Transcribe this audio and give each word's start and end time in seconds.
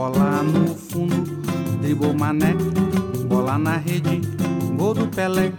Bola 0.00 0.42
no 0.42 0.74
fundo, 0.74 1.42
dribou 1.82 2.14
mané. 2.14 2.54
Bola 3.28 3.58
na 3.58 3.76
rede, 3.76 4.22
gol 4.74 4.94
do 4.94 5.06
Pelé. 5.06 5.52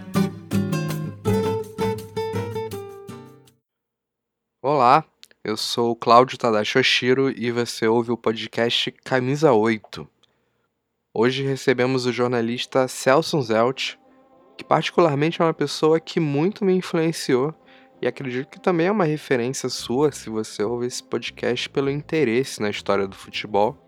Olá, 4.60 5.04
eu 5.44 5.56
sou 5.56 5.94
Cláudio 5.94 6.36
Tadashi 6.36 6.76
Oshiro 6.76 7.30
e 7.30 7.52
você 7.52 7.86
ouve 7.86 8.10
o 8.10 8.16
podcast 8.16 8.90
Camisa 9.04 9.52
8. 9.52 10.08
Hoje 11.14 11.44
recebemos 11.44 12.04
o 12.04 12.12
jornalista 12.12 12.88
Celso 12.88 13.40
Zelt, 13.42 13.94
que 14.58 14.64
particularmente 14.64 15.40
é 15.40 15.44
uma 15.44 15.54
pessoa 15.54 16.00
que 16.00 16.18
muito 16.18 16.64
me 16.64 16.74
influenciou 16.74 17.54
e 18.02 18.08
acredito 18.08 18.50
que 18.50 18.60
também 18.60 18.88
é 18.88 18.90
uma 18.90 19.04
referência 19.04 19.68
sua 19.68 20.10
se 20.10 20.28
você 20.28 20.64
ouve 20.64 20.88
esse 20.88 21.00
podcast 21.00 21.70
pelo 21.70 21.88
interesse 21.88 22.60
na 22.60 22.70
história 22.70 23.06
do 23.06 23.14
futebol, 23.14 23.78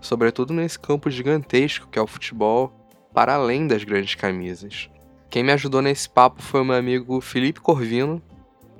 sobretudo 0.00 0.52
nesse 0.52 0.78
campo 0.78 1.10
gigantesco 1.10 1.88
que 1.88 1.98
é 1.98 2.02
o 2.02 2.06
futebol 2.06 2.72
para 3.12 3.34
além 3.34 3.66
das 3.66 3.84
grandes 3.84 4.14
camisas. 4.14 4.88
Quem 5.28 5.42
me 5.42 5.52
ajudou 5.52 5.82
nesse 5.82 6.08
papo 6.08 6.42
foi 6.42 6.60
o 6.60 6.64
meu 6.64 6.76
amigo 6.76 7.20
Felipe 7.20 7.60
Corvino, 7.60 8.22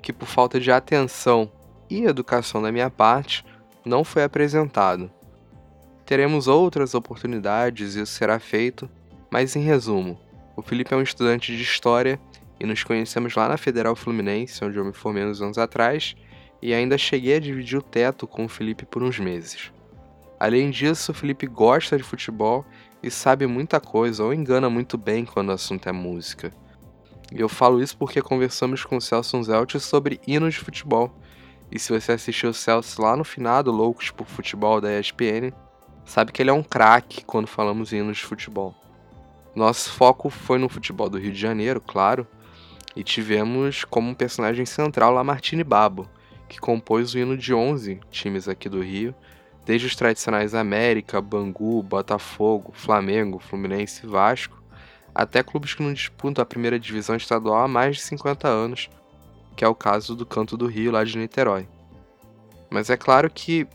que 0.01 0.11
por 0.11 0.27
falta 0.27 0.59
de 0.59 0.71
atenção 0.71 1.51
e 1.89 2.03
educação 2.05 2.61
da 2.61 2.71
minha 2.71 2.89
parte, 2.89 3.45
não 3.85 4.03
foi 4.03 4.23
apresentado. 4.23 5.11
Teremos 6.05 6.47
outras 6.47 6.93
oportunidades 6.93 7.95
e 7.95 8.01
isso 8.01 8.13
será 8.13 8.39
feito, 8.39 8.89
mas 9.29 9.55
em 9.55 9.61
resumo, 9.61 10.19
o 10.55 10.61
Felipe 10.61 10.93
é 10.93 10.97
um 10.97 11.01
estudante 11.01 11.55
de 11.55 11.63
história 11.63 12.19
e 12.59 12.65
nos 12.65 12.83
conhecemos 12.83 13.35
lá 13.35 13.47
na 13.47 13.57
Federal 13.57 13.95
Fluminense, 13.95 14.63
onde 14.63 14.77
eu 14.77 14.85
me 14.85 14.93
formei 14.93 15.25
uns 15.25 15.41
anos 15.41 15.57
atrás, 15.57 16.15
e 16.61 16.73
ainda 16.73 16.97
cheguei 16.97 17.35
a 17.37 17.39
dividir 17.39 17.77
o 17.79 17.81
teto 17.81 18.27
com 18.27 18.45
o 18.45 18.49
Felipe 18.49 18.85
por 18.85 19.01
uns 19.01 19.19
meses. 19.19 19.71
Além 20.41 20.71
disso, 20.71 21.11
o 21.11 21.13
Felipe 21.13 21.45
gosta 21.45 21.95
de 21.95 22.01
futebol 22.01 22.65
e 23.03 23.11
sabe 23.11 23.45
muita 23.45 23.79
coisa, 23.79 24.23
ou 24.23 24.33
engana 24.33 24.71
muito 24.71 24.97
bem 24.97 25.23
quando 25.23 25.49
o 25.49 25.51
assunto 25.51 25.87
é 25.87 25.91
música. 25.91 26.51
E 27.31 27.39
eu 27.39 27.47
falo 27.47 27.79
isso 27.79 27.95
porque 27.95 28.23
conversamos 28.23 28.83
com 28.83 28.97
o 28.97 29.01
Celso 29.01 29.43
Zelt 29.43 29.75
sobre 29.77 30.19
hinos 30.25 30.55
de 30.55 30.59
futebol. 30.61 31.15
E 31.71 31.77
se 31.77 31.93
você 31.93 32.13
assistiu 32.13 32.49
o 32.49 32.53
Celso 32.55 32.99
lá 33.03 33.15
no 33.15 33.23
finado 33.23 33.71
Loucos 33.71 34.09
por 34.09 34.25
Futebol 34.25 34.81
da 34.81 34.99
ESPN, 34.99 35.53
sabe 36.03 36.31
que 36.31 36.41
ele 36.41 36.49
é 36.49 36.53
um 36.53 36.63
craque 36.63 37.23
quando 37.23 37.45
falamos 37.45 37.93
em 37.93 37.97
hinos 37.97 38.17
de 38.17 38.25
futebol. 38.25 38.73
Nosso 39.55 39.91
foco 39.91 40.31
foi 40.31 40.57
no 40.57 40.67
futebol 40.67 41.07
do 41.07 41.19
Rio 41.19 41.33
de 41.33 41.39
Janeiro, 41.39 41.79
claro, 41.79 42.25
e 42.95 43.03
tivemos 43.03 43.83
como 43.83 44.15
personagem 44.15 44.65
central 44.65 45.13
Lamartine 45.13 45.63
Babo, 45.63 46.09
que 46.49 46.59
compôs 46.59 47.13
o 47.13 47.19
hino 47.19 47.37
de 47.37 47.53
11 47.53 47.99
times 48.09 48.47
aqui 48.47 48.67
do 48.67 48.81
Rio, 48.81 49.13
desde 49.71 49.87
os 49.87 49.95
tradicionais 49.95 50.53
América, 50.53 51.21
Bangu, 51.21 51.81
Botafogo, 51.81 52.73
Flamengo, 52.75 53.39
Fluminense 53.39 54.05
e 54.05 54.09
Vasco, 54.09 54.61
até 55.15 55.41
clubes 55.41 55.73
que 55.73 55.81
não 55.81 55.93
disputam 55.93 56.41
a 56.41 56.45
primeira 56.45 56.77
divisão 56.77 57.15
estadual 57.15 57.63
há 57.63 57.69
mais 57.69 57.95
de 57.95 58.01
50 58.01 58.49
anos, 58.49 58.89
que 59.55 59.63
é 59.63 59.67
o 59.69 59.73
caso 59.73 60.13
do 60.13 60.25
Canto 60.25 60.57
do 60.57 60.67
Rio, 60.67 60.91
lá 60.91 61.05
de 61.05 61.17
Niterói. 61.17 61.69
Mas 62.69 62.89
é 62.89 62.97
claro 62.97 63.31
que, 63.33 63.65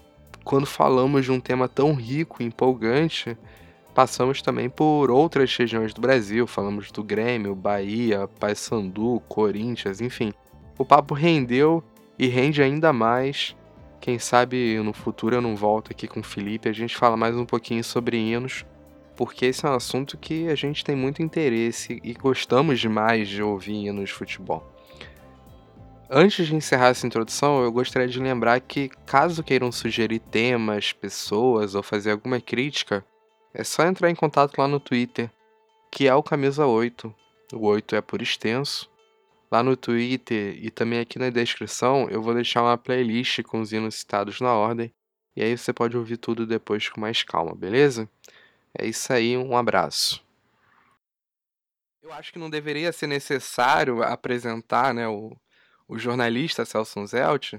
quando 0.45 0.67
falamos 0.67 1.25
de 1.25 1.33
um 1.33 1.41
tema 1.41 1.67
tão 1.67 1.95
rico 1.95 2.43
e 2.43 2.45
empolgante, 2.45 3.35
passamos 3.95 4.43
também 4.43 4.69
por 4.69 5.11
outras 5.11 5.57
regiões 5.57 5.95
do 5.95 6.03
Brasil, 6.03 6.47
falamos 6.47 6.93
do 6.93 7.03
Grêmio, 7.03 7.55
Bahia, 7.55 8.29
Paysandu, 8.39 9.23
Corinthians, 9.31 10.03
enfim. 10.03 10.31
O 10.77 10.85
papo 10.85 11.15
rendeu 11.15 11.83
e 12.19 12.27
rende 12.27 12.63
ainda 12.63 12.93
mais. 12.93 13.57
Quem 14.01 14.19
sabe 14.19 14.79
no 14.83 14.93
futuro 14.93 15.37
eu 15.37 15.41
não 15.41 15.57
volto 15.57 15.91
aqui 15.91 16.07
com 16.07 16.21
o 16.21 16.25
Felipe, 16.25 16.69
a 16.69 16.73
gente 16.73 16.97
fala 16.97 17.17
mais 17.17 17.37
um 17.37 17.45
pouquinho 17.45 17.83
sobre 17.83 18.17
hinos, 18.17 18.65
porque 19.17 19.47
esse 19.47 19.67
é 19.67 19.71
um 19.71 19.75
assunto 19.75 20.17
que 20.17 20.49
a 20.49 20.55
gente 20.55 20.85
tem 20.85 20.95
muito 20.95 21.23
interesse 21.23 22.01
e 22.05 22.13
gostamos 22.13 22.79
demais 22.79 23.29
de 23.29 23.43
ouvir 23.43 23.87
hinos 23.87 24.11
de 24.11 24.15
futebol. 24.15 24.65
Antes 26.09 26.47
de 26.47 26.55
encerrar 26.55 26.89
essa 26.89 27.07
introdução, 27.07 27.63
eu 27.63 27.73
gostaria 27.73 28.07
de 28.07 28.21
lembrar 28.21 28.61
que, 28.61 28.89
caso 29.05 29.43
queiram 29.43 29.73
sugerir 29.73 30.21
temas, 30.21 30.93
pessoas 30.93 31.75
ou 31.75 31.83
fazer 31.83 32.13
alguma 32.13 32.41
crítica, 32.41 33.05
é 33.53 33.65
só 33.65 33.85
entrar 33.85 34.09
em 34.09 34.15
contato 34.15 34.57
lá 34.59 34.69
no 34.69 34.79
Twitter, 34.79 35.29
que 35.91 36.07
é 36.07 36.15
o 36.15 36.23
Camisa 36.23 36.65
8. 36.65 37.13
O 37.55 37.67
8 37.67 37.97
é 37.97 38.01
por 38.01 38.23
extenso. 38.23 38.89
Lá 39.57 39.63
no 39.63 39.75
Twitter 39.75 40.55
e 40.63 40.71
também 40.71 41.01
aqui 41.01 41.19
na 41.19 41.31
descrição 41.31 42.11
eu 42.11 42.21
vou 42.21 42.35
deixar 42.35 42.63
uma 42.63 42.77
playlist 42.77 43.43
com 43.43 43.63
os 43.63 43.73
hinos 43.73 43.95
citados 43.95 44.39
na 44.39 44.53
ordem. 44.53 44.93
E 45.35 45.43
aí 45.43 45.57
você 45.57 45.73
pode 45.73 45.97
ouvir 45.97 46.19
tudo 46.19 46.47
depois 46.47 46.91
com 46.91 47.01
mais 47.01 47.23
calma, 47.23 47.55
beleza? 47.55 48.07
É 48.79 48.85
isso 48.85 49.11
aí, 49.11 49.35
um 49.35 49.57
abraço. 49.57 50.23
Eu 52.03 52.13
acho 52.13 52.35
que 52.35 52.39
não 52.39 52.51
deveria 52.51 52.93
ser 52.93 53.07
necessário 53.07 54.03
apresentar 54.03 54.93
né, 54.93 55.09
o, 55.09 55.35
o 55.89 55.99
jornalista 55.99 56.67
Celso 56.67 57.07
Zelt, 57.07 57.55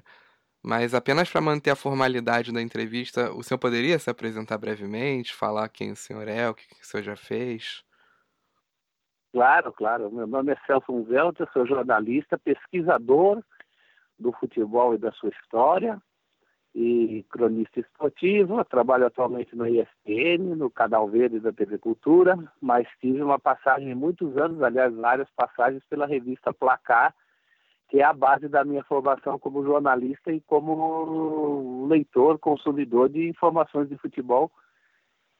mas 0.61 0.93
apenas 0.93 1.27
para 1.27 1.41
manter 1.41 1.71
a 1.71 1.75
formalidade 1.75 2.51
da 2.51 2.61
entrevista, 2.61 3.33
o 3.33 3.41
senhor 3.41 3.57
poderia 3.57 3.97
se 3.97 4.07
apresentar 4.07 4.59
brevemente, 4.59 5.33
falar 5.33 5.67
quem 5.69 5.93
o 5.93 5.95
senhor 5.95 6.27
é, 6.27 6.47
o 6.47 6.53
que 6.53 6.63
o 6.79 6.85
senhor 6.85 7.01
já 7.01 7.15
fez? 7.15 7.83
Claro, 9.31 9.73
claro. 9.73 10.11
Meu 10.11 10.25
nome 10.25 10.53
é 10.53 10.57
Celso 10.65 11.03
Zelt, 11.05 11.39
eu 11.39 11.47
sou 11.53 11.65
jornalista, 11.65 12.37
pesquisador 12.37 13.43
do 14.17 14.31
futebol 14.31 14.95
e 14.95 14.97
da 14.97 15.11
sua 15.11 15.29
história 15.29 16.01
e 16.73 17.25
cronista 17.29 17.79
esportivo. 17.79 18.63
Trabalho 18.65 19.05
atualmente 19.05 19.55
no 19.55 19.65
ESPN, 19.67 20.55
no 20.55 20.69
Canal 20.69 21.07
Verde 21.09 21.39
da 21.39 21.51
TV 21.51 21.77
Cultura, 21.77 22.37
mas 22.61 22.87
tive 22.99 23.21
uma 23.21 23.39
passagem 23.39 23.93
muitos 23.95 24.37
anos, 24.37 24.61
aliás, 24.61 24.93
várias 24.95 25.29
passagens 25.35 25.83
pela 25.89 26.05
revista 26.05 26.53
Placar, 26.53 27.13
que 27.89 27.99
é 27.99 28.03
a 28.03 28.13
base 28.13 28.47
da 28.47 28.63
minha 28.63 28.83
formação 28.83 29.39
como 29.39 29.63
jornalista 29.63 30.31
e 30.31 30.41
como 30.41 31.87
leitor, 31.87 32.37
consumidor 32.37 33.09
de 33.09 33.27
informações 33.27 33.89
de 33.89 33.97
futebol 33.97 34.51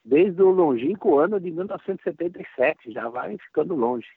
desde 0.07 0.41
o 0.41 0.49
longínquo 0.49 1.19
ano 1.19 1.37
de 1.37 1.51
1977, 1.51 2.91
já 2.93 3.09
vai 3.09 3.37
ficando 3.37 3.75
longe. 3.75 4.07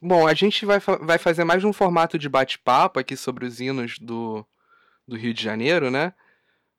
Bom, 0.00 0.28
a 0.28 0.32
gente 0.32 0.64
vai, 0.64 0.78
vai 0.78 1.18
fazer 1.18 1.42
mais 1.42 1.64
um 1.64 1.72
formato 1.72 2.16
de 2.16 2.28
bate-papo 2.28 3.00
aqui 3.00 3.16
sobre 3.16 3.44
os 3.44 3.60
hinos 3.60 3.98
do, 3.98 4.46
do 5.06 5.16
Rio 5.16 5.34
de 5.34 5.42
Janeiro, 5.42 5.90
né? 5.90 6.14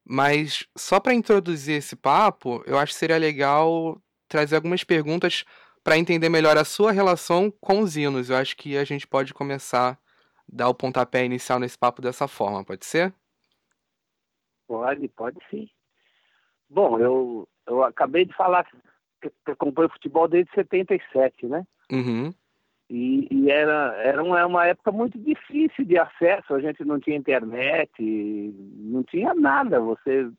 Mas 0.05 0.65
só 0.77 1.01
para 1.01 1.13
introduzir 1.13 1.75
esse 1.75 1.97
papo, 1.97 2.63
eu 2.65 2.77
acho 2.77 2.93
que 2.93 2.99
seria 2.99 3.17
legal 3.17 4.01
trazer 4.27 4.55
algumas 4.55 4.85
perguntas 4.85 5.43
para 5.83 5.97
entender 5.97 6.29
melhor 6.29 6.57
a 6.57 6.63
sua 6.63 6.93
relação 6.93 7.51
com 7.59 7.81
os 7.81 7.97
hinos. 7.97 8.29
Eu 8.29 8.37
acho 8.37 8.55
que 8.55 8.77
a 8.77 8.85
gente 8.85 9.05
pode 9.05 9.33
começar 9.33 9.99
dar 10.47 10.69
o 10.69 10.75
pontapé 10.75 11.25
inicial 11.25 11.59
nesse 11.59 11.77
papo 11.77 12.01
dessa 12.01 12.27
forma, 12.27 12.63
pode 12.63 12.85
ser? 12.85 13.13
Pode, 14.65 15.07
pode 15.09 15.37
sim. 15.49 15.69
Bom, 16.69 16.99
eu, 16.99 17.47
eu 17.67 17.83
acabei 17.83 18.25
de 18.25 18.33
falar 18.33 18.65
que 18.65 18.75
eu 19.27 19.53
acompanho 19.53 19.89
futebol 19.89 20.27
desde 20.27 20.51
77, 20.53 21.47
né? 21.47 21.65
Uhum. 21.91 22.33
E, 22.89 23.27
e, 23.31 23.49
era, 23.49 23.95
era 23.97 24.23
uma, 24.23 24.45
uma 24.45 24.65
época 24.67 24.91
muito 24.91 25.17
difícil 25.17 25.85
de 25.85 25.97
acesso, 25.97 26.53
a 26.53 26.59
gente 26.59 26.85
não 26.85 26.99
tinha 26.99 27.17
internet, 27.17 27.91
não 28.77 29.03
tinha 29.03 29.33
nada. 29.33 29.79
Você 29.79 30.29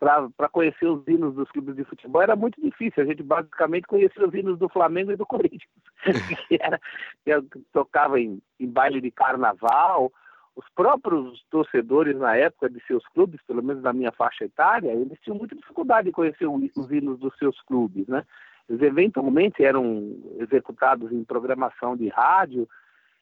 para 0.00 0.48
conhecer 0.48 0.86
os 0.86 1.06
hinos 1.06 1.34
dos 1.34 1.50
clubes 1.50 1.76
de 1.76 1.84
futebol 1.84 2.22
era 2.22 2.34
muito 2.34 2.58
difícil. 2.58 3.02
A 3.02 3.06
gente 3.06 3.22
basicamente 3.22 3.86
conhecia 3.86 4.26
os 4.26 4.32
hinos 4.32 4.58
do 4.58 4.66
Flamengo 4.70 5.12
e 5.12 5.16
do 5.16 5.26
Corinthians, 5.26 5.60
que, 6.48 6.58
era, 6.58 6.80
que 7.22 7.58
tocava 7.70 8.18
em, 8.18 8.40
em 8.58 8.66
baile 8.66 8.98
de 9.02 9.10
carnaval. 9.10 10.10
Os 10.60 10.68
próprios 10.74 11.42
torcedores 11.50 12.18
na 12.18 12.36
época 12.36 12.68
de 12.68 12.84
seus 12.86 13.02
clubes, 13.08 13.40
pelo 13.46 13.62
menos 13.62 13.82
na 13.82 13.94
minha 13.94 14.12
faixa 14.12 14.44
etária, 14.44 14.92
eles 14.92 15.18
tinham 15.22 15.38
muita 15.38 15.56
dificuldade 15.56 16.08
de 16.08 16.12
conhecer 16.12 16.46
os 16.46 16.90
hinos 16.90 17.18
dos 17.18 17.34
seus 17.38 17.58
clubes, 17.62 18.06
né? 18.06 18.26
Eles 18.68 18.82
eventualmente 18.82 19.64
eram 19.64 20.18
executados 20.38 21.10
em 21.12 21.24
programação 21.24 21.96
de 21.96 22.08
rádio. 22.08 22.68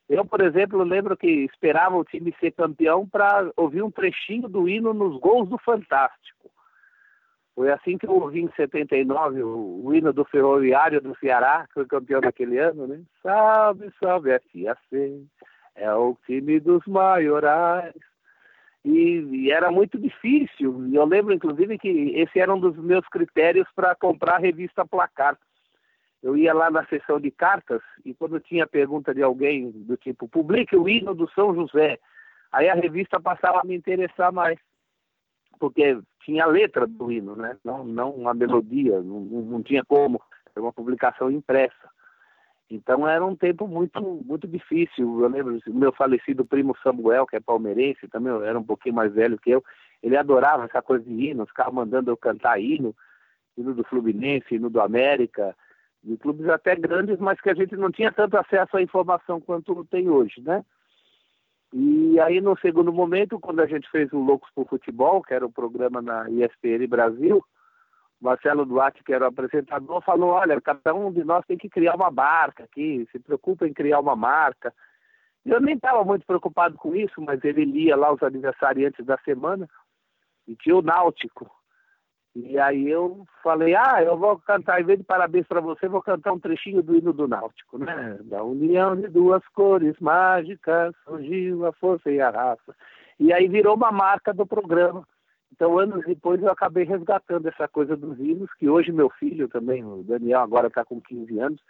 Eu, 0.09 0.25
por 0.25 0.41
exemplo, 0.41 0.83
lembro 0.83 1.17
que 1.17 1.29
esperava 1.45 1.97
o 1.97 2.05
time 2.05 2.35
ser 2.41 2.51
campeão 2.51 3.07
para 3.07 3.49
ouvir 3.57 3.83
um 3.85 3.91
trechinho 3.91 4.49
do 4.49 4.69
hino 4.69 4.93
nos 4.93 5.17
gols 5.21 5.49
do 5.49 5.59
Fantástico 5.59 6.51
Foi 7.55 7.71
assim 7.71 7.97
que 7.97 8.07
eu 8.07 8.15
ouvi 8.15 8.41
em 8.41 8.51
79 8.57 9.45
o, 9.45 9.85
o 9.85 9.95
hino 9.95 10.13
do 10.13 10.25
Ferroviário 10.25 11.01
do 11.01 11.17
Ceará, 11.19 11.67
que 11.69 11.75
foi 11.75 11.87
campeão 11.87 12.21
daquele 12.21 12.59
ano, 12.59 12.89
né? 12.89 13.01
Salve, 13.23 13.93
salve 14.01 14.31
FAC, 14.33 14.67
é 15.79 15.93
o 15.95 16.17
time 16.27 16.61
dos 16.61 16.85
maiorais. 16.87 17.95
E, 18.85 19.21
e, 19.33 19.51
era 19.51 19.71
muito 19.71 19.99
difícil. 19.99 20.89
Eu 20.93 21.05
lembro, 21.05 21.33
inclusive, 21.33 21.79
que 21.79 21.89
esse 22.15 22.39
era 22.39 22.55
um 22.55 22.61
dos 22.61 22.77
meus 22.77 23.07
critérios 23.09 23.67
para 23.75 23.95
comprar 23.95 24.37
a 24.37 24.39
revista 24.39 24.87
Placar. 24.87 25.39
Eu 26.23 26.37
ia 26.37 26.53
lá 26.53 26.71
na 26.71 26.85
sessão 26.87 27.21
de 27.21 27.31
cartas 27.31 27.81
e 28.05 28.13
quando 28.13 28.41
tinha 28.41 28.67
pergunta 28.67 29.15
de 29.15 29.23
alguém 29.23 29.71
do 29.71 29.97
tipo, 29.97 30.29
publique 30.29 30.77
o 30.77 30.89
hino 30.89 31.15
do 31.15 31.31
São 31.31 31.55
José, 31.55 31.99
aí 32.51 32.69
a 32.69 32.75
revista 32.75 33.21
passava 33.21 33.61
a 33.61 33.65
me 33.65 33.77
interessar 33.77 34.33
mais 34.33 34.59
porque 35.59 35.99
tinha 36.25 36.45
a 36.45 36.47
letra 36.47 36.87
do 36.87 37.11
hino, 37.11 37.35
né? 37.37 37.57
não, 37.65 37.85
não 37.85 38.11
uma 38.11 38.33
melodia, 38.33 39.01
não, 39.01 39.21
não 39.21 39.63
tinha 39.63 39.85
como, 39.85 40.21
era 40.55 40.63
uma 40.63 40.73
publicação 40.73 41.31
impressa. 41.31 41.91
Então 42.71 43.09
era 43.09 43.25
um 43.25 43.35
tempo 43.35 43.67
muito 43.67 44.01
muito 44.25 44.47
difícil. 44.47 45.23
Eu 45.23 45.29
lembro 45.29 45.59
do 45.59 45.75
meu 45.75 45.93
falecido 45.93 46.45
primo 46.45 46.77
Samuel, 46.83 47.27
que 47.27 47.37
é 47.37 47.41
palmeirense, 47.41 48.09
também 48.09 48.33
era 48.45 48.59
um 48.59 48.65
pouquinho 48.65 48.95
mais 48.95 49.13
velho 49.13 49.39
que 49.39 49.51
eu. 49.51 49.65
Ele 50.03 50.17
adorava 50.17 50.65
essa 50.65 50.83
coisa 50.83 51.05
de 51.05 51.13
hino, 51.13 51.47
ficava 51.47 51.73
mandando 51.73 52.11
eu 52.11 52.17
cantar 52.17 52.61
hino, 52.61 52.95
hino 53.57 53.75
do 53.75 53.85
Fluminense, 53.85 54.55
hino 54.55 54.71
do 54.71 54.81
América, 54.81 55.57
de 56.03 56.17
clubes 56.17 56.49
até 56.49 56.77
grandes, 56.77 57.19
mas 57.19 57.41
que 57.41 57.51
a 57.51 57.55
gente 57.55 57.75
não 57.77 57.91
tinha 57.91 58.13
tanto 58.13 58.37
acesso 58.37 58.77
à 58.77 58.83
informação 58.83 59.41
quanto 59.41 59.85
tem 59.87 60.09
hoje, 60.09 60.41
né? 60.43 60.65
E 61.73 62.19
aí, 62.21 62.41
no 62.41 62.57
segundo 62.59 62.93
momento, 62.93 63.39
quando 63.39 63.61
a 63.61 63.67
gente 63.67 63.91
fez 63.91 64.11
o 64.13 64.19
Loucos 64.19 64.51
por 64.55 64.67
Futebol, 64.67 65.23
que 65.23 65.35
era 65.35 65.47
um 65.47 65.53
programa 65.53 66.01
na 66.01 66.29
ESPN 66.31 66.87
Brasil, 66.89 67.45
Marcelo 68.21 68.65
Duarte, 68.65 69.05
que 69.05 69.13
era 69.13 69.25
o 69.25 69.29
apresentador, 69.29 70.03
falou: 70.03 70.31
olha, 70.31 70.61
cada 70.61 70.95
um 70.95 71.13
de 71.13 71.23
nós 71.25 71.45
tem 71.47 71.57
que 71.57 71.69
criar 71.69 71.95
uma 71.95 72.11
marca 72.11 72.65
aqui, 72.65 73.07
se 73.13 73.19
preocupa 73.19 73.67
em 73.67 73.73
criar 73.73 74.01
uma 74.01 74.17
marca. 74.17 74.75
Eu 75.47 75.61
nem 75.61 75.77
estava 75.77 76.05
muito 76.05 76.27
preocupado 76.27 76.77
com 76.77 76.95
isso, 76.95 77.21
mas 77.21 77.43
ele 77.45 77.65
lia 77.65 77.97
lá 77.97 78.13
os 78.13 78.23
aniversariantes 78.23 79.05
da 79.07 79.17
semana 79.19 79.69
e 80.47 80.57
tinha 80.57 80.77
o 80.77 80.83
Náutico. 80.83 81.51
E 82.35 82.59
aí 82.59 82.89
eu 82.89 83.25
falei, 83.43 83.75
ah, 83.75 84.03
eu 84.03 84.17
vou 84.17 84.39
cantar, 84.39 84.81
em 84.81 84.85
vez 84.85 84.99
de 84.99 85.05
parabéns 85.05 85.47
para 85.47 85.61
você, 85.61 85.89
vou 85.89 86.03
cantar 86.03 86.33
um 86.33 86.39
trechinho 86.39 86.83
do 86.83 86.95
hino 86.95 87.13
do 87.13 87.27
Náutico, 87.27 87.79
né? 87.79 88.19
Da 88.23 88.43
união 88.45 88.95
de 88.95 89.09
duas 89.09 89.47
cores 89.49 89.99
mágicas, 89.99 90.95
surgiu 91.05 91.67
a 91.67 91.73
força 91.73 92.11
e 92.11 92.21
a 92.21 92.31
raça. 92.31 92.77
E 93.19 93.33
aí 93.33 93.49
virou 93.49 93.75
uma 93.75 93.91
marca 93.91 94.33
do 94.33 94.47
programa. 94.47 95.07
Então, 95.53 95.79
anos 95.79 96.05
depois, 96.05 96.41
eu 96.43 96.51
acabei 96.51 96.85
resgatando 96.85 97.49
essa 97.49 97.67
coisa 97.67 97.97
dos 97.97 98.19
hinos, 98.19 98.53
que 98.55 98.69
hoje 98.69 98.93
meu 98.93 99.11
filho 99.11 99.49
também, 99.49 99.85
o 99.85 100.03
Daniel, 100.03 100.41
agora 100.41 100.69
está 100.69 100.85
com 100.85 101.01
15 101.01 101.39
anos, 101.39 101.61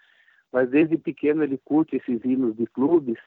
mas 0.53 0.69
desde 0.69 0.97
pequeno 0.97 1.43
ele 1.43 1.59
curte 1.65 1.97
esses 1.97 2.25
hinos 2.25 2.57
de 2.57 2.67
clubes. 2.67 3.19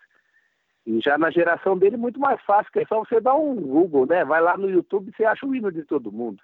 E 0.86 1.00
já 1.00 1.18
na 1.18 1.30
geração 1.30 1.77
dele, 1.77 1.95
muito 1.95 2.19
mais 2.19 2.42
fácil, 2.42 2.71
que 2.71 2.80
é 2.80 2.86
só 2.86 3.00
você 3.00 3.21
dar 3.21 3.36
um 3.36 3.56
Google, 3.56 4.06
né? 4.07 4.25
Vai 4.25 4.42
lá 4.42 4.57
no 4.57 4.69
YouTube 4.69 5.09
e 5.09 5.15
você 5.15 5.24
acha 5.24 5.45
o 5.45 5.56
hino 5.56 5.71
de 5.71 5.83
todo 5.83 6.12
mundo. 6.12 6.42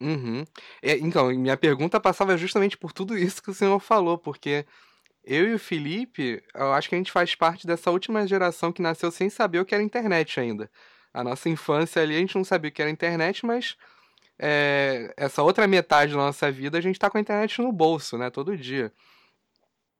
Uhum. 0.00 0.44
É, 0.82 0.96
então, 0.98 1.28
minha 1.34 1.56
pergunta 1.56 1.98
passava 1.98 2.36
justamente 2.36 2.76
por 2.76 2.92
tudo 2.92 3.16
isso 3.16 3.42
que 3.42 3.50
o 3.50 3.54
senhor 3.54 3.80
falou, 3.80 4.16
porque 4.16 4.64
eu 5.24 5.48
e 5.48 5.54
o 5.54 5.58
Felipe, 5.58 6.42
eu 6.54 6.72
acho 6.72 6.88
que 6.88 6.94
a 6.94 6.98
gente 6.98 7.12
faz 7.12 7.34
parte 7.34 7.66
dessa 7.66 7.90
última 7.90 8.26
geração 8.26 8.72
que 8.72 8.82
nasceu 8.82 9.10
sem 9.10 9.28
saber 9.28 9.60
o 9.60 9.64
que 9.64 9.74
era 9.74 9.82
internet 9.82 10.38
ainda. 10.38 10.70
A 11.12 11.24
nossa 11.24 11.48
infância 11.48 12.02
ali, 12.02 12.16
a 12.16 12.18
gente 12.18 12.36
não 12.36 12.44
sabia 12.44 12.70
o 12.70 12.72
que 12.72 12.82
era 12.82 12.90
internet, 12.90 13.44
mas 13.44 13.76
é, 14.38 15.12
essa 15.16 15.42
outra 15.42 15.66
metade 15.66 16.12
da 16.12 16.18
nossa 16.18 16.50
vida, 16.50 16.78
a 16.78 16.80
gente 16.80 16.98
tá 16.98 17.10
com 17.10 17.18
a 17.18 17.20
internet 17.20 17.60
no 17.60 17.72
bolso, 17.72 18.16
né? 18.16 18.30
Todo 18.30 18.56
dia. 18.56 18.92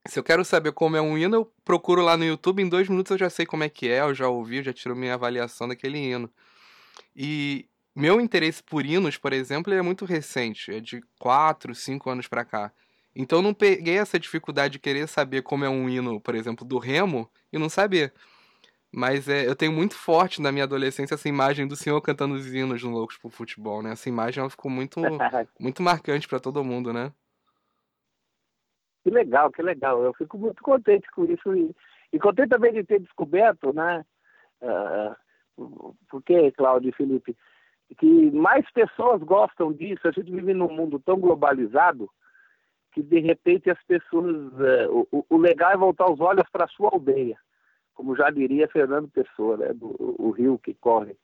Se 0.07 0.19
eu 0.19 0.23
quero 0.25 0.45
saber 0.45 0.73
como 0.73 0.97
é 0.97 1.01
um 1.03 1.19
hino, 1.19 1.37
eu 1.37 1.53
procuro 1.65 2.03
lá 2.03 2.17
no 2.17 2.25
YouTube, 2.25 2.63
em 2.63 2.69
dois 2.69 2.89
minutos 2.89 3.11
eu 3.11 3.19
já 3.19 3.29
sei 3.29 3.45
como 3.45 3.65
é 3.65 3.69
que 3.69 3.89
é, 3.89 4.01
eu 4.01 4.15
já 4.15 4.29
ouvi, 4.29 4.63
já 4.63 4.73
tiro 4.73 4.97
minha 4.97 5.15
avaliação 5.15 5.69
daquele 5.69 5.99
hino. 5.99 6.31
E, 7.15 7.69
meu 7.95 8.21
interesse 8.21 8.63
por 8.63 8.87
hinos, 8.87 9.19
por 9.19 9.33
exemplo, 9.33 9.75
é 9.75 9.83
muito 9.83 10.05
recente, 10.05 10.73
é 10.73 10.81
de 10.81 11.03
4, 11.19 11.75
5 11.75 12.09
anos 12.09 12.29
para 12.29 12.45
cá. 12.45 12.73
Então 13.15 13.41
eu 13.41 13.43
não 13.43 13.53
peguei 13.53 13.99
essa 13.99 14.19
dificuldade 14.19 14.75
de 14.75 14.79
querer 14.79 15.09
saber 15.09 15.43
como 15.43 15.65
é 15.65 15.69
um 15.69 15.89
hino, 15.89 16.21
por 16.21 16.37
exemplo, 16.37 16.65
do 16.65 16.79
Remo 16.79 17.29
e 17.53 17.59
não 17.59 17.69
saber. 17.69 18.15
Mas 18.93 19.29
é, 19.29 19.47
eu 19.47 19.55
tenho 19.55 19.73
muito 19.73 19.95
forte 19.95 20.41
na 20.41 20.51
minha 20.51 20.65
adolescência 20.65 21.15
essa 21.15 21.29
imagem 21.29 21.69
do 21.69 21.77
senhor 21.77 22.01
cantando 22.01 22.35
os 22.35 22.53
hinos 22.53 22.83
no 22.83 22.91
Loucos 22.91 23.19
pro 23.19 23.29
Futebol, 23.29 23.83
né? 23.83 23.93
Essa 23.93 24.09
imagem 24.09 24.41
ela 24.41 24.51
ficou 24.51 24.71
muito, 24.71 24.99
muito 25.61 25.83
marcante 25.83 26.27
para 26.27 26.41
todo 26.41 26.65
mundo, 26.65 26.93
né? 26.93 27.13
Que 29.05 29.11
legal, 29.11 29.51
que 29.51 29.63
legal. 29.63 30.03
Eu 30.03 30.15
fico 30.15 30.39
muito 30.39 30.63
contente 30.63 31.11
com 31.13 31.25
isso 31.25 31.55
e, 31.55 31.75
e 32.13 32.19
contente 32.19 32.49
também 32.49 32.73
de 32.73 32.85
ter 32.85 33.01
descoberto, 33.01 33.73
né? 33.73 34.05
Uh, 34.61 35.95
porque, 36.11 36.51
Cláudio 36.53 36.91
e 36.91 36.93
Felipe, 36.93 37.37
que 37.97 38.31
mais 38.31 38.71
pessoas 38.71 39.23
gostam 39.23 39.73
disso. 39.73 40.07
A 40.07 40.13
gente 40.13 40.31
vive 40.31 40.53
num 40.53 40.69
mundo 40.69 40.99
tão 40.99 41.19
globalizado 41.19 42.11
que 42.93 43.03
de 43.03 43.21
repente 43.21 43.71
as 43.71 43.83
pessoas. 43.85 44.53
É, 44.61 44.89
o, 44.89 45.25
o, 45.29 45.37
legal 45.37 45.73
é 45.73 45.77
voltar 45.77 46.11
os 46.11 46.21
olhos 46.21 46.49
para 46.51 46.65
a 46.65 46.69
sua 46.69 46.91
aldeia, 46.93 47.39
como 47.99 48.15
já 48.15 48.31
diria 48.31 48.69
Fernando 48.69 49.09
Pessoa, 49.09 49.57
né? 49.57 49.73
Do, 49.75 49.93
o 49.99 50.31
rio 50.31 50.57
que 50.57 50.73
corre 50.73 51.17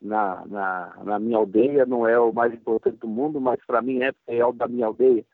na, 0.00 0.46
na, 0.46 0.94
na, 1.02 1.18
minha 1.18 1.36
aldeia 1.36 1.84
não 1.84 2.06
é 2.06 2.16
o 2.16 2.32
mais 2.32 2.54
importante 2.54 2.98
do 2.98 3.08
mundo, 3.08 3.40
mas 3.40 3.58
para 3.66 3.82
mim 3.82 4.04
é, 4.04 4.12
é 4.28 4.46
o 4.46 4.52
da 4.52 4.68
minha 4.68 4.86
aldeia. 4.86 5.24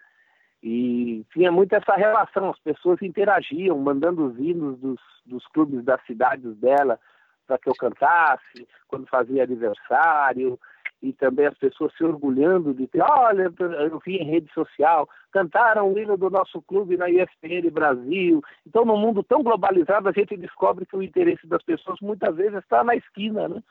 E 0.62 1.26
tinha 1.30 1.52
muito 1.52 1.74
essa 1.74 1.94
relação, 1.94 2.48
as 2.48 2.58
pessoas 2.60 3.02
interagiam, 3.02 3.78
mandando 3.78 4.24
os 4.28 4.38
hinos 4.38 4.78
dos, 4.78 4.98
dos 5.26 5.46
clubes 5.48 5.84
das 5.84 6.02
cidades 6.06 6.56
dela, 6.56 6.98
para 7.46 7.58
que 7.58 7.68
eu 7.68 7.74
cantasse, 7.74 8.66
quando 8.86 9.06
fazia 9.08 9.44
aniversário, 9.44 10.58
e 11.00 11.12
também 11.12 11.46
as 11.46 11.56
pessoas 11.56 11.92
se 11.96 12.02
orgulhando 12.02 12.74
de 12.74 12.86
ter, 12.88 13.02
olha, 13.02 13.52
eu 13.90 14.00
vi 14.04 14.16
em 14.16 14.24
rede 14.24 14.52
social, 14.52 15.08
cantaram 15.30 15.92
o 15.92 15.98
hino 15.98 16.16
do 16.16 16.28
nosso 16.28 16.60
clube 16.62 16.96
na 16.96 17.08
ESPN 17.08 17.70
Brasil. 17.70 18.42
Então, 18.66 18.84
num 18.84 18.98
mundo 18.98 19.22
tão 19.22 19.42
globalizado, 19.42 20.08
a 20.08 20.12
gente 20.12 20.36
descobre 20.36 20.84
que 20.86 20.96
o 20.96 21.02
interesse 21.02 21.46
das 21.46 21.62
pessoas 21.62 21.98
muitas 22.00 22.34
vezes 22.34 22.58
está 22.58 22.82
na 22.82 22.96
esquina, 22.96 23.48
né? 23.48 23.62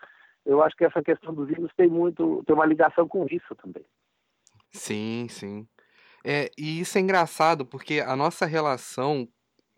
Eu 0.45 0.63
acho 0.63 0.77
que 0.77 0.85
essa 0.85 1.03
questão 1.03 1.33
dos 1.33 1.49
hinos 1.49 1.71
tem 1.75 1.89
muito, 1.89 2.41
tem 2.45 2.55
uma 2.55 2.65
ligação 2.65 3.05
com 3.05 3.25
isso 3.29 3.53
também. 3.61 3.83
Sim, 4.71 5.27
sim. 5.29 5.67
É, 6.23 6.49
e 6.57 6.79
isso 6.79 6.97
é 6.97 7.01
engraçado, 7.01 7.65
porque 7.65 7.99
a 7.99 8.15
nossa 8.15 8.45
relação, 8.45 9.27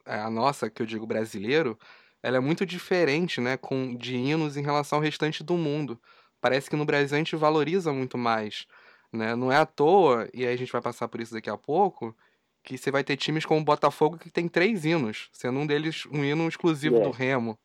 é, 0.05 0.19
a 0.19 0.29
nossa, 0.29 0.69
que 0.69 0.81
eu 0.81 0.85
digo 0.85 1.07
brasileiro, 1.07 1.77
ela 2.21 2.37
é 2.37 2.39
muito 2.39 2.65
diferente, 2.65 3.41
né, 3.41 3.57
com 3.57 3.95
de 3.95 4.15
hinos 4.15 4.57
em 4.57 4.61
relação 4.61 4.99
ao 4.99 5.03
restante 5.03 5.43
do 5.43 5.55
mundo. 5.55 5.99
Parece 6.41 6.69
que 6.69 6.75
no 6.75 6.85
Brasil 6.85 7.15
a 7.15 7.19
gente 7.19 7.35
valoriza 7.35 7.91
muito 7.91 8.17
mais, 8.17 8.65
né? 9.11 9.35
Não 9.35 9.51
é 9.51 9.57
à 9.57 9.65
toa, 9.65 10.29
e 10.33 10.45
aí 10.45 10.53
a 10.53 10.57
gente 10.57 10.71
vai 10.71 10.81
passar 10.81 11.07
por 11.07 11.19
isso 11.19 11.33
daqui 11.33 11.49
a 11.49 11.57
pouco, 11.57 12.15
que 12.63 12.77
você 12.77 12.91
vai 12.91 13.03
ter 13.03 13.17
times 13.17 13.45
como 13.45 13.61
o 13.61 13.63
Botafogo 13.63 14.17
que 14.17 14.31
tem 14.31 14.47
três 14.47 14.85
hinos, 14.85 15.29
sendo 15.31 15.59
um 15.59 15.67
deles 15.67 16.05
um 16.07 16.23
hino 16.23 16.47
exclusivo 16.47 16.99
do 16.99 17.11
Remo. 17.11 17.57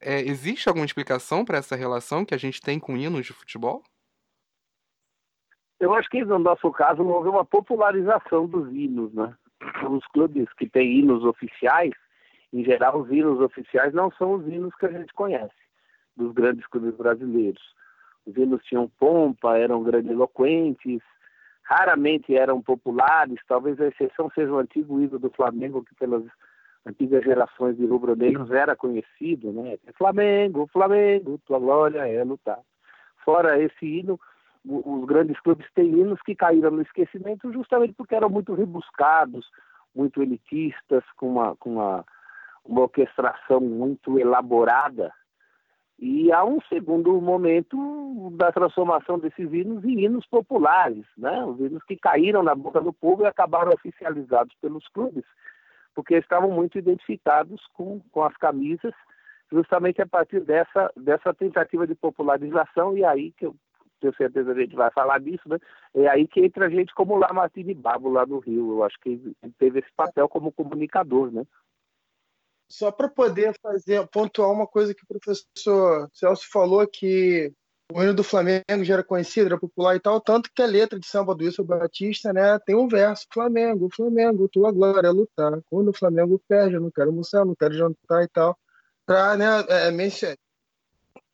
É, 0.00 0.20
existe 0.20 0.68
alguma 0.68 0.86
explicação 0.86 1.44
para 1.44 1.58
essa 1.58 1.76
relação 1.76 2.24
que 2.24 2.34
a 2.34 2.38
gente 2.38 2.60
tem 2.60 2.78
com 2.78 2.96
hinos 2.96 3.26
de 3.26 3.32
futebol? 3.32 3.82
Eu 5.78 5.94
acho 5.94 6.08
que 6.08 6.24
no 6.24 6.38
nosso 6.38 6.70
caso 6.72 7.02
houve 7.02 7.28
uma 7.28 7.44
popularização 7.44 8.46
dos 8.46 8.72
hinos, 8.72 9.12
né? 9.12 9.34
Os 9.90 10.06
clubes 10.08 10.50
que 10.54 10.68
têm 10.68 11.00
hinos 11.00 11.24
oficiais 11.24 11.92
em 12.52 12.64
geral, 12.64 13.00
os 13.00 13.10
hinos 13.10 13.40
oficiais 13.40 13.94
não 13.94 14.10
são 14.12 14.32
os 14.34 14.46
hinos 14.46 14.74
que 14.74 14.86
a 14.86 14.90
gente 14.90 15.12
conhece 15.14 15.54
dos 16.16 16.32
grandes 16.32 16.66
clubes 16.66 16.94
brasileiros. 16.96 17.62
Os 18.30 18.36
hinos 18.36 18.62
tinham 18.64 18.88
pompa, 18.98 19.58
eram 19.58 19.82
grandiloquentes, 19.82 21.00
raramente 21.64 22.36
eram 22.36 22.62
populares, 22.62 23.38
talvez 23.46 23.80
a 23.80 23.88
exceção 23.88 24.30
seja 24.34 24.52
o 24.52 24.58
antigo 24.58 25.00
hino 25.00 25.18
do 25.18 25.30
Flamengo, 25.30 25.84
que 25.84 25.94
pelas 25.94 26.22
antigas 26.86 27.24
gerações 27.24 27.76
de 27.76 27.84
rubro-negros 27.84 28.50
era 28.50 28.76
conhecido, 28.76 29.52
né? 29.52 29.78
Flamengo, 29.98 30.68
Flamengo, 30.72 31.40
tua 31.44 31.58
glória 31.58 32.06
é 32.08 32.22
lutar. 32.24 32.60
Fora 33.24 33.60
esse 33.60 33.84
hino, 33.84 34.18
os 34.64 35.04
grandes 35.06 35.38
clubes 35.40 35.66
têm 35.74 35.88
hinos 35.88 36.20
que 36.22 36.34
caíram 36.34 36.70
no 36.70 36.82
esquecimento 36.82 37.52
justamente 37.52 37.94
porque 37.94 38.14
eram 38.14 38.30
muito 38.30 38.54
rebuscados, 38.54 39.46
muito 39.94 40.22
elitistas, 40.22 41.04
com 41.16 41.28
uma, 41.28 41.56
com 41.56 41.74
uma 41.74 42.04
uma 42.64 42.82
orquestração 42.82 43.60
muito 43.60 44.18
elaborada. 44.18 45.12
E 46.00 46.32
há 46.32 46.42
um 46.42 46.58
segundo 46.62 47.20
momento 47.20 48.30
da 48.32 48.50
transformação 48.50 49.18
desses 49.18 49.52
hinos 49.52 49.84
em 49.84 50.04
hinos 50.04 50.24
populares, 50.24 51.04
né? 51.16 51.44
os 51.44 51.60
hinos 51.60 51.82
que 51.84 51.94
caíram 51.94 52.42
na 52.42 52.54
boca 52.54 52.80
do 52.80 52.90
povo 52.90 53.22
e 53.22 53.26
acabaram 53.26 53.70
oficializados 53.70 54.54
pelos 54.62 54.88
clubes, 54.88 55.24
porque 55.94 56.16
estavam 56.16 56.50
muito 56.50 56.78
identificados 56.78 57.60
com, 57.74 58.00
com 58.12 58.24
as 58.24 58.34
camisas, 58.38 58.94
justamente 59.52 60.00
a 60.00 60.06
partir 60.06 60.40
dessa, 60.40 60.90
dessa 60.96 61.34
tentativa 61.34 61.86
de 61.86 61.94
popularização, 61.94 62.96
e 62.96 63.04
aí 63.04 63.30
que 63.32 63.44
eu 63.44 63.54
tenho 64.00 64.14
certeza 64.16 64.54
que 64.54 64.60
a 64.60 64.64
gente 64.64 64.76
vai 64.76 64.90
falar 64.92 65.20
disso, 65.20 65.46
né? 65.46 65.58
É 65.94 66.08
aí 66.08 66.26
que 66.26 66.40
entra 66.40 66.70
gente 66.70 66.94
como 66.94 67.14
o 67.14 67.18
Lamartine 67.18 67.74
Babo 67.74 68.08
lá 68.08 68.24
no 68.24 68.38
Rio. 68.38 68.70
Eu 68.70 68.84
acho 68.84 68.98
que 69.00 69.36
teve 69.58 69.80
esse 69.80 69.92
papel 69.94 70.26
como 70.26 70.50
comunicador, 70.50 71.30
né? 71.30 71.44
Só 72.70 72.92
para 72.92 73.08
poder 73.08 73.52
fazer 73.60 74.06
pontuar 74.08 74.50
uma 74.52 74.66
coisa 74.66 74.94
que 74.94 75.02
o 75.02 75.06
professor 75.06 76.08
Celso 76.14 76.48
falou 76.52 76.86
que 76.86 77.52
o 77.92 78.00
hino 78.00 78.14
do 78.14 78.22
Flamengo 78.22 78.84
já 78.84 78.94
era 78.94 79.02
conhecido, 79.02 79.46
era 79.46 79.58
popular 79.58 79.96
e 79.96 80.00
tal, 80.00 80.20
tanto 80.20 80.48
que 80.54 80.62
a 80.62 80.66
letra 80.66 80.96
de 80.96 81.04
samba 81.04 81.34
do 81.34 81.44
Wilson 81.44 81.64
Batista, 81.64 82.32
né, 82.32 82.56
tem 82.60 82.76
um 82.76 82.86
verso, 82.86 83.26
Flamengo, 83.32 83.88
Flamengo, 83.92 84.48
tua 84.48 84.70
glória 84.70 85.08
é 85.08 85.10
lutar, 85.10 85.60
quando 85.68 85.88
o 85.88 85.92
Flamengo 85.92 86.40
perde, 86.48 86.76
eu 86.76 86.80
não 86.80 86.92
quero 86.92 87.10
almoçar, 87.10 87.44
não 87.44 87.56
quero 87.56 87.74
jantar 87.74 88.22
e 88.22 88.28
tal, 88.28 88.56
para 89.04 89.36
né, 89.36 89.46
é, 89.68 89.90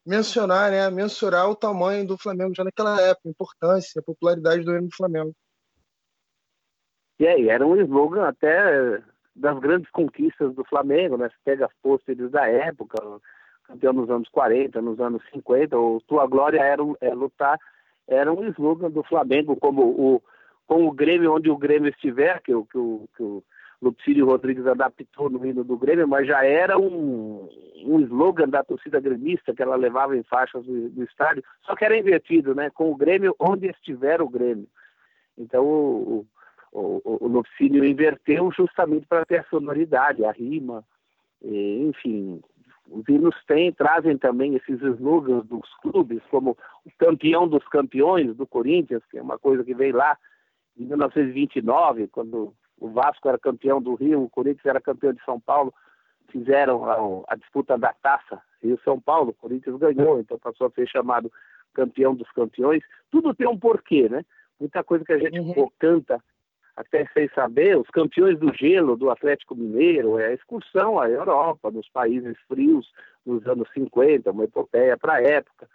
mencionar, 0.06 0.70
né, 0.70 0.88
mensurar 0.88 1.50
o 1.50 1.54
tamanho 1.54 2.06
do 2.06 2.16
Flamengo 2.16 2.54
já 2.54 2.64
naquela 2.64 2.98
época, 3.02 3.28
a 3.28 3.30
importância, 3.30 4.00
a 4.00 4.02
popularidade 4.02 4.64
do 4.64 4.74
hino 4.74 4.88
do 4.88 4.96
Flamengo. 4.96 5.34
E 7.20 7.26
aí, 7.26 7.50
era 7.50 7.66
um 7.66 7.76
slogan 7.76 8.26
até 8.26 9.02
das 9.36 9.58
grandes 9.58 9.90
conquistas 9.90 10.54
do 10.54 10.64
Flamengo, 10.64 11.16
né, 11.16 11.28
você 11.28 11.36
pega 11.44 11.66
as 11.66 11.72
pôsteres 11.82 12.30
da 12.30 12.48
época, 12.48 12.96
campeão 13.64 13.92
nos 13.92 14.08
anos 14.08 14.28
40, 14.30 14.80
nos 14.80 14.98
anos 14.98 15.22
50, 15.32 15.78
o 15.78 16.00
Tua 16.06 16.26
Glória 16.26 16.60
era 16.60 16.82
é, 17.00 17.14
lutar, 17.14 17.58
era 18.08 18.32
um 18.32 18.48
slogan 18.48 18.90
do 18.90 19.02
Flamengo, 19.02 19.56
como 19.56 19.82
o, 19.82 20.22
com 20.66 20.86
o 20.86 20.92
Grêmio, 20.92 21.34
onde 21.34 21.50
o 21.50 21.56
Grêmio 21.56 21.90
estiver, 21.90 22.40
que, 22.40 22.52
que, 22.52 22.78
o, 22.78 23.08
que 23.14 23.22
o 23.22 23.42
Lupicínio 23.82 24.24
Rodrigues 24.24 24.66
adaptou 24.66 25.28
no 25.28 25.44
hino 25.44 25.62
do 25.62 25.76
Grêmio, 25.76 26.08
mas 26.08 26.26
já 26.26 26.44
era 26.44 26.78
um, 26.78 27.48
um 27.84 28.00
slogan 28.00 28.48
da 28.48 28.64
torcida 28.64 29.00
gremista 29.00 29.54
que 29.54 29.62
ela 29.62 29.76
levava 29.76 30.16
em 30.16 30.22
faixas 30.22 30.64
do, 30.64 30.88
do 30.88 31.02
estádio, 31.02 31.44
só 31.62 31.74
que 31.74 31.84
era 31.84 31.96
invertido, 31.96 32.54
né? 32.54 32.70
Com 32.70 32.90
o 32.90 32.96
Grêmio, 32.96 33.34
onde 33.38 33.66
estiver 33.66 34.22
o 34.22 34.28
Grêmio. 34.28 34.66
Então 35.36 35.64
o, 35.64 36.26
o, 36.72 37.00
o, 37.04 37.42
inverteu 37.84 38.50
justamente 38.52 39.06
para 39.06 39.24
ter 39.24 39.40
a 39.40 39.44
sonoridade, 39.44 40.24
a 40.24 40.32
rima, 40.32 40.84
e, 41.42 41.84
enfim, 41.88 42.40
os 42.90 43.08
hinos 43.08 43.34
têm, 43.46 43.72
trazem 43.72 44.16
também 44.16 44.54
esses 44.54 44.80
slogans 44.80 45.44
dos 45.46 45.68
clubes, 45.80 46.22
como 46.30 46.56
o 46.84 46.90
campeão 46.98 47.48
dos 47.48 47.66
campeões 47.68 48.34
do 48.36 48.46
Corinthians, 48.46 49.02
que 49.10 49.18
é 49.18 49.22
uma 49.22 49.38
coisa 49.38 49.64
que 49.64 49.74
veio 49.74 49.96
lá 49.96 50.16
em 50.76 50.84
1929, 50.84 52.08
quando 52.08 52.54
o 52.78 52.88
Vasco 52.88 53.28
era 53.28 53.38
campeão 53.38 53.80
do 53.80 53.94
Rio, 53.94 54.22
o 54.22 54.30
Corinthians 54.30 54.66
era 54.66 54.80
campeão 54.80 55.12
de 55.12 55.24
São 55.24 55.40
Paulo, 55.40 55.72
fizeram 56.30 56.84
a, 56.84 57.24
a 57.28 57.36
disputa 57.36 57.78
da 57.78 57.92
taça 57.92 58.40
Rio-São 58.62 59.00
Paulo, 59.00 59.30
o 59.30 59.34
Corinthians 59.34 59.76
ganhou, 59.78 60.20
então 60.20 60.38
passou 60.38 60.66
a 60.66 60.70
ser 60.70 60.88
chamado 60.88 61.32
campeão 61.72 62.14
dos 62.14 62.30
campeões. 62.32 62.82
Tudo 63.10 63.34
tem 63.34 63.46
um 63.46 63.58
porquê, 63.58 64.08
né? 64.08 64.24
Muita 64.58 64.82
coisa 64.82 65.04
que 65.04 65.12
a 65.12 65.18
gente 65.18 65.38
uhum. 65.38 65.70
canta 65.78 66.22
até 66.76 67.08
sem 67.14 67.28
saber, 67.34 67.78
os 67.78 67.88
campeões 67.88 68.38
do 68.38 68.52
gelo 68.52 68.96
do 68.96 69.10
Atlético 69.10 69.54
Mineiro, 69.54 70.18
é 70.18 70.26
a 70.26 70.34
excursão 70.34 71.00
à 71.00 71.08
Europa, 71.08 71.70
nos 71.70 71.88
países 71.88 72.36
frios, 72.46 72.92
nos 73.24 73.46
anos 73.46 73.68
50, 73.72 74.30
uma 74.30 74.44
epopeia 74.44 74.96
para 74.96 75.14
a 75.14 75.22
época. 75.22 75.68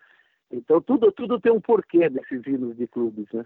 Então, 0.52 0.80
tudo, 0.80 1.12
tudo 1.12 1.40
tem 1.40 1.52
um 1.52 1.60
porquê 1.60 2.08
desses 2.08 2.46
hinos 2.46 2.78
de 2.78 2.86
clubes, 2.88 3.26
né? 3.34 3.46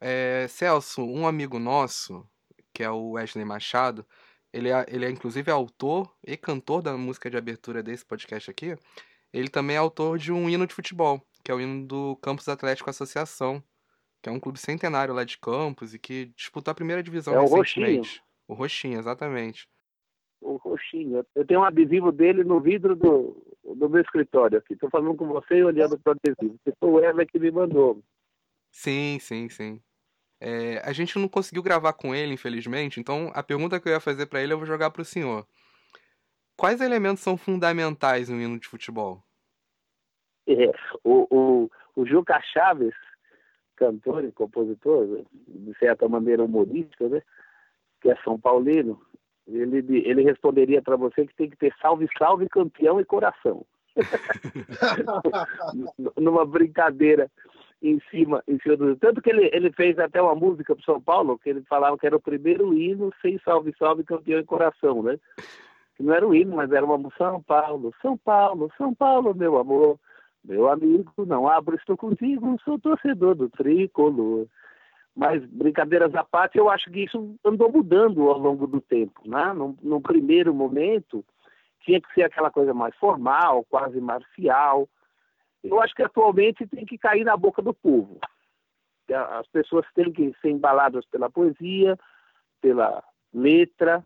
É, 0.00 0.46
Celso, 0.48 1.04
um 1.04 1.26
amigo 1.26 1.58
nosso, 1.58 2.26
que 2.72 2.82
é 2.82 2.90
o 2.90 3.10
Wesley 3.10 3.44
Machado, 3.44 4.06
ele 4.52 4.70
é, 4.70 4.86
ele 4.88 5.04
é 5.04 5.10
inclusive 5.10 5.50
autor 5.50 6.10
e 6.26 6.36
cantor 6.36 6.80
da 6.80 6.96
música 6.96 7.28
de 7.28 7.36
abertura 7.36 7.82
desse 7.82 8.06
podcast 8.06 8.50
aqui. 8.50 8.74
Ele 9.32 9.48
também 9.48 9.76
é 9.76 9.78
autor 9.78 10.18
de 10.18 10.32
um 10.32 10.48
hino 10.48 10.66
de 10.66 10.74
futebol, 10.74 11.22
que 11.44 11.50
é 11.50 11.54
o 11.54 11.60
hino 11.60 11.86
do 11.86 12.16
Campos 12.16 12.48
Atlético 12.48 12.88
Associação, 12.88 13.62
que 14.22 14.28
é 14.28 14.32
um 14.32 14.40
clube 14.40 14.58
centenário 14.58 15.14
lá 15.14 15.24
de 15.24 15.38
Campos 15.38 15.94
e 15.94 15.98
que 15.98 16.26
disputou 16.36 16.72
a 16.72 16.74
primeira 16.74 17.02
divisão 17.02 17.34
é 17.34 17.40
recentemente. 17.40 17.68
O 17.68 18.02
Roxinho. 18.02 18.22
O 18.48 18.54
Roxinho, 18.54 18.98
exatamente. 18.98 19.68
O 20.40 20.56
Roxinho. 20.56 21.24
Eu 21.34 21.46
tenho 21.46 21.60
um 21.60 21.64
adesivo 21.64 22.12
dele 22.12 22.44
no 22.44 22.60
vidro 22.60 22.94
do, 22.96 23.36
do 23.64 23.88
meu 23.88 24.00
escritório 24.00 24.58
aqui. 24.58 24.74
Estou 24.74 24.90
falando 24.90 25.14
com 25.14 25.26
você 25.28 25.56
e 25.56 25.64
olhando 25.64 25.98
para 25.98 26.12
o 26.12 26.16
adesivo. 26.16 26.58
Foi 26.78 26.90
o 26.90 27.00
Eva 27.00 27.24
que 27.24 27.38
me 27.38 27.50
mandou. 27.50 28.02
Sim, 28.70 29.18
sim, 29.20 29.48
sim. 29.48 29.80
É, 30.40 30.78
a 30.84 30.92
gente 30.92 31.18
não 31.18 31.28
conseguiu 31.28 31.62
gravar 31.62 31.92
com 31.92 32.14
ele, 32.14 32.32
infelizmente, 32.32 32.98
então 32.98 33.30
a 33.34 33.42
pergunta 33.42 33.78
que 33.78 33.86
eu 33.86 33.92
ia 33.92 34.00
fazer 34.00 34.24
para 34.24 34.40
ele 34.40 34.54
eu 34.54 34.56
vou 34.56 34.66
jogar 34.66 34.90
para 34.90 35.02
o 35.02 35.04
senhor. 35.04 35.46
Quais 36.56 36.80
elementos 36.80 37.22
são 37.22 37.36
fundamentais 37.36 38.30
no 38.30 38.40
hino 38.40 38.58
de 38.58 38.66
futebol? 38.66 39.22
É, 40.46 40.72
o, 41.04 41.26
o, 41.30 41.70
o 41.94 42.06
Juca 42.06 42.40
Chaves 42.52 42.94
cantor 43.80 44.24
e 44.24 44.32
compositor, 44.32 45.24
de 45.48 45.74
certa 45.78 46.06
maneira 46.06 46.44
humorístico, 46.44 47.08
né? 47.08 47.22
que 48.00 48.10
é 48.10 48.16
São 48.22 48.38
Paulino, 48.38 49.00
ele, 49.46 49.78
ele 50.06 50.22
responderia 50.22 50.82
para 50.82 50.96
você 50.96 51.26
que 51.26 51.34
tem 51.34 51.50
que 51.50 51.56
ter 51.56 51.74
salve, 51.80 52.06
salve, 52.18 52.48
campeão 52.48 53.00
e 53.00 53.04
coração. 53.04 53.64
Numa 56.16 56.46
brincadeira 56.46 57.30
em 57.82 58.00
cima, 58.10 58.42
em 58.46 58.58
cima 58.60 58.76
do... 58.76 58.96
Tanto 58.96 59.22
que 59.22 59.30
ele, 59.30 59.50
ele 59.52 59.72
fez 59.72 59.98
até 59.98 60.20
uma 60.20 60.34
música 60.34 60.74
para 60.74 60.84
São 60.84 61.00
Paulo, 61.00 61.38
que 61.38 61.48
ele 61.48 61.62
falava 61.62 61.98
que 61.98 62.06
era 62.06 62.16
o 62.16 62.20
primeiro 62.20 62.74
hino 62.74 63.10
sem 63.22 63.38
salve, 63.40 63.74
salve, 63.78 64.04
campeão 64.04 64.38
e 64.38 64.44
coração, 64.44 65.02
né? 65.02 65.18
Que 65.96 66.02
não 66.02 66.14
era 66.14 66.26
um 66.26 66.34
hino, 66.34 66.56
mas 66.56 66.70
era 66.70 66.84
uma 66.84 67.10
São 67.16 67.42
Paulo, 67.42 67.92
São 68.02 68.16
Paulo, 68.18 68.70
São 68.76 68.94
Paulo, 68.94 69.34
meu 69.34 69.58
amor. 69.58 69.98
Meu 70.44 70.68
amigo, 70.68 71.12
não 71.26 71.46
abro, 71.46 71.76
estou 71.76 71.96
contigo, 71.96 72.58
sou 72.64 72.78
torcedor 72.78 73.34
do 73.34 73.48
tricolor. 73.48 74.46
Mas, 75.14 75.44
brincadeiras 75.44 76.14
à 76.14 76.24
parte, 76.24 76.56
eu 76.56 76.70
acho 76.70 76.90
que 76.90 77.04
isso 77.04 77.36
andou 77.44 77.70
mudando 77.70 78.28
ao 78.28 78.38
longo 78.38 78.66
do 78.66 78.80
tempo. 78.80 79.20
Né? 79.28 79.52
No, 79.52 79.76
no 79.82 80.00
primeiro 80.00 80.54
momento, 80.54 81.24
tinha 81.80 82.00
que 82.00 82.12
ser 82.14 82.22
aquela 82.22 82.50
coisa 82.50 82.72
mais 82.72 82.94
formal, 82.96 83.64
quase 83.68 84.00
marcial. 84.00 84.88
Eu 85.62 85.80
acho 85.80 85.94
que 85.94 86.02
atualmente 86.02 86.66
tem 86.66 86.86
que 86.86 86.96
cair 86.96 87.24
na 87.24 87.36
boca 87.36 87.60
do 87.60 87.74
povo. 87.74 88.18
As 89.12 89.46
pessoas 89.48 89.84
têm 89.94 90.12
que 90.12 90.32
ser 90.40 90.50
embaladas 90.50 91.04
pela 91.06 91.28
poesia, 91.28 91.98
pela 92.60 93.02
letra, 93.34 94.04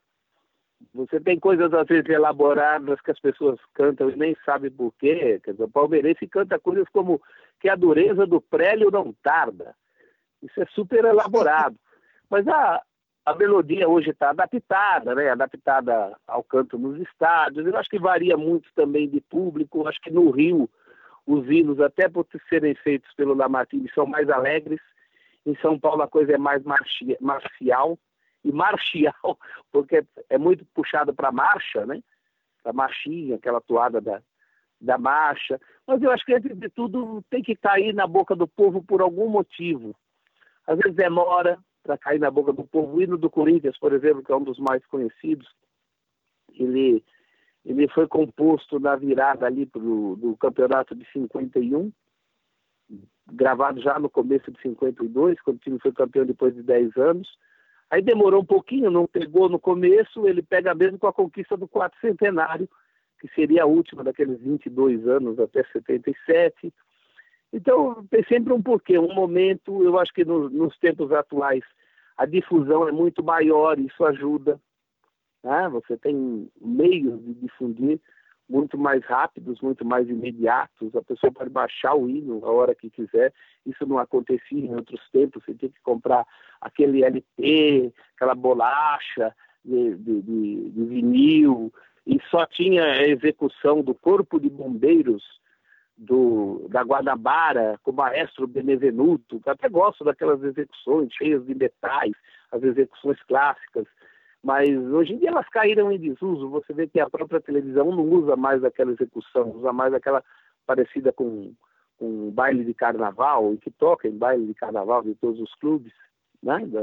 você 0.93 1.21
tem 1.21 1.39
coisas 1.39 1.73
às 1.73 1.87
vezes 1.87 2.09
elaboradas 2.09 3.01
que 3.01 3.11
as 3.11 3.21
pessoas 3.21 3.59
cantam 3.73 4.11
e 4.11 4.17
nem 4.17 4.37
sabem 4.45 4.71
por 4.71 4.93
quê. 4.99 5.41
Quer 5.43 5.53
dizer, 5.53 5.65
o 5.65 5.71
palmeirense 5.71 6.27
canta 6.27 6.59
coisas 6.59 6.87
como 6.93 7.21
que 7.61 7.69
a 7.69 7.77
dureza 7.77 8.27
do 8.27 8.41
prélio 8.41 8.91
não 8.91 9.13
tarda. 9.23 9.75
Isso 10.43 10.61
é 10.61 10.67
super 10.67 11.05
elaborado. 11.05 11.77
Mas 12.29 12.47
a, 12.49 12.83
a 13.25 13.35
melodia 13.35 13.89
hoje 13.89 14.11
está 14.11 14.31
adaptada, 14.31 15.15
né? 15.15 15.31
adaptada 15.31 16.17
ao 16.27 16.43
canto 16.43 16.79
nos 16.79 17.01
estádios. 17.01 17.67
Eu 17.67 17.77
acho 17.77 17.89
que 17.89 17.99
varia 17.99 18.37
muito 18.37 18.69
também 18.75 19.09
de 19.09 19.21
público. 19.21 19.81
Eu 19.81 19.89
acho 19.89 20.01
que 20.01 20.11
no 20.11 20.31
Rio 20.31 20.69
os 21.27 21.49
hinos, 21.49 21.81
até 21.81 22.09
por 22.09 22.27
serem 22.49 22.75
feitos 22.75 23.13
pelo 23.15 23.35
Lamartine, 23.35 23.91
são 23.95 24.07
mais 24.07 24.29
alegres. 24.29 24.81
Em 25.47 25.57
São 25.57 25.79
Paulo 25.79 26.03
a 26.03 26.09
coisa 26.09 26.33
é 26.33 26.39
mais 26.39 26.63
marcial 27.21 27.99
e 28.45 28.53
marcial, 28.53 29.39
porque 29.73 30.05
é 30.29 30.39
muito 30.39 30.65
puxado 30.67 31.15
para 31.15 31.33
marcha, 31.33 31.87
né? 31.87 32.03
A 32.65 32.73
marchinha, 32.73 33.37
aquela 33.37 33.61
toada 33.61 34.01
da, 34.01 34.23
da 34.81 34.99
marcha. 34.99 35.61
Mas 35.87 36.03
eu 36.03 36.11
acho 36.11 36.25
que, 36.25 36.35
antes 36.35 36.57
de 36.57 36.69
tudo, 36.69 37.23
tem 37.31 37.43
que 37.43 37.57
cair 37.57 37.95
na 37.95 38.07
boca 38.07 38.35
do 38.35 38.47
povo 38.47 38.83
por 38.83 39.01
algum 39.01 39.29
motivo. 39.29 39.95
Às 40.67 40.79
vezes 40.79 40.97
demora 40.97 41.59
para 41.83 41.99
cair 41.99 42.19
na 42.19 42.31
boca 42.31 42.53
do 42.53 42.65
povo. 42.65 42.97
O 42.97 43.03
hino 43.03 43.19
do 43.19 43.29
Corinthians, 43.29 43.79
por 43.79 43.93
exemplo, 43.93 44.23
que 44.23 44.33
é 44.33 44.37
um 44.37 44.43
dos 44.43 44.59
mais 44.59 44.85
conhecidos, 44.87 45.47
ele, 46.55 47.05
ele 47.65 47.89
foi 47.89 48.07
composto 48.07 48.81
na 48.81 48.97
virada 48.97 49.47
ali 49.47 49.67
pro, 49.67 50.17
do 50.17 50.37
campeonato 50.37 50.95
de 50.95 51.05
51, 51.13 51.93
gravado 53.33 53.81
já 53.81 53.99
no 53.99 54.09
começo 54.09 54.51
de 54.51 54.61
52, 54.63 55.41
quando 55.43 55.57
o 55.57 55.61
time 55.61 55.79
foi 55.79 55.93
campeão 55.93 56.25
depois 56.25 56.55
de 56.55 56.63
10 56.63 56.97
anos. 56.97 57.29
Aí 57.91 58.03
demorou 58.03 58.43
um 58.43 58.45
pouquinho, 58.45 58.91
não 58.91 59.07
pegou 59.07 59.49
no 59.49 59.59
começo, 59.59 60.27
ele 60.27 60.43
pega 60.43 60.75
mesmo 60.75 60.99
com 60.99 61.07
a 61.07 61.13
conquista 61.13 61.57
do 61.57 61.69
quarto 61.69 61.97
centenário, 62.01 62.69
que 63.21 63.29
seria 63.35 63.63
a 63.63 63.67
última 63.67 64.03
daqueles 64.03 64.41
22 64.41 65.07
anos 65.07 65.39
até 65.39 65.65
77. 65.65 66.73
Então, 67.53 68.05
tem 68.11 68.25
sempre 68.25 68.53
um 68.53 68.61
porquê, 68.61 68.99
um 68.99 69.15
momento, 69.15 69.83
eu 69.83 69.99
acho 69.99 70.13
que 70.13 70.25
no, 70.25 70.51
nos 70.51 70.77
tempos 70.79 71.13
atuais 71.13 71.63
a 72.17 72.27
difusão 72.27 72.89
é 72.89 72.93
muito 72.93 73.23
maior, 73.23 73.79
isso 73.79 74.05
ajuda. 74.05 74.61
Né? 75.43 75.69
Você 75.71 75.97
tem 75.97 76.51
meios 76.61 77.23
de 77.25 77.35
difundir 77.35 78.01
muito 78.49 78.77
mais 78.77 79.05
rápidos, 79.05 79.61
muito 79.61 79.85
mais 79.85 80.09
imediatos. 80.09 80.95
A 80.95 81.03
pessoa 81.03 81.33
pode 81.33 81.51
baixar 81.51 81.95
o 81.95 82.09
hino 82.09 82.45
a 82.45 82.51
hora 82.51 82.75
que 82.75 82.91
quiser. 82.91 83.33
Isso 83.65 83.87
não 83.87 83.99
acontecia 83.99 84.59
em 84.59 84.75
outros 84.75 85.01
tempos. 85.11 85.43
Você 85.45 85.55
tinha 85.55 85.71
que 85.71 85.81
comprar 85.83 86.27
aquele 86.61 87.05
LP, 87.05 87.93
aquela 88.17 88.35
bolacha 88.35 89.35
de, 89.65 89.97
de, 89.97 90.23
de, 90.23 90.71
de 90.71 90.85
vinil, 90.85 91.73
e 92.07 92.21
só 92.31 92.45
tinha 92.47 92.85
a 92.85 93.09
execução 93.09 93.83
do 93.83 93.95
Corpo 93.95 94.39
de 94.39 94.51
Bombeiros 94.51 95.23
do, 95.97 96.67
da 96.69 96.83
Guanabara, 96.83 97.79
com 97.83 97.93
o 97.93 97.95
maestro 97.95 98.47
Benevenuto, 98.47 99.41
que 99.41 99.49
até 99.49 99.69
gosto 99.69 100.05
daquelas 100.05 100.43
execuções 100.43 101.13
cheias 101.15 101.45
de 101.47 101.55
metais, 101.55 102.13
as 102.53 102.63
execuções 102.63 103.23
clássicas, 103.23 103.87
mas 104.45 104.69
hoje 104.93 105.15
em 105.15 105.19
dia 105.19 105.31
elas 105.31 105.49
caíram 105.49 105.91
em 105.91 105.99
desuso. 105.99 106.51
Você 106.51 106.73
vê 106.73 106.87
que 106.87 107.01
a 107.01 107.09
própria 107.09 107.41
televisão 107.41 107.91
não 107.91 108.05
usa 108.05 108.37
mais 108.37 108.63
aquela 108.63 108.93
execução, 108.93 109.51
usa 109.57 109.73
mais 109.73 109.95
aquela 109.95 110.23
parecida 110.67 111.13
com, 111.13 111.53
com 111.99 112.31
baile 112.31 112.65
de 112.65 112.75
carnaval, 112.75 113.55
e 113.55 113.57
que 113.57 113.71
toca 113.71 114.07
em 114.07 114.17
baile 114.17 114.47
de 114.47 114.55
carnaval 114.55 115.03
de 115.03 115.15
todos 115.15 115.41
os 115.41 115.55
clubes, 115.55 115.93
né? 116.43 116.65
Da, 116.67 116.83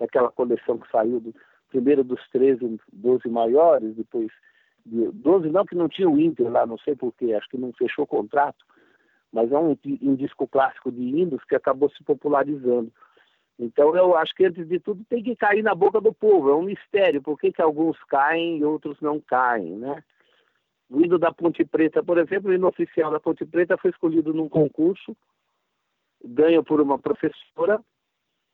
daquela 0.00 0.30
coleção 0.32 0.78
que 0.78 0.90
saiu 0.90 1.20
do, 1.20 1.34
primeiro 1.70 2.02
dos 2.02 2.20
13, 2.30 2.78
12 2.92 3.28
maiores, 3.28 3.94
depois 3.94 4.30
12 4.84 5.48
não, 5.50 5.64
que 5.64 5.74
não 5.74 5.88
tinha 5.88 6.08
o 6.08 6.18
Inter 6.18 6.50
lá, 6.50 6.66
não 6.66 6.78
sei 6.78 6.96
porquê, 6.96 7.32
acho 7.32 7.48
que 7.48 7.58
não 7.58 7.72
fechou 7.72 8.06
contrato, 8.06 8.64
mas 9.32 9.52
é 9.52 9.58
um, 9.58 9.76
um 10.02 10.14
disco 10.16 10.46
clássico 10.48 10.90
de 10.90 11.02
hinos 11.02 11.42
que 11.44 11.54
acabou 11.54 11.88
se 11.90 12.02
popularizando. 12.02 12.92
Então 13.60 13.94
eu 13.94 14.16
acho 14.16 14.34
que 14.34 14.46
antes 14.46 14.66
de 14.66 14.80
tudo 14.80 15.04
tem 15.04 15.22
que 15.22 15.36
cair 15.36 15.62
na 15.62 15.74
boca 15.74 16.00
do 16.00 16.14
povo, 16.14 16.48
é 16.48 16.54
um 16.54 16.62
mistério, 16.62 17.20
por 17.20 17.38
que, 17.38 17.52
que 17.52 17.60
alguns 17.60 18.02
caem 18.04 18.56
e 18.56 18.64
outros 18.64 18.98
não 19.02 19.20
caem, 19.20 19.76
né? 19.76 20.02
O 20.88 20.98
hino 21.02 21.18
da 21.18 21.30
Ponte 21.30 21.62
Preta, 21.62 22.02
por 22.02 22.16
exemplo, 22.16 22.50
o 22.50 22.54
hino 22.54 22.66
oficial 22.66 23.12
da 23.12 23.20
Ponte 23.20 23.44
Preta 23.44 23.76
foi 23.76 23.90
escolhido 23.90 24.32
num 24.32 24.48
concurso, 24.48 25.14
ganho 26.24 26.64
por 26.64 26.80
uma 26.80 26.98
professora, 26.98 27.80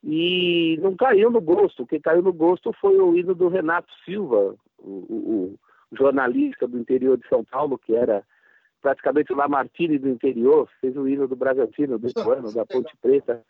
e 0.03 0.77
não 0.83 0.97
caiu 0.97 1.31
no 1.31 1.41
gosto. 1.41 1.85
O 1.85 1.87
que 1.87 2.01
caiu 2.01 2.21
no 2.21 2.33
gosto 2.33 2.73
foi 2.81 2.99
o 2.99 3.17
hino 3.17 3.35
do 3.35 3.49
Renato 3.49 3.91
Silva, 4.05 4.57
o, 4.79 4.91
o, 4.91 5.59
jornalista 5.97 6.67
do 6.67 6.79
interior 6.79 7.17
de 7.17 7.29
São 7.29 7.45
Paulo, 7.45 7.79
que 7.79 7.95
era 7.95 8.25
praticamente 8.83 9.33
o 9.33 9.37
Lamartine 9.37 9.99
do 9.99 10.09
interior, 10.09 10.69
fez 10.81 10.97
o 10.97 11.09
hino 11.09 11.29
do 11.29 11.37
Bragantino, 11.37 11.97
do 11.97 12.09
Ituano, 12.09 12.53
da 12.53 12.67
Ponte 12.67 12.95
Preta. 13.01 13.45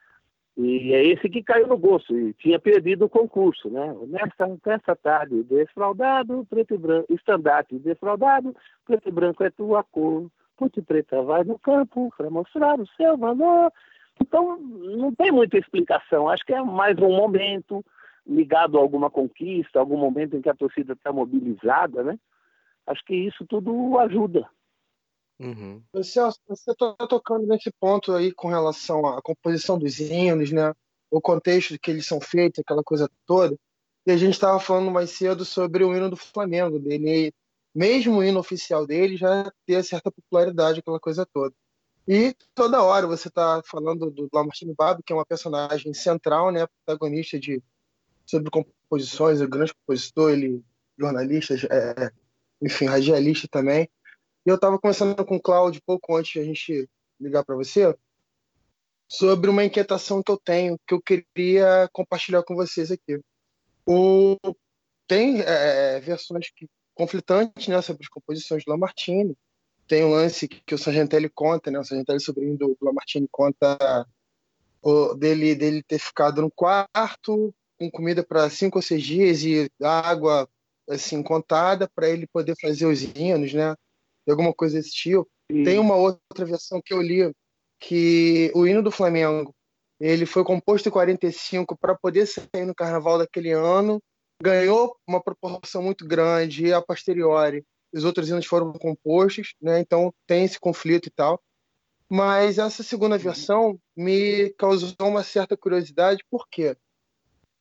E 0.57 0.95
é 0.95 1.05
esse 1.05 1.29
que 1.29 1.43
caiu 1.43 1.67
no 1.67 1.77
gosto, 1.77 2.17
e 2.17 2.33
tinha 2.33 2.59
perdido 2.59 3.05
o 3.05 3.11
concurso, 3.11 3.69
né? 3.69 3.95
Nessa, 4.07 4.59
nessa 4.65 4.97
tarde, 4.97 5.43
defraudado, 5.43 6.47
preto 6.49 6.75
e 6.75 6.79
branco, 6.79 7.13
estandarte 7.13 7.79
defraudado, 7.79 8.57
preto 8.87 9.09
e 9.09 9.13
branco 9.13 9.45
é 9.45 9.51
tua 9.51 9.85
cor. 9.85 10.31
Ponte 10.57 10.81
Preta 10.81 11.23
vai 11.23 11.45
no 11.45 11.59
campo 11.59 12.11
para 12.17 12.31
mostrar 12.31 12.81
o 12.81 12.87
seu 12.97 13.17
valor. 13.17 13.71
Então, 14.21 14.59
não 14.59 15.15
tem 15.15 15.31
muita 15.31 15.59
explicação. 15.59 16.29
Acho 16.29 16.45
que 16.47 16.55
é 16.55 16.63
mais 16.63 16.99
um 16.99 17.15
momento, 17.15 17.85
ligado 18.27 18.79
a 18.79 18.81
alguma 18.81 19.11
conquista, 19.11 19.79
algum 19.79 19.99
momento 19.99 20.35
em 20.35 20.41
que 20.41 20.49
a 20.49 20.55
torcida 20.55 20.95
está 20.95 21.13
mobilizada, 21.13 22.03
né? 22.03 22.19
Acho 22.87 23.05
que 23.05 23.15
isso 23.15 23.45
tudo 23.47 23.99
ajuda. 23.99 24.49
Uhum. 25.39 25.83
Celso, 26.03 26.41
você 26.49 26.71
está 26.71 26.95
tocando 27.09 27.47
nesse 27.47 27.71
ponto 27.79 28.13
aí 28.13 28.33
com 28.33 28.49
relação 28.49 29.07
à 29.07 29.21
composição 29.21 29.79
dos 29.79 29.99
hinos, 30.01 30.51
né? 30.51 30.73
O 31.11 31.21
contexto 31.21 31.79
que 31.79 31.91
eles 31.91 32.07
são 32.07 32.21
feitos, 32.21 32.61
aquela 32.61 32.83
coisa 32.83 33.11
toda. 33.27 33.57
E 34.07 34.11
a 34.11 34.17
gente 34.17 34.35
estava 34.35 34.59
falando 34.59 34.91
mais 34.91 35.11
cedo 35.11 35.45
sobre 35.45 35.85
o 35.85 35.95
hino 35.95 36.09
do 36.09 36.17
Flamengo, 36.17 36.79
dele, 36.79 37.35
mesmo 37.75 38.19
o 38.19 38.25
hino 38.25 38.41
oficial 38.41 38.87
dele 38.87 39.17
já 39.17 39.51
ter 39.67 39.83
certa 39.85 40.11
popularidade, 40.11 40.81
aquela 40.81 41.01
coisa 41.01 41.27
toda. 41.27 41.55
E 42.09 42.35
toda 42.55 42.83
hora 42.83 43.07
você 43.07 43.29
está 43.29 43.61
falando 43.65 44.11
do 44.11 44.29
Lamartine 44.33 44.75
Babo, 44.75 45.03
que 45.05 45.13
é 45.13 45.17
uma 45.17 45.27
personagem 45.27 45.93
central, 45.93 46.53
né, 46.53 46.67
protagonista 46.67 47.39
de 47.39 47.61
sobre 48.25 48.51
composições, 48.51 49.41
é 49.41 49.45
um 49.45 49.51
grande 49.51 49.75
compositor, 49.75 50.31
ele 50.31 50.65
jornalista, 50.99 51.55
é, 51.71 52.11
enfim, 52.63 52.87
radialista 52.87 53.49
também. 53.51 53.89
E 54.47 54.49
eu 54.49 54.55
estava 54.55 54.79
conversando 54.79 55.25
com 55.25 55.37
o 55.37 55.43
Cláudio 55.43 55.83
pouco 55.85 56.17
antes 56.17 56.33
de 56.33 56.39
a 56.39 56.45
gente 56.45 56.89
ligar 57.21 57.45
para 57.45 57.57
você 57.57 57.93
sobre 59.09 59.51
uma 59.51 59.65
inquietação 59.65 60.23
que 60.23 60.31
eu 60.31 60.39
tenho, 60.39 60.79
que 60.87 60.95
eu 60.95 61.03
queria 61.03 61.89
compartilhar 61.93 62.45
com 62.45 62.55
vocês 62.55 62.93
aqui. 62.93 63.21
O, 63.85 64.37
tem 65.09 65.41
é, 65.41 65.99
versões 65.99 66.51
que, 66.55 66.69
conflitantes 66.95 67.67
né, 67.67 67.83
sobre 67.83 68.05
as 68.05 68.09
composições 68.09 68.63
de 68.63 68.71
Lamartine. 68.71 69.37
Tem 69.89 70.05
um 70.05 70.11
lance 70.11 70.47
que, 70.49 70.61
que 70.65 70.75
o 70.75 70.79
Sargentelli 70.79 71.29
conta, 71.29 71.71
né, 71.71 71.79
o 71.79 71.85
Sargentelli, 71.85 72.21
sobrinho 72.21 72.57
do, 72.57 72.69
do 72.81 72.85
Lamartine, 72.85 73.29
conta 73.31 74.07
o, 74.81 75.15
dele, 75.15 75.57
dele 75.57 75.83
ter 75.83 75.99
ficado 75.99 76.41
no 76.41 76.51
quarto 76.51 77.53
com 77.79 77.91
comida 77.91 78.25
para 78.25 78.49
cinco 78.49 78.79
ou 78.79 78.83
seis 78.83 79.03
dias 79.03 79.43
e 79.43 79.69
água 79.83 80.49
assim 80.89 81.21
contada 81.23 81.89
para 81.93 82.09
ele 82.09 82.29
poder 82.29 82.55
fazer 82.61 82.87
os 82.87 83.03
hinos, 83.03 83.53
né? 83.53 83.75
Alguma 84.29 84.53
coisa 84.53 84.77
desse 84.77 84.93
tipo. 84.93 85.29
Sim. 85.51 85.65
Tem 85.65 85.79
uma 85.79 85.95
outra 85.95 86.45
versão 86.45 86.81
que 86.85 86.93
eu 86.93 87.01
li 87.01 87.33
que 87.79 88.51
o 88.55 88.67
hino 88.67 88.83
do 88.83 88.91
Flamengo 88.91 89.55
ele 90.01 90.27
foi 90.27 90.45
composto 90.45 90.89
em 90.89 90.93
45 90.93 91.77
para 91.79 91.97
poder 91.97 92.27
sair 92.27 92.67
no 92.67 92.75
Carnaval 92.75 93.19
daquele 93.19 93.53
ano, 93.53 94.01
ganhou 94.43 94.95
uma 95.07 95.23
proporção 95.23 95.83
muito 95.83 96.07
grande 96.07 96.67
e 96.67 96.73
a 96.73 96.83
posteriori 96.83 97.65
os 97.93 98.05
outros 98.05 98.29
hinos 98.29 98.45
foram 98.45 98.73
compostos, 98.73 99.55
né? 99.61 99.81
Então 99.81 100.13
tem 100.27 100.45
esse 100.45 100.61
conflito 100.61 101.07
e 101.07 101.11
tal. 101.11 101.41
Mas 102.09 102.59
essa 102.59 102.83
segunda 102.83 103.19
versão 103.19 103.79
me 103.97 104.51
causou 104.51 104.95
uma 105.01 105.25
certa 105.25 105.57
curiosidade, 105.57 106.25
por 106.31 106.47
quê? 106.49 106.77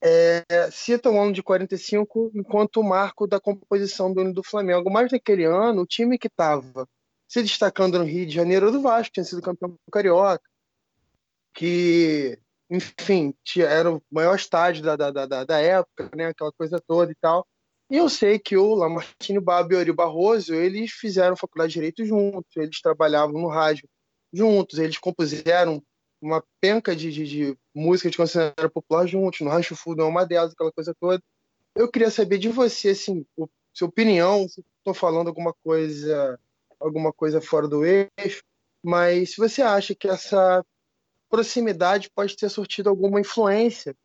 É, 0.06 0.70
cita 0.72 1.10
o 1.10 1.20
ano 1.20 1.34
de 1.34 1.42
45 1.42 2.32
enquanto 2.36 2.78
o 2.78 2.84
marco 2.84 3.26
da 3.26 3.40
composição 3.40 4.14
do 4.14 4.32
do 4.32 4.44
Flamengo. 4.44 4.92
Mas 4.92 5.12
naquele 5.12 5.46
ano, 5.46 5.82
o 5.82 5.88
time 5.88 6.20
que 6.20 6.28
estava 6.28 6.88
se 7.28 7.42
destacando 7.42 7.98
no 7.98 8.06
Rio 8.06 8.26
de 8.26 8.34
Janeiro 8.34 8.68
era 8.68 8.78
o 8.78 8.82
Vasco, 8.82 9.14
tinha 9.14 9.24
sido 9.24 9.42
campeão 9.42 9.76
carioca, 9.92 10.44
que, 11.54 12.38
enfim, 12.70 13.34
era 13.58 13.92
o 13.92 14.02
maior 14.12 14.36
estádio 14.36 14.84
da, 14.84 14.96
da, 14.96 15.12
da, 15.12 15.44
da 15.44 15.60
época, 15.60 16.12
né, 16.16 16.28
aquela 16.28 16.52
coisa 16.52 16.80
toda 16.86 17.12
e 17.12 17.16
tal. 17.16 17.48
E 17.90 17.98
eu 17.98 18.10
sei 18.10 18.38
que 18.38 18.58
o 18.58 18.76
Lamartine 18.76 19.40
Babo 19.40 19.74
e 19.74 19.76
o 19.76 19.80
Ori 19.80 19.92
Barroso, 19.92 20.54
eles 20.54 20.92
fizeram 20.92 21.36
faculdade 21.36 21.70
de 21.70 21.76
Direito 21.76 22.06
juntos, 22.06 22.56
eles 22.56 22.82
trabalhavam 22.82 23.42
no 23.42 23.48
rádio 23.48 23.88
juntos, 24.34 24.78
eles 24.80 24.98
compuseram 24.98 25.82
uma 26.26 26.44
penca 26.60 26.96
de, 26.96 27.12
de, 27.12 27.26
de 27.26 27.58
música 27.74 28.10
de 28.10 28.18
consideração 28.18 28.70
popular 28.70 29.06
juntos, 29.06 29.42
no 29.42 29.50
Rancho 29.50 29.76
Fundo 29.76 30.02
é 30.02 30.06
uma 30.06 30.26
delas, 30.26 30.54
aquela 30.54 30.72
coisa 30.72 30.96
toda. 31.00 31.22
Eu 31.76 31.90
queria 31.90 32.10
saber 32.10 32.40
de 32.40 32.50
você, 32.50 32.90
assim, 32.90 33.26
o, 33.38 33.48
sua 33.72 33.88
opinião, 33.88 34.48
se 34.48 34.64
estou 34.80 34.94
falando 34.94 35.28
alguma 35.28 35.54
coisa, 35.64 36.40
alguma 36.80 37.14
coisa 37.14 37.40
fora 37.40 37.68
do 37.68 37.86
eixo, 37.86 38.44
mas 38.84 39.32
se 39.32 39.38
você 39.38 39.62
acha 39.62 39.94
que 39.94 40.08
essa 40.08 40.66
proximidade 41.30 42.10
pode 42.10 42.36
ter 42.36 42.50
surtido 42.50 42.90
alguma 42.90 43.20
influência 43.20 43.96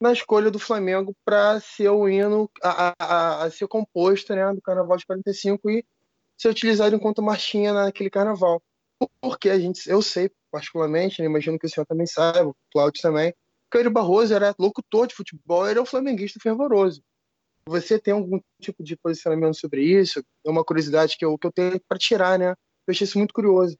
na 0.00 0.12
escolha 0.12 0.50
do 0.50 0.58
Flamengo 0.58 1.14
para 1.24 1.60
ser 1.60 1.90
o 1.90 2.08
hino 2.08 2.50
a, 2.62 2.94
a, 2.98 3.44
a, 3.44 3.50
ser 3.50 3.68
composto 3.68 4.34
né, 4.34 4.52
do 4.54 4.62
Carnaval 4.62 4.96
de 4.96 5.06
45 5.06 5.70
e 5.70 5.84
ser 6.38 6.48
utilizado 6.48 6.96
enquanto 6.96 7.22
marchinha 7.22 7.72
naquele 7.74 8.08
Carnaval. 8.08 8.62
Porque 9.20 9.48
a 9.48 9.58
gente, 9.58 9.88
eu 9.88 10.02
sei 10.02 10.30
particularmente, 10.50 11.22
né, 11.22 11.26
imagino 11.26 11.58
que 11.58 11.66
o 11.66 11.68
senhor 11.68 11.86
também 11.86 12.06
saiba, 12.06 12.48
o 12.48 12.56
Cláudio 12.72 13.00
também, 13.00 13.32
Caio 13.70 13.90
Barroso 13.90 14.34
era 14.34 14.54
locutor 14.58 15.06
de 15.06 15.14
futebol, 15.14 15.66
era 15.66 15.80
um 15.80 15.86
flamenguista 15.86 16.40
fervoroso. 16.42 17.02
Você 17.66 18.00
tem 18.00 18.12
algum 18.12 18.40
tipo 18.60 18.82
de 18.82 18.96
posicionamento 18.96 19.54
sobre 19.54 19.82
isso? 19.82 20.24
É 20.44 20.50
uma 20.50 20.64
curiosidade 20.64 21.16
que 21.16 21.24
eu, 21.24 21.38
que 21.38 21.46
eu 21.46 21.52
tenho 21.52 21.80
para 21.88 21.98
tirar, 21.98 22.38
né? 22.38 22.50
Eu 22.50 22.90
achei 22.90 23.04
isso 23.04 23.18
muito 23.18 23.32
curioso. 23.32 23.78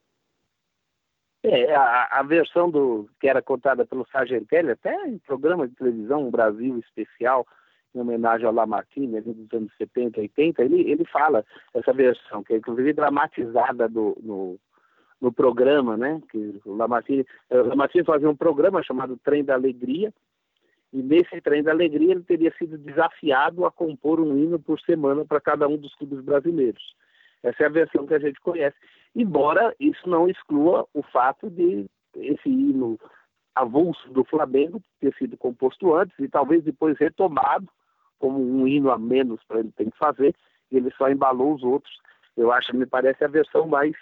É, 1.42 1.74
a, 1.74 2.20
a, 2.20 2.22
versão 2.22 2.70
do 2.70 3.08
que 3.18 3.26
era 3.26 3.40
contada 3.40 3.86
pelo 3.86 4.06
Sargentelli, 4.12 4.72
até 4.72 4.94
em 5.08 5.18
programa 5.18 5.66
de 5.66 5.74
televisão, 5.74 6.26
um 6.26 6.30
Brasil 6.30 6.78
especial, 6.78 7.46
em 7.94 8.00
homenagem 8.00 8.46
ao 8.46 8.52
Lamartine, 8.52 9.22
dos 9.22 9.52
anos 9.54 9.72
70, 9.78 10.20
80, 10.20 10.62
ele, 10.62 10.82
ele 10.88 11.04
fala 11.06 11.44
essa 11.74 11.94
versão, 11.94 12.44
que 12.44 12.52
é 12.52 12.56
inclusive 12.58 12.92
dramatizada 12.92 13.88
do, 13.88 14.16
no, 14.22 14.60
no 15.20 15.32
programa, 15.32 15.96
né? 15.96 16.20
Que 16.30 16.60
o 16.64 16.74
Lamartine, 16.74 17.26
o 17.50 17.68
Lamartine 17.68 18.04
fazia 18.04 18.30
um 18.30 18.36
programa 18.36 18.82
chamado 18.82 19.18
Trem 19.22 19.44
da 19.44 19.54
Alegria, 19.54 20.12
e 20.92 21.02
nesse 21.02 21.40
Trem 21.40 21.62
da 21.62 21.70
Alegria 21.70 22.12
ele 22.12 22.22
teria 22.22 22.52
sido 22.56 22.76
desafiado 22.78 23.64
a 23.64 23.70
compor 23.70 24.20
um 24.20 24.36
hino 24.36 24.58
por 24.58 24.80
semana 24.80 25.24
para 25.24 25.40
cada 25.40 25.68
um 25.68 25.76
dos 25.76 25.94
clubes 25.94 26.20
brasileiros. 26.20 26.94
Essa 27.42 27.64
é 27.64 27.66
a 27.66 27.70
versão 27.70 28.06
que 28.06 28.14
a 28.14 28.18
gente 28.18 28.40
conhece. 28.40 28.76
Embora 29.14 29.74
isso 29.78 30.08
não 30.08 30.28
exclua 30.28 30.86
o 30.92 31.02
fato 31.02 31.48
de 31.48 31.86
esse 32.16 32.48
hino 32.48 32.98
avulso 33.54 34.10
do 34.10 34.24
Flamengo 34.24 34.82
ter 35.00 35.14
sido 35.14 35.36
composto 35.36 35.94
antes 35.94 36.16
e 36.18 36.28
talvez 36.28 36.62
depois 36.64 36.96
retomado 36.98 37.68
como 38.18 38.38
um 38.38 38.66
hino 38.66 38.90
a 38.90 38.98
menos 38.98 39.42
para 39.44 39.60
ele 39.60 39.72
ter 39.72 39.90
que 39.90 39.96
fazer, 39.96 40.34
ele 40.70 40.90
só 40.92 41.08
embalou 41.08 41.54
os 41.54 41.62
outros. 41.62 41.92
Eu 42.36 42.52
acho, 42.52 42.76
me 42.76 42.86
parece 42.86 43.24
a 43.24 43.28
versão 43.28 43.66
mais 43.66 43.96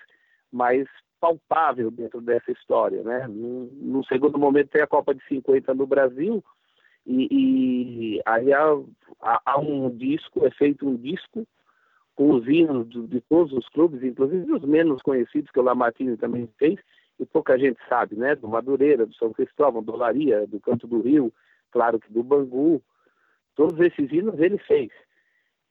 mais 0.50 0.88
palpável 1.20 1.90
dentro 1.90 2.20
dessa 2.20 2.50
história. 2.50 3.02
Né? 3.02 3.26
No, 3.28 4.04
segundo 4.04 4.38
momento 4.38 4.70
tem 4.70 4.83
a 4.83 4.87
Copa 4.87 5.14
de 5.14 5.22
50 5.26 5.74
no 5.74 5.87
Brasil 5.87 6.42
e, 7.07 7.28
e 7.31 8.22
aí 8.26 8.52
há, 8.52 9.40
há, 9.44 9.59
um 9.59 9.90
disco, 9.90 10.46
é 10.46 10.50
feito 10.50 10.87
um 10.87 10.96
disco 10.96 11.46
com 12.14 12.33
os 12.33 12.46
hinos 12.46 12.88
de, 12.88 13.07
de, 13.07 13.20
todos 13.22 13.52
os 13.52 13.68
clubes, 13.68 14.02
inclusive 14.02 14.52
os 14.52 14.62
menos 14.62 15.00
conhecidos, 15.02 15.50
que 15.50 15.61
o 15.61 15.62
Lamartine 15.62 16.16
também 16.16 16.48
fez, 16.59 16.78
e 17.18 17.24
pouca 17.24 17.59
gente 17.59 17.78
sabe, 17.88 18.16
né? 18.16 18.35
Do 18.35 18.48
Madureira, 18.48 19.07
do 19.07 19.14
São 19.14 19.33
Cristóvão, 19.33 19.83
do 19.83 19.92
Olaria, 19.92 20.46
do 20.46 20.61
Canto 20.61 20.87
do 20.87 21.00
Rio, 21.00 21.33
claro 21.70 21.98
que 21.98 22.12
do 22.12 22.22
Bangu. 22.22 22.83
Todos 23.54 23.78
esses 23.81 24.12
hinos 24.12 24.38
ele 24.38 24.59
fez. 24.59 24.90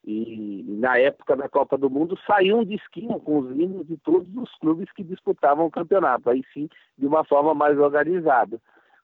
E 0.09 0.63
na 0.65 0.97
época 0.97 1.35
da 1.35 1.49
Copa 1.49 1.77
do 1.77 1.89
Mundo 1.89 2.17
saiu 2.25 2.59
um 2.59 2.63
disquinho 2.63 3.19
com 3.19 3.39
os 3.39 3.51
hinos 3.51 3.85
de 3.85 3.97
todos 3.97 4.33
os 4.37 4.49
clubes 4.55 4.89
que 4.93 5.03
disputavam 5.03 5.65
o 5.65 5.69
campeonato, 5.71 6.29
aí 6.29 6.45
sim 6.53 6.69
de 6.97 7.05
uma 7.05 7.25
forma 7.25 7.53
mais 7.53 7.77
organizada. 7.77 8.57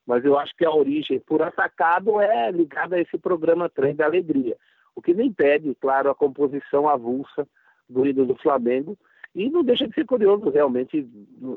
Mas 0.07 0.23
eu 0.23 0.39
acho 0.39 0.55
que 0.55 0.65
a 0.65 0.71
origem 0.71 1.19
por 1.19 1.41
atacado 1.41 2.21
é 2.21 2.49
ligada 2.51 2.95
a 2.95 3.01
esse 3.01 3.17
programa 3.17 3.67
Trem 3.67 3.93
da 3.93 4.05
Alegria, 4.05 4.55
o 4.95 5.01
que 5.01 5.13
não 5.13 5.25
impede, 5.25 5.75
claro, 5.75 6.09
a 6.09 6.15
composição 6.15 6.87
avulsa 6.87 7.45
do 7.89 8.07
hino 8.07 8.25
do 8.25 8.35
Flamengo. 8.35 8.97
E 9.35 9.49
não 9.49 9.61
deixa 9.61 9.85
de 9.85 9.93
ser 9.93 10.05
curioso, 10.05 10.49
realmente, 10.51 11.05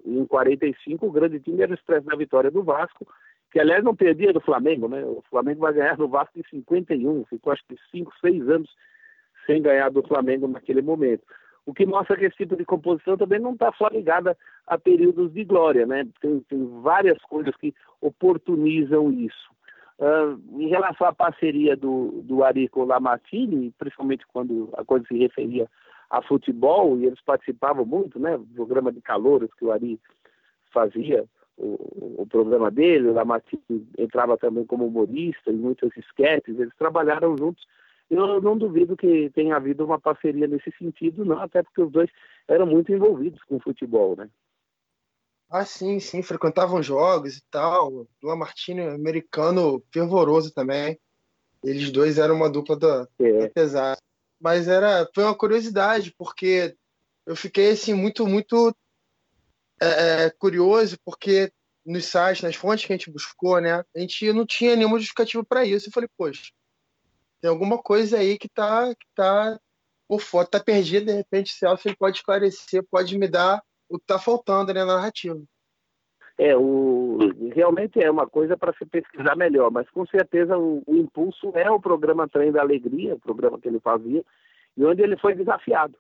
em 0.05 0.27
45 0.27 1.07
o 1.07 1.13
grande 1.13 1.39
time 1.39 1.63
era 1.63 1.71
o 1.71 1.75
Expresso 1.75 2.07
da 2.07 2.17
Vitória 2.17 2.51
do 2.51 2.65
Vasco, 2.65 3.07
que 3.53 3.61
aliás 3.61 3.85
não 3.85 3.95
perdia 3.95 4.33
do 4.33 4.41
Flamengo, 4.41 4.89
né? 4.89 5.05
O 5.05 5.23
Flamengo 5.31 5.61
vai 5.61 5.73
ganhar 5.73 5.97
do 5.97 6.09
Vasco 6.09 6.37
em 6.37 6.43
51, 6.51 7.27
ficou 7.27 7.53
acho 7.53 7.63
que 7.69 7.77
5, 7.93 8.13
6 8.21 8.49
anos 8.49 8.71
sem 9.47 9.63
ganhar 9.63 9.91
do 9.91 10.03
Flamengo 10.03 10.49
naquele 10.49 10.83
momento. 10.83 11.23
O 11.65 11.75
que 11.75 11.85
mostra 11.85 12.17
que 12.17 12.25
esse 12.25 12.37
tipo 12.37 12.57
de 12.57 12.65
composição 12.65 13.17
também 13.17 13.41
não 13.41 13.53
está 13.53 13.73
só 13.73 13.89
ligada 13.89 14.37
a 14.67 14.79
períodos 14.79 15.33
de 15.33 15.45
glória, 15.45 15.85
né? 15.85 16.07
Tem, 16.21 16.41
tem 16.49 16.81
várias 16.81 17.21
coisas 17.23 17.55
que 17.57 17.75
oportunizam 18.01 19.11
isso. 19.11 19.51
Uh, 19.99 20.39
em 20.61 20.69
relação 20.69 21.07
à 21.09 21.13
parceria 21.13 21.75
do, 21.75 22.23
do 22.23 22.45
Ari 22.45 22.69
com 22.69 22.81
o 22.81 22.85
Lamartine, 22.85 23.73
principalmente 23.79 24.25
quando 24.33 24.69
a 24.75 24.85
coisa 24.85 25.07
se 25.09 25.17
referia 25.17 25.67
a 26.09 26.23
futebol, 26.23 26.99
e 26.99 27.07
eles 27.07 27.21
participavam 27.23 27.85
muito, 27.85 28.19
né? 28.21 28.37
O 28.37 28.47
programa 28.55 28.93
de 28.93 29.01
calouros 29.01 29.53
que 29.55 29.65
o 29.65 29.73
Ari 29.73 29.99
fazia, 30.73 31.25
o, 31.57 32.23
o 32.23 32.27
programa 32.31 32.71
dele, 32.71 33.09
o 33.09 33.15
Lamartine 33.15 33.89
entrava 33.99 34.37
também 34.37 34.65
como 34.67 34.87
humorista 34.87 35.51
em 35.51 35.57
muitos 35.57 35.91
esquetes, 35.97 36.61
eles 36.61 36.75
trabalharam 36.77 37.37
juntos 37.37 37.67
eu 38.09 38.41
não 38.41 38.57
duvido 38.57 38.97
que 38.97 39.31
tenha 39.31 39.57
havido 39.57 39.85
uma 39.85 40.01
parceria 40.01 40.47
nesse 40.47 40.71
sentido, 40.79 41.25
não, 41.25 41.41
até 41.41 41.63
porque 41.63 41.83
os 41.83 41.91
dois 41.91 42.11
eram 42.47 42.67
muito 42.67 42.93
envolvidos 42.93 43.43
com 43.45 43.57
o 43.57 43.61
futebol, 43.61 44.17
né? 44.17 44.31
Ah, 45.49 45.65
sim, 45.65 46.01
sim, 46.01 46.23
frequentavam 46.23 46.83
jogos 46.83 47.37
e 47.37 47.43
tal. 47.51 47.93
O 47.93 48.09
Lamartine, 48.23 48.83
americano 48.83 49.83
fervoroso 49.93 50.53
também. 50.53 50.99
Eles 51.63 51.91
dois 51.91 52.19
eram 52.19 52.35
uma 52.35 52.51
dupla 52.51 52.77
da, 52.77 53.09
é. 53.19 53.39
da 53.41 53.51
pesada. 53.51 54.01
Mas 54.41 54.69
era, 54.69 55.09
foi 55.15 55.25
uma 55.25 55.37
curiosidade, 55.37 56.13
porque 56.19 56.77
eu 57.25 57.37
fiquei 57.37 57.71
assim 57.71 57.95
muito, 57.95 58.27
muito 58.27 58.75
é, 59.81 60.25
é 60.25 60.31
curioso, 60.31 60.99
porque 61.05 61.51
nos 61.85 62.05
sites, 62.07 62.43
nas 62.43 62.57
fontes 62.57 62.85
que 62.85 62.93
a 62.93 62.97
gente 62.97 63.11
buscou, 63.11 63.61
né, 63.61 63.85
a 63.95 63.99
gente 63.99 64.33
não 64.33 64.45
tinha 64.45 64.75
nenhuma 64.75 64.99
justificativa 64.99 65.45
para 65.45 65.65
isso. 65.65 65.89
Eu 65.89 65.93
falei, 65.93 66.09
poxa, 66.19 66.53
tem 67.41 67.51
alguma 67.51 67.79
coisa 67.79 68.19
aí 68.19 68.39
que 68.39 68.49
tá, 68.49 68.89
que 68.95 69.07
tá 69.15 69.59
por 70.09 70.21
fora, 70.21 70.47
tá 70.47 70.61
perdida, 70.61 71.07
de 71.07 71.13
repente, 71.13 71.53
Celso 71.53 71.89
ele 71.89 71.97
pode 71.97 72.19
esclarecer, 72.19 72.85
pode 72.91 73.19
me 73.19 73.29
dar 73.29 73.63
o 73.89 73.99
que 73.99 74.07
tá 74.07 74.19
faltando 74.19 74.73
né, 74.73 74.85
na 74.85 74.97
narrativa. 74.97 75.41
É, 76.39 76.55
o, 76.55 77.19
realmente 77.55 78.01
é 78.01 78.11
uma 78.11 78.27
coisa 78.27 78.57
para 78.57 78.73
se 78.75 78.85
pesquisar 78.85 79.35
melhor, 79.37 79.71
mas 79.71 79.89
com 79.89 80.07
certeza 80.07 80.57
o, 80.57 80.83
o, 80.87 80.97
impulso 80.97 81.51
é 81.55 81.71
o 81.71 81.81
programa 81.81 82.29
Trem 82.29 82.53
da 82.53 82.61
Alegria, 82.61 83.15
o 83.15 83.21
programa 83.21 83.59
que 83.59 83.67
ele 83.67 83.81
fazia, 83.81 84.23
e 84.77 84.85
onde 84.85 85.03
ele 85.03 85.17
foi 85.17 85.35
desafiado 85.35 85.97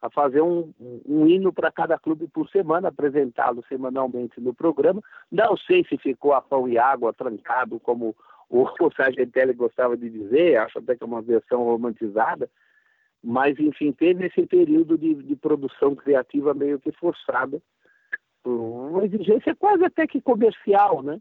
a 0.00 0.08
fazer 0.08 0.40
um, 0.40 0.72
um 1.06 1.26
hino 1.26 1.52
para 1.52 1.72
cada 1.72 1.98
clube 1.98 2.26
por 2.28 2.48
semana, 2.48 2.88
apresentá-lo 2.88 3.62
semanalmente 3.68 4.40
no 4.40 4.54
programa. 4.54 5.02
Não 5.30 5.56
sei 5.56 5.84
se 5.84 5.98
ficou 5.98 6.32
a 6.32 6.40
pão 6.40 6.66
e 6.66 6.78
água 6.78 7.12
trancado 7.12 7.78
como 7.80 8.16
o, 8.50 8.64
o 8.64 8.92
Sargentelli 8.94 9.54
gostava 9.54 9.96
de 9.96 10.10
dizer, 10.10 10.56
acho 10.58 10.80
até 10.80 10.96
que 10.96 11.04
é 11.04 11.06
uma 11.06 11.22
versão 11.22 11.62
romantizada, 11.62 12.50
mas, 13.22 13.58
enfim, 13.58 13.92
teve 13.92 14.26
esse 14.26 14.44
período 14.46 14.98
de, 14.98 15.14
de 15.14 15.36
produção 15.36 15.94
criativa 15.94 16.52
meio 16.52 16.80
que 16.80 16.90
forçada, 16.90 17.62
uma 18.44 19.04
exigência 19.04 19.54
quase 19.54 19.84
até 19.84 20.06
que 20.06 20.20
comercial, 20.20 21.02
né? 21.02 21.20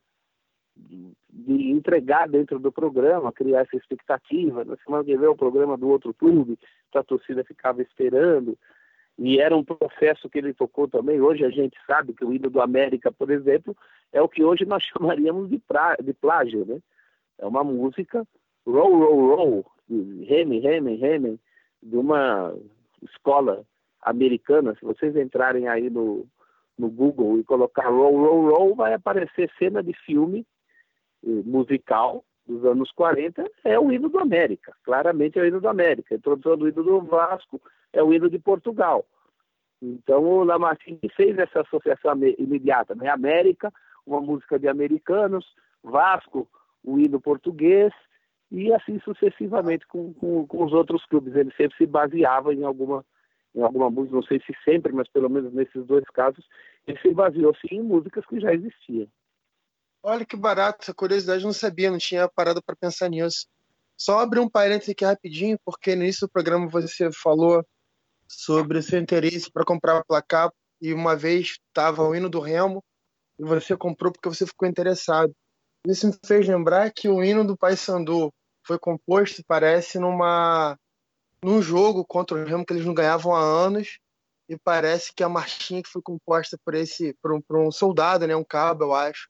De, 0.76 1.12
de 1.30 1.72
entregar 1.72 2.28
dentro 2.30 2.58
do 2.58 2.72
programa, 2.72 3.34
criar 3.34 3.62
essa 3.62 3.76
expectativa. 3.76 4.64
Na 4.64 4.78
semana 4.78 5.04
que 5.04 5.18
vem 5.18 5.28
o 5.28 5.36
programa 5.36 5.78
do 5.78 5.90
outro 5.90 6.14
clube, 6.14 6.58
a 6.96 7.04
torcida 7.04 7.44
ficava 7.44 7.82
esperando. 7.82 8.58
E 9.18 9.42
era 9.42 9.56
um 9.56 9.66
processo 9.66 10.30
que 10.30 10.38
ele 10.38 10.54
tocou 10.54 10.88
também. 10.88 11.20
Hoje 11.20 11.44
a 11.44 11.50
gente 11.50 11.78
sabe 11.86 12.14
que 12.14 12.24
o 12.24 12.34
hino 12.34 12.50
do 12.50 12.62
América, 12.62 13.12
por 13.12 13.30
exemplo, 13.30 13.76
é 14.14 14.22
o 14.22 14.30
que 14.30 14.42
hoje 14.42 14.64
nós 14.64 14.82
chamaríamos 14.98 15.50
de, 15.50 15.60
pra, 15.60 15.98
de 15.98 16.14
plágio, 16.14 16.66
né? 16.66 16.80
É 17.40 17.46
uma 17.46 17.64
música 17.64 18.26
roll, 18.66 18.98
roll, 19.00 19.36
roll, 19.36 19.66
reme, 20.26 20.60
reme, 20.60 20.96
reme, 20.96 21.40
de 21.82 21.98
uma 21.98 22.54
escola 23.02 23.66
americana. 24.02 24.76
Se 24.76 24.86
vocês 24.86 25.16
entrarem 25.16 25.68
aí 25.68 25.90
no, 25.90 26.28
no 26.78 26.90
Google 26.90 27.40
e 27.40 27.44
colocar 27.44 27.90
roll, 27.90 28.18
roll, 28.18 28.50
roll, 28.50 28.76
vai 28.76 28.94
aparecer 28.94 29.52
cena 29.58 29.82
de 29.82 29.94
filme 30.06 30.46
eh, 31.26 31.42
musical 31.46 32.24
dos 32.46 32.66
anos 32.66 32.92
40, 32.92 33.46
é 33.64 33.80
o 33.80 33.92
hino 33.92 34.10
do 34.10 34.20
América. 34.20 34.74
Claramente 34.84 35.38
é 35.38 35.44
o 35.44 35.46
hino 35.46 35.62
do 35.62 35.70
América. 35.70 36.16
A 36.16 36.18
introdução 36.18 36.58
do 36.58 36.68
hino 36.68 36.84
do 36.84 37.02
Vasco 37.02 37.62
é 37.94 38.02
o 38.02 38.12
hino 38.12 38.30
de 38.30 38.40
Portugal. 38.40 39.06
Então 39.82 40.24
o 40.24 40.44
Lamartine 40.44 41.00
fez 41.16 41.38
essa 41.38 41.62
associação 41.62 42.14
imediata, 42.38 42.96
né? 42.96 43.08
América, 43.08 43.72
uma 44.06 44.20
música 44.20 44.58
de 44.58 44.68
americanos, 44.68 45.46
Vasco, 45.84 46.50
o 46.84 47.00
hino 47.00 47.20
português 47.20 47.94
e 48.52 48.74
assim 48.74 49.00
sucessivamente 49.02 49.86
com, 49.88 50.14
com, 50.14 50.48
com, 50.48 50.64
os 50.64 50.74
outros 50.74 51.06
clubes. 51.06 51.36
Ele 51.36 51.52
sempre 51.56 51.78
se 51.78 51.86
baseava 51.86 52.54
em 52.54 52.64
alguma, 52.64 53.06
em 53.54 53.62
alguma 53.62 53.90
música, 53.90 54.16
não 54.16 54.24
sei 54.24 54.40
se 54.40 54.54
sempre, 54.64 54.92
mas 54.92 55.08
pelo 55.10 55.30
menos 55.30 55.54
nesses 55.54 55.86
dois 55.86 56.06
casos, 56.06 56.46
ele 56.88 57.00
se 57.00 57.14
baseou 57.14 57.56
sim 57.56 57.76
em 57.76 57.84
músicas 57.84 58.26
que 58.26 58.40
já 58.40 58.54
existiam. 58.54 59.08
Olha 60.02 60.26
que 60.26 60.38
barato, 60.38 60.80
essa 60.82 60.94
curiosidade 60.94 61.44
não 61.44 61.54
sabia, 61.54 61.92
não 61.92 61.98
tinha 61.98 62.28
parado 62.28 62.64
para 62.64 62.76
pensar 62.76 63.10
nisso. 63.10 63.48
Só 63.98 64.20
abrir 64.20 64.40
um 64.40 64.50
parênteses 64.50 64.90
aqui 64.90 65.04
rapidinho, 65.04 65.60
porque 65.64 65.94
no 65.94 66.04
início 66.04 66.26
do 66.26 66.32
programa 66.32 66.70
você 66.70 67.12
falou 67.12 67.66
sobre 68.26 68.78
o 68.78 68.84
seu 68.84 68.98
interesse 68.98 69.52
para 69.52 69.66
comprar 69.66 70.04
placar 70.06 70.50
e 70.82 70.94
uma 70.94 71.16
vez 71.16 71.58
estava 71.68 72.04
o 72.04 72.16
hino 72.16 72.30
do 72.30 72.40
Remo 72.40 72.84
e 73.38 73.44
você 73.44 73.76
comprou 73.76 74.12
porque 74.12 74.30
você 74.30 74.46
ficou 74.46 74.68
interessado. 74.68 75.36
Isso 75.88 76.08
me 76.08 76.14
fez 76.26 76.48
lembrar 76.48 76.92
que 76.92 77.08
o 77.08 77.24
hino 77.24 77.46
do 77.46 77.58
Paysandu 77.58 78.34
foi 78.64 78.78
composto, 78.78 79.44
parece, 79.48 79.98
numa 79.98 80.78
num 81.42 81.62
jogo 81.62 82.06
contra 82.06 82.38
o 82.38 82.44
Remo 82.44 82.66
que 82.66 82.74
eles 82.74 82.86
não 82.86 82.94
ganhavam 82.94 83.34
há 83.34 83.40
anos 83.40 83.98
e 84.50 84.58
parece 84.58 85.14
que 85.14 85.24
a 85.24 85.30
marchinha 85.30 85.82
que 85.82 85.90
foi 85.90 86.02
composta 86.02 86.58
por 86.66 86.74
esse 86.74 87.14
por 87.22 87.34
um, 87.34 87.42
por 87.42 87.58
um 87.60 87.72
soldado, 87.72 88.28
né, 88.28 88.36
um 88.36 88.44
cabo, 88.44 88.84
eu 88.84 88.94
acho, 88.94 89.30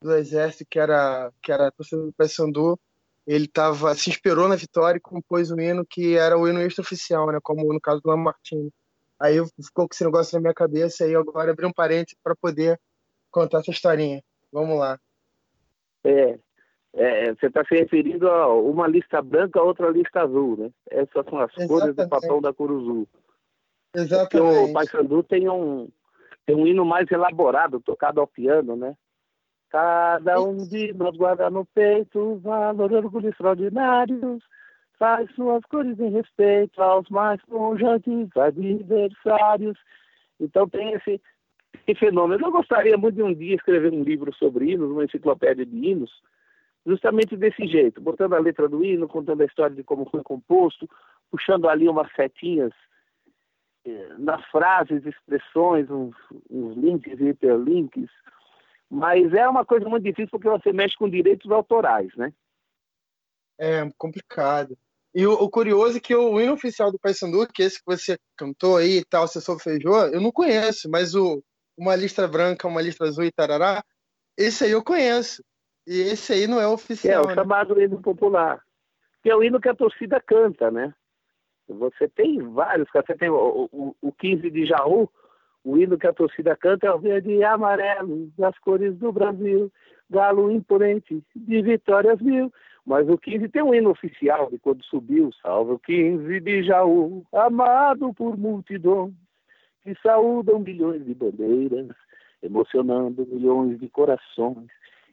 do 0.00 0.14
exército 0.14 0.64
que 0.70 0.78
era 0.78 1.32
que 1.42 1.50
era 1.50 1.72
torcedor 1.72 2.06
do 2.06 2.12
Paysandu, 2.12 2.78
ele 3.26 3.48
tava 3.48 3.94
se 3.96 4.08
inspirou 4.10 4.48
na 4.48 4.56
vitória 4.56 4.98
e 4.98 5.00
compôs 5.00 5.50
um 5.50 5.60
hino 5.60 5.84
que 5.84 6.16
era 6.16 6.38
o 6.38 6.48
hino 6.48 6.60
extraoficial, 6.62 7.26
né, 7.32 7.38
como 7.42 7.72
no 7.72 7.80
caso 7.80 8.00
do 8.00 8.08
Lamartine. 8.08 8.72
Aí 9.20 9.36
ficou 9.60 9.88
com 9.88 9.94
esse 9.94 10.04
negócio 10.04 10.36
na 10.36 10.40
minha 10.40 10.54
cabeça 10.54 11.06
e 11.06 11.14
agora 11.16 11.50
abri 11.50 11.66
um 11.66 11.72
parênteses 11.72 12.16
para 12.22 12.36
poder 12.36 12.80
contar 13.30 13.58
essa 13.58 13.72
historinha. 13.72 14.22
Vamos 14.52 14.78
lá. 14.78 14.98
É, 16.08 16.38
é, 16.94 17.34
você 17.34 17.46
está 17.46 17.64
se 17.64 17.74
referindo 17.74 18.28
a 18.28 18.52
uma 18.54 18.86
lista 18.86 19.20
branca, 19.20 19.62
outra 19.62 19.90
lista 19.90 20.22
azul, 20.22 20.56
né? 20.56 20.70
Essas 20.90 21.24
são 21.26 21.38
as 21.38 21.50
Exatamente. 21.52 21.68
cores 21.68 21.96
do 21.96 22.08
papão 22.08 22.40
da 22.40 22.52
Curuzu. 22.52 23.06
Exatamente. 23.94 24.30
Porque 24.30 24.70
o 24.70 24.72
Paysandu 24.72 25.22
tem 25.22 25.48
um, 25.48 25.88
tem 26.46 26.56
um 26.56 26.66
hino 26.66 26.84
mais 26.84 27.10
elaborado, 27.10 27.80
tocado 27.80 28.20
ao 28.20 28.26
piano, 28.26 28.74
né? 28.74 28.94
Cada 29.70 30.40
um 30.40 30.66
de 30.66 30.94
nós 30.94 31.14
guarda 31.14 31.50
no 31.50 31.66
peito 31.66 32.38
valor 32.38 32.90
e 32.90 32.96
orgulho 32.96 33.28
extraordinários, 33.28 34.42
faz 34.98 35.30
suas 35.34 35.62
cores 35.66 35.98
em 36.00 36.10
respeito 36.10 36.82
aos 36.82 37.08
mais 37.10 37.40
conjantes 37.42 38.34
adversários. 38.34 39.78
Então 40.40 40.66
tem 40.68 40.94
esse, 40.94 41.20
que 41.84 41.94
fenômeno. 41.94 42.44
Eu 42.44 42.50
gostaria 42.50 42.96
muito 42.96 43.16
de 43.16 43.22
um 43.22 43.34
dia 43.34 43.54
escrever 43.54 43.92
um 43.92 44.02
livro 44.02 44.32
sobre 44.34 44.72
hinos, 44.72 44.90
uma 44.90 45.04
enciclopédia 45.04 45.64
de 45.64 45.76
hinos, 45.76 46.10
justamente 46.86 47.36
desse 47.36 47.66
jeito, 47.66 48.00
botando 48.00 48.34
a 48.34 48.38
letra 48.38 48.68
do 48.68 48.84
hino, 48.84 49.08
contando 49.08 49.42
a 49.42 49.46
história 49.46 49.74
de 49.74 49.82
como 49.82 50.08
foi 50.10 50.22
composto, 50.22 50.88
puxando 51.30 51.68
ali 51.68 51.88
umas 51.88 52.10
setinhas 52.14 52.72
eh, 53.84 54.14
nas 54.18 54.44
frases, 54.46 55.04
expressões, 55.04 55.90
uns, 55.90 56.14
uns 56.50 56.76
links 56.76 57.20
e 57.20 57.28
hiperlinks, 57.28 58.10
mas 58.90 59.32
é 59.34 59.46
uma 59.48 59.64
coisa 59.64 59.88
muito 59.88 60.04
difícil 60.04 60.30
porque 60.30 60.48
você 60.48 60.72
mexe 60.72 60.96
com 60.96 61.08
direitos 61.08 61.50
autorais, 61.50 62.14
né? 62.16 62.32
É 63.58 63.88
complicado. 63.98 64.76
E 65.14 65.26
o, 65.26 65.32
o, 65.32 65.50
curioso 65.50 65.98
é 65.98 66.00
que 66.00 66.14
o 66.14 66.40
hino 66.40 66.52
oficial 66.52 66.92
do 66.92 66.98
Paysandu, 66.98 67.46
que 67.52 67.62
é 67.62 67.66
esse 67.66 67.78
que 67.78 67.86
você 67.86 68.16
cantou 68.36 68.76
aí 68.76 68.98
e 68.98 69.04
tal, 69.04 69.26
você 69.26 69.40
solfejou, 69.40 70.06
eu 70.08 70.20
não 70.20 70.30
conheço, 70.30 70.88
mas 70.88 71.14
o 71.14 71.42
uma 71.78 71.94
lista 71.94 72.26
branca, 72.26 72.66
uma 72.66 72.82
lista 72.82 73.04
azul 73.04 73.24
e 73.24 73.30
tarará, 73.30 73.82
esse 74.36 74.64
aí 74.64 74.72
eu 74.72 74.82
conheço. 74.82 75.42
E 75.86 76.00
esse 76.00 76.32
aí 76.32 76.46
não 76.46 76.60
é 76.60 76.66
oficial. 76.66 77.22
É, 77.22 77.26
o 77.26 77.28
né? 77.28 77.34
chamado 77.34 77.80
hino 77.80 78.02
popular. 78.02 78.60
Que 79.22 79.30
é 79.30 79.36
o 79.36 79.42
hino 79.42 79.60
que 79.60 79.68
a 79.68 79.74
torcida 79.74 80.20
canta, 80.20 80.70
né? 80.70 80.92
Você 81.68 82.08
tem 82.08 82.42
vários, 82.50 82.88
você 82.92 83.14
tem 83.14 83.30
o, 83.30 83.68
o, 83.72 83.96
o 84.00 84.12
15 84.12 84.50
de 84.50 84.66
Jaú, 84.66 85.08
o 85.64 85.76
hino 85.76 85.98
que 85.98 86.06
a 86.06 86.12
torcida 86.12 86.56
canta 86.56 86.86
é 86.86 86.92
o 86.92 86.98
verde 86.98 87.30
e 87.30 87.44
amarelo, 87.44 88.30
das 88.38 88.58
cores 88.58 88.96
do 88.96 89.12
Brasil, 89.12 89.70
galo 90.08 90.50
imponente, 90.50 91.22
de 91.34 91.62
vitórias 91.62 92.20
mil. 92.20 92.52
Mas 92.86 93.06
o 93.08 93.18
15 93.18 93.48
tem 93.48 93.62
um 93.62 93.74
hino 93.74 93.90
oficial 93.90 94.50
de 94.50 94.58
quando 94.58 94.82
subiu, 94.84 95.30
salve 95.42 95.72
o 95.72 95.78
15 95.78 96.40
de 96.40 96.62
Jaú, 96.62 97.22
amado 97.32 98.14
por 98.14 98.36
multidões, 98.36 99.12
que 99.88 100.02
saúdam 100.02 100.58
milhões 100.58 101.02
de 101.06 101.14
bandeiras, 101.14 101.88
emocionando 102.42 103.26
milhões 103.26 103.80
de 103.80 103.88
corações. 103.88 104.68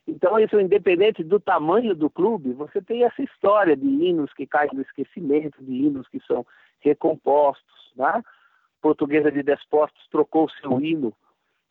Então, 0.06 0.38
isso 0.38 0.60
independente 0.60 1.24
do 1.24 1.40
tamanho 1.40 1.96
do 1.96 2.10
clube, 2.10 2.52
você 2.52 2.82
tem 2.82 3.06
essa 3.06 3.24
história 3.24 3.76
de 3.76 3.88
hinos 3.88 4.34
que 4.34 4.46
caem 4.46 4.72
no 4.74 4.82
esquecimento, 4.82 5.64
de 5.64 5.72
hinos 5.72 6.08
que 6.10 6.20
são 6.28 6.46
recompostos. 6.80 7.94
Né? 7.96 8.22
Portuguesa 8.82 9.32
de 9.32 9.42
Despostos 9.42 10.06
trocou 10.12 10.50
seu 10.50 10.80
hino, 10.82 11.14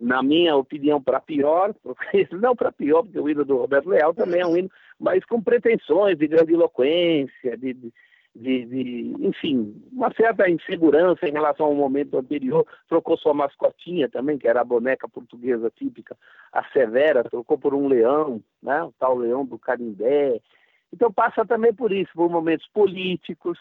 na 0.00 0.22
minha 0.22 0.56
opinião, 0.56 1.00
para 1.00 1.20
pior, 1.20 1.74
não 2.32 2.56
para 2.56 2.72
pior, 2.72 3.02
porque 3.02 3.20
o 3.20 3.28
hino 3.28 3.44
do 3.44 3.58
Roberto 3.58 3.90
Leal 3.90 4.14
também 4.14 4.40
é 4.40 4.46
um 4.46 4.56
hino, 4.56 4.70
mas 4.98 5.22
com 5.26 5.42
pretensões 5.42 6.16
de 6.16 6.26
grandiloquência, 6.26 7.56
de, 7.58 7.74
de 7.74 7.92
de, 8.34 8.64
de, 8.64 9.14
enfim, 9.20 9.80
uma 9.92 10.12
certa 10.12 10.50
insegurança 10.50 11.28
em 11.28 11.32
relação 11.32 11.66
ao 11.66 11.74
momento 11.74 12.18
anterior. 12.18 12.66
Trocou 12.88 13.16
sua 13.16 13.32
mascotinha 13.32 14.08
também, 14.08 14.36
que 14.36 14.48
era 14.48 14.60
a 14.60 14.64
boneca 14.64 15.08
portuguesa 15.08 15.70
típica, 15.70 16.16
a 16.52 16.64
Severa, 16.70 17.22
trocou 17.24 17.56
por 17.56 17.74
um 17.74 17.86
leão, 17.86 18.42
né? 18.62 18.82
o 18.82 18.92
tal 18.98 19.16
leão 19.16 19.46
do 19.46 19.58
Carimbé. 19.58 20.40
Então 20.92 21.12
passa 21.12 21.44
também 21.44 21.72
por 21.72 21.92
isso, 21.92 22.10
por 22.14 22.28
momentos 22.28 22.66
políticos. 22.68 23.58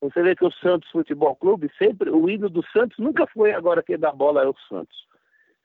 Você 0.00 0.22
vê 0.22 0.36
que 0.36 0.44
o 0.44 0.52
Santos 0.52 0.90
Futebol 0.90 1.34
Clube, 1.34 1.70
sempre, 1.78 2.10
o 2.10 2.28
hino 2.28 2.48
do 2.48 2.64
Santos 2.68 2.98
nunca 2.98 3.26
foi 3.26 3.52
agora 3.52 3.82
quem 3.82 3.98
dá 3.98 4.12
bola 4.12 4.42
é 4.42 4.46
o 4.46 4.54
Santos. 4.68 5.08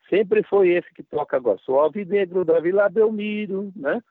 Sempre 0.10 0.44
foi 0.44 0.70
esse 0.70 0.92
que 0.94 1.04
toca 1.04 1.38
agora. 1.38 1.60
Sou 1.60 1.80
alvinegro 1.80 2.44
da 2.44 2.60
Vila 2.60 2.90
Belmiro, 2.90 3.72
né? 3.76 4.02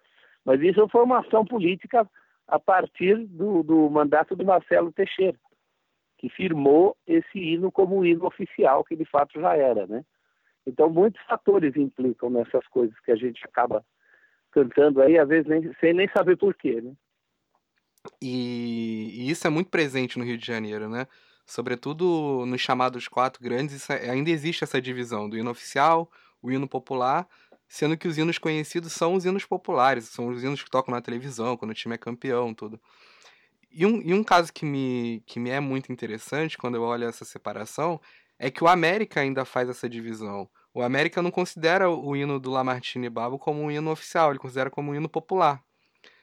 Mas 0.45 0.61
isso 0.61 0.81
é 0.81 0.99
uma 0.99 1.21
ação 1.21 1.45
política 1.45 2.09
a 2.53 2.59
partir 2.59 3.17
do, 3.29 3.63
do 3.63 3.89
mandato 3.89 4.37
do 4.37 4.45
Marcelo 4.45 4.93
Teixeira, 4.93 5.39
que 6.19 6.29
firmou 6.29 6.95
esse 7.07 7.39
hino 7.39 7.73
como 7.73 8.05
hino 8.05 8.27
oficial, 8.27 8.85
que 8.85 8.95
de 8.95 9.07
fato 9.07 9.41
já 9.41 9.57
era, 9.57 9.87
né? 9.87 10.05
Então, 10.67 10.91
muitos 10.91 11.23
fatores 11.23 11.75
implicam 11.77 12.29
nessas 12.29 12.67
coisas 12.69 12.95
que 13.01 13.11
a 13.11 13.17
gente 13.17 13.43
acaba 13.47 13.83
cantando 14.51 15.01
aí, 15.01 15.19
às 15.19 15.27
vezes 15.27 15.49
nem, 15.49 15.73
sem 15.81 15.95
nem 15.95 16.07
saber 16.15 16.37
porquê, 16.37 16.83
né? 16.83 16.93
E, 18.21 19.23
e, 19.23 19.31
isso 19.31 19.47
é 19.47 19.51
muito 19.51 19.71
presente 19.71 20.19
no 20.19 20.25
Rio 20.25 20.37
de 20.37 20.47
Janeiro, 20.47 20.91
né? 20.91 21.07
Sobretudo 21.47 22.45
nos 22.45 22.61
chamados 22.61 23.09
quatro 23.09 23.43
grandes, 23.43 23.89
é, 23.89 24.11
ainda 24.11 24.29
existe 24.29 24.63
essa 24.63 24.79
divisão 24.79 25.27
do 25.27 25.39
hino 25.39 25.51
oficial, 25.51 26.11
o 26.43 26.53
hino 26.53 26.69
popular 26.69 27.27
sendo 27.73 27.97
que 27.97 28.07
os 28.07 28.19
hinos 28.19 28.37
conhecidos 28.37 28.93
são 28.93 29.15
os 29.15 29.25
hinos 29.25 29.47
populares, 29.47 30.05
são 30.05 30.29
os 30.29 30.45
hinos 30.45 30.63
que 30.63 30.71
tocam 30.71 30.95
na 30.95 31.01
televisão, 31.01 31.57
quando 31.57 31.71
o 31.71 31.75
time 31.75 31.95
é 31.95 31.99
campeão, 31.99 32.53
tudo. 32.53 32.79
E 33.71 33.87
um, 33.87 34.03
e 34.03 34.13
um 34.13 34.23
caso 34.23 34.53
que 34.53 34.67
me, 34.67 35.23
que 35.27 35.41
me 35.41 35.49
é 35.49 35.59
muito 35.59 35.91
interessante 35.91 36.59
quando 36.59 36.75
eu 36.75 36.83
olho 36.83 37.09
essa 37.09 37.25
separação 37.25 37.99
é 38.39 38.51
que 38.51 38.63
o 38.63 38.69
América 38.69 39.21
ainda 39.21 39.47
faz 39.47 39.71
essa 39.71 39.89
divisão. 39.89 40.51
O 40.75 40.83
América 40.83 41.23
não 41.23 41.31
considera 41.31 41.89
o 41.89 42.15
hino 42.15 42.39
do 42.39 42.51
Lamartine 42.51 43.09
Babo 43.09 43.39
como 43.39 43.63
um 43.63 43.71
hino 43.71 43.91
oficial, 43.91 44.29
ele 44.29 44.39
considera 44.39 44.71
como 44.71 44.93
um 44.93 44.95
hino 44.95 45.09
popular. 45.09 45.65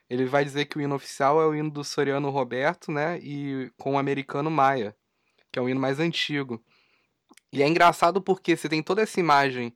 Ele 0.08 0.26
vai 0.26 0.46
dizer 0.46 0.66
que 0.66 0.78
o 0.78 0.82
hino 0.82 0.94
oficial 0.94 1.42
é 1.42 1.48
o 1.48 1.56
hino 1.56 1.72
do 1.72 1.84
Soriano 1.84 2.30
Roberto, 2.30 2.92
né, 2.92 3.18
e 3.24 3.72
com 3.76 3.96
o 3.96 3.98
americano 3.98 4.52
Maia, 4.52 4.96
que 5.52 5.58
é 5.58 5.62
um 5.64 5.68
hino 5.68 5.80
mais 5.80 6.00
antigo. 6.00 6.64
E 7.52 7.64
é 7.64 7.68
engraçado 7.68 8.22
porque 8.22 8.56
você 8.56 8.70
tem 8.70 8.84
toda 8.84 9.02
essa 9.02 9.20
imagem 9.20 9.74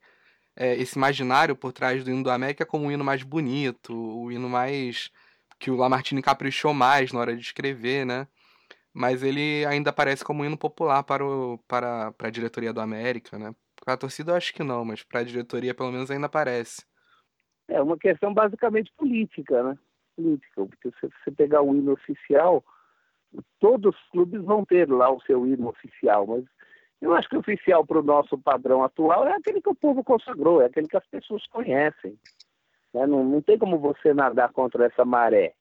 é, 0.55 0.75
esse 0.75 0.97
imaginário 0.97 1.55
por 1.55 1.73
trás 1.73 2.03
do 2.03 2.11
hino 2.11 2.23
do 2.23 2.31
América 2.31 2.65
como 2.65 2.85
um 2.85 2.91
hino 2.91 3.03
mais 3.03 3.23
bonito, 3.23 3.93
o 3.93 4.31
hino 4.31 4.49
mais. 4.49 5.11
que 5.59 5.71
o 5.71 5.75
Lamartine 5.75 6.21
caprichou 6.21 6.73
mais 6.73 7.11
na 7.11 7.19
hora 7.19 7.35
de 7.35 7.41
escrever, 7.41 8.05
né? 8.05 8.27
Mas 8.93 9.23
ele 9.23 9.65
ainda 9.65 9.89
aparece 9.89 10.23
como 10.23 10.43
um 10.43 10.45
hino 10.45 10.57
popular 10.57 11.03
para, 11.03 11.25
o, 11.25 11.57
para, 11.67 12.11
para 12.13 12.27
a 12.27 12.31
diretoria 12.31 12.73
do 12.73 12.81
América, 12.81 13.39
né? 13.39 13.53
Para 13.83 13.95
a 13.95 13.97
torcida 13.97 14.31
eu 14.31 14.35
acho 14.35 14.53
que 14.53 14.63
não, 14.63 14.85
mas 14.85 15.03
para 15.03 15.21
a 15.21 15.23
diretoria 15.23 15.73
pelo 15.73 15.91
menos 15.91 16.11
ainda 16.11 16.27
aparece. 16.27 16.85
É 17.67 17.81
uma 17.81 17.97
questão 17.97 18.33
basicamente 18.33 18.91
política, 18.97 19.63
né? 19.63 19.77
Política, 20.15 20.65
porque 20.65 20.91
se 20.99 21.09
você 21.23 21.31
pegar 21.31 21.61
o 21.61 21.75
hino 21.75 21.93
oficial, 21.93 22.63
todos 23.59 23.95
os 23.95 24.09
clubes 24.09 24.43
vão 24.43 24.63
ter 24.63 24.89
lá 24.89 25.09
o 25.09 25.21
seu 25.21 25.47
hino 25.47 25.67
oficial, 25.69 26.27
mas 26.27 26.45
eu 27.03 27.13
acho 27.13 27.27
que 27.27 27.35
o 27.35 27.39
oficial 27.39 27.85
para 27.85 27.99
o 27.99 28.03
nosso 28.03 28.37
padrão 28.37 28.81
atual 28.81 29.27
é 29.27 29.33
aquele 29.33 29.61
que 29.61 29.69
o 29.69 29.75
povo 29.75 30.01
consagrou, 30.05 30.61
é 30.61 30.67
aquele 30.67 30.87
que 30.87 30.95
as 30.95 31.05
pessoas 31.07 31.45
conhecem. 31.47 32.17
Né? 32.93 33.05
Não, 33.05 33.25
não 33.25 33.41
tem 33.41 33.57
como 33.57 33.77
você 33.77 34.13
nadar 34.13 34.53
contra 34.53 34.85
essa 34.85 35.03
maré. 35.03 35.53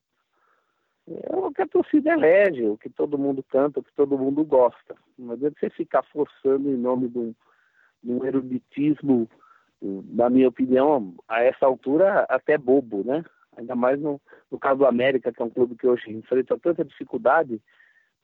É 1.08 1.34
o 1.34 1.50
que 1.50 1.62
a 1.62 1.66
torcida 1.66 2.12
elege, 2.12 2.64
o 2.64 2.78
que 2.78 2.88
todo 2.88 3.18
mundo 3.18 3.42
canta, 3.42 3.80
o 3.80 3.82
que 3.82 3.92
todo 3.92 4.16
mundo 4.16 4.44
gosta. 4.44 4.94
Não 5.18 5.32
adianta 5.32 5.56
você 5.58 5.68
ficar 5.70 6.04
forçando 6.04 6.70
em 6.70 6.76
nome 6.76 7.08
de 7.08 7.18
um, 7.18 7.34
de 8.04 8.12
um 8.12 8.24
eruditismo, 8.24 9.28
na 9.80 10.30
minha 10.30 10.48
opinião, 10.48 11.12
a 11.26 11.42
essa 11.42 11.66
altura 11.66 12.24
até 12.28 12.56
bobo, 12.56 13.02
né? 13.04 13.24
Ainda 13.56 13.74
mais 13.74 14.00
no, 14.00 14.20
no 14.48 14.60
caso 14.60 14.78
do 14.78 14.86
América, 14.86 15.32
que 15.32 15.42
é 15.42 15.44
um 15.44 15.50
clube 15.50 15.74
que 15.74 15.88
hoje 15.88 16.08
enfrenta 16.08 16.56
tanta 16.56 16.84
dificuldade, 16.84 17.60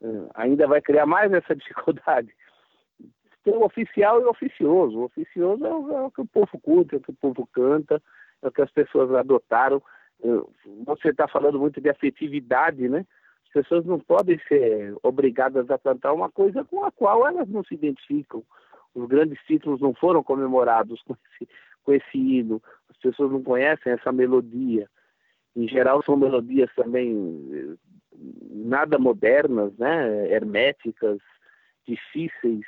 eh, 0.00 0.28
ainda 0.35 0.68
vai 0.68 0.81
criar 0.81 1.04
mais 1.04 1.33
essa 1.33 1.54
dificuldade 1.57 2.33
tem 3.44 3.55
o 3.55 3.64
oficial 3.64 4.20
e 4.20 4.24
o 4.24 4.31
oficioso. 4.31 4.98
O 4.98 5.05
oficioso 5.05 5.64
é 5.64 5.72
o, 5.72 5.92
é 5.92 6.03
o, 6.03 6.11
que 6.11 6.20
o 6.20 6.27
povo 6.27 6.59
curte, 6.61 6.94
é 6.94 6.98
o 6.98 7.01
que 7.01 7.11
o 7.11 7.14
povo 7.14 7.48
canta, 7.53 8.03
é 8.42 8.48
o 8.48 8.53
que 8.53 8.62
as 8.62 8.70
pessoas 8.70 9.12
adotaram. 9.14 9.83
Você 10.85 11.09
está 11.11 11.29
falando 11.29 11.59
muito 11.59 11.81
de 11.81 11.88
afetividade, 11.88 12.88
né? 12.88 13.07
As 13.46 13.53
pessoas 13.53 13.87
não 13.87 13.98
podem 13.98 14.38
ser 14.46 14.94
obrigadas 15.03 15.70
a 15.70 15.79
cantar 15.79 16.12
uma 16.12 16.31
coisa 16.31 16.64
com 16.64 16.85
a 16.85 16.90
qual 16.90 17.27
elas 17.27 17.48
não 17.48 17.64
se 17.64 17.74
identificam. 17.74 18.42
Os 18.94 19.07
grandes 19.09 19.38
títulos 19.46 19.81
não 19.81 19.94
foram 19.94 20.22
comemorados 20.22 21.01
com 21.03 21.14
esse, 21.14 21.48
com 21.85 21.92
esse 21.92 22.18
hino. 22.18 22.62
As 22.90 22.96
pessoas 22.98 23.31
não 23.31 23.42
conhecem 23.42 23.92
essa 23.92 24.12
melodia. 24.12 24.88
Em 25.57 25.66
geral, 25.66 26.03
são 26.03 26.16
melodias 26.16 26.70
também 26.74 27.48
eh, 27.53 27.77
nada 28.51 28.98
modernas, 28.98 29.72
né? 29.79 30.31
herméticas, 30.31 31.18
difíceis 31.87 32.66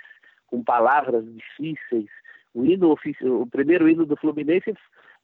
com 0.51 0.63
palavras 0.63 1.25
difíceis. 1.33 2.09
O 2.53 2.65
hino 2.65 2.93
o 2.93 3.47
primeiro 3.47 3.89
hino 3.89 4.05
do 4.05 4.17
Fluminense, 4.17 4.75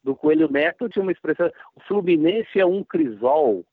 do 0.02 0.14
Coelho 0.14 0.48
Neto, 0.50 0.88
tinha 0.88 1.02
uma 1.02 1.12
expressão: 1.12 1.50
o 1.74 1.80
Fluminense 1.80 2.58
é 2.58 2.64
um 2.64 2.84
crisol. 2.84 3.66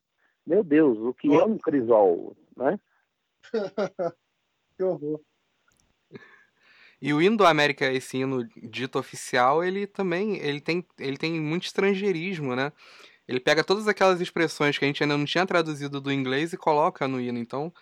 Meu 0.46 0.62
Deus, 0.62 0.98
o 0.98 1.14
que 1.14 1.32
é 1.32 1.44
um 1.44 1.56
crisol, 1.56 2.36
né? 2.56 2.78
que 4.76 4.82
horror. 4.82 5.20
E 7.00 7.12
o 7.12 7.20
hino 7.20 7.36
do 7.36 7.46
América, 7.46 7.90
esse 7.92 8.18
hino 8.18 8.46
dito 8.56 8.98
oficial, 8.98 9.62
ele 9.62 9.86
também 9.86 10.36
ele 10.38 10.60
tem, 10.60 10.84
ele 10.98 11.16
tem 11.16 11.40
muito 11.40 11.64
estrangeirismo, 11.64 12.56
né? 12.56 12.72
Ele 13.26 13.40
pega 13.40 13.64
todas 13.64 13.88
aquelas 13.88 14.20
expressões 14.20 14.76
que 14.76 14.84
a 14.84 14.88
gente 14.88 15.02
ainda 15.02 15.16
não 15.16 15.24
tinha 15.24 15.46
traduzido 15.46 16.00
do 16.00 16.12
inglês 16.12 16.52
e 16.52 16.58
coloca 16.58 17.08
no 17.08 17.20
hino. 17.20 17.38
Então, 17.38 17.72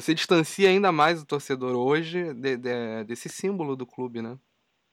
você 0.00 0.12
distancia 0.12 0.68
ainda 0.68 0.92
mais 0.92 1.22
o 1.22 1.26
torcedor 1.26 1.74
hoje 1.74 2.34
de, 2.34 2.58
de, 2.58 3.04
desse 3.04 3.30
símbolo 3.30 3.74
do 3.74 3.86
clube, 3.86 4.20
né? 4.20 4.38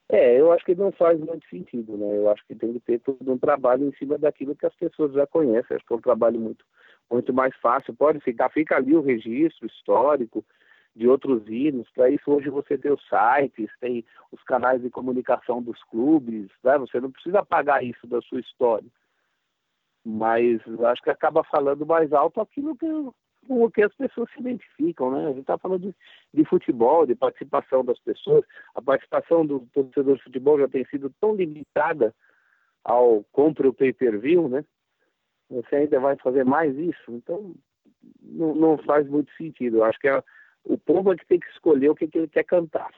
É, 0.09 0.39
eu 0.39 0.51
acho 0.53 0.63
que 0.63 0.73
não 0.75 0.93
faz 0.93 1.19
muito 1.19 1.45
sentido, 1.49 1.97
né? 1.97 2.17
Eu 2.17 2.29
acho 2.29 2.41
que 2.47 2.55
tem 2.55 2.71
que 2.71 2.79
ter 2.79 2.99
todo 2.99 3.29
um 3.29 3.37
trabalho 3.37 3.85
em 3.85 3.93
cima 3.97 4.17
daquilo 4.17 4.55
que 4.55 4.65
as 4.65 4.73
pessoas 4.75 5.11
já 5.11 5.27
conhecem. 5.27 5.75
Acho 5.75 5.85
que 5.85 5.91
é 5.91 5.95
um 5.97 6.01
trabalho 6.01 6.39
muito, 6.39 6.63
muito 7.11 7.33
mais 7.33 7.53
fácil. 7.57 7.93
Pode 7.93 8.21
ficar, 8.21 8.49
fica 8.49 8.77
ali 8.77 8.95
o 8.95 9.01
registro 9.01 9.67
histórico 9.67 10.45
de 10.95 11.05
outros 11.05 11.45
hinos. 11.49 11.89
Para 11.93 12.09
isso, 12.09 12.31
hoje 12.31 12.49
você 12.49 12.77
tem 12.77 12.91
os 12.91 13.03
sites, 13.09 13.69
tem 13.81 14.05
os 14.31 14.41
canais 14.43 14.81
de 14.81 14.89
comunicação 14.89 15.61
dos 15.61 15.83
clubes, 15.83 16.47
né? 16.63 16.77
Você 16.77 17.01
não 17.01 17.11
precisa 17.11 17.39
apagar 17.39 17.83
isso 17.83 18.07
da 18.07 18.21
sua 18.21 18.39
história. 18.39 18.87
Mas 20.05 20.61
acho 20.85 21.01
que 21.01 21.09
acaba 21.09 21.43
falando 21.43 21.85
mais 21.85 22.13
alto 22.13 22.39
aquilo 22.39 22.77
que 22.77 22.87
com 23.47 23.63
o 23.63 23.71
que 23.71 23.83
as 23.83 23.93
pessoas 23.95 24.29
se 24.31 24.39
identificam, 24.39 25.11
né? 25.11 25.25
A 25.25 25.29
gente 25.29 25.41
está 25.41 25.57
falando 25.57 25.81
de, 25.81 25.95
de, 26.33 26.45
futebol, 26.45 27.05
de 27.05 27.15
participação 27.15 27.83
das 27.83 27.99
pessoas. 27.99 28.43
A 28.75 28.81
participação 28.81 29.45
do 29.45 29.61
torcedor 29.73 30.17
de 30.17 30.23
futebol 30.23 30.59
já 30.59 30.67
tem 30.67 30.85
sido 30.85 31.13
tão 31.19 31.35
limitada 31.35 32.13
ao 32.83 33.23
compre 33.31 33.67
o 33.67 33.73
pay-per-view, 33.73 34.49
né? 34.49 34.65
Você 35.49 35.75
ainda 35.75 35.99
vai 35.99 36.15
fazer 36.17 36.43
mais 36.43 36.75
isso. 36.77 37.11
Então, 37.11 37.55
não, 38.21 38.55
não 38.55 38.77
faz 38.79 39.07
muito 39.07 39.31
sentido. 39.35 39.77
Eu 39.77 39.83
acho 39.83 39.99
que 39.99 40.07
é, 40.07 40.23
o 40.63 40.77
povo 40.77 41.13
é 41.13 41.17
que 41.17 41.25
tem 41.25 41.39
que 41.39 41.49
escolher 41.49 41.89
o 41.89 41.95
que, 41.95 42.07
que 42.07 42.17
ele 42.17 42.27
quer 42.27 42.43
cantar. 42.43 42.91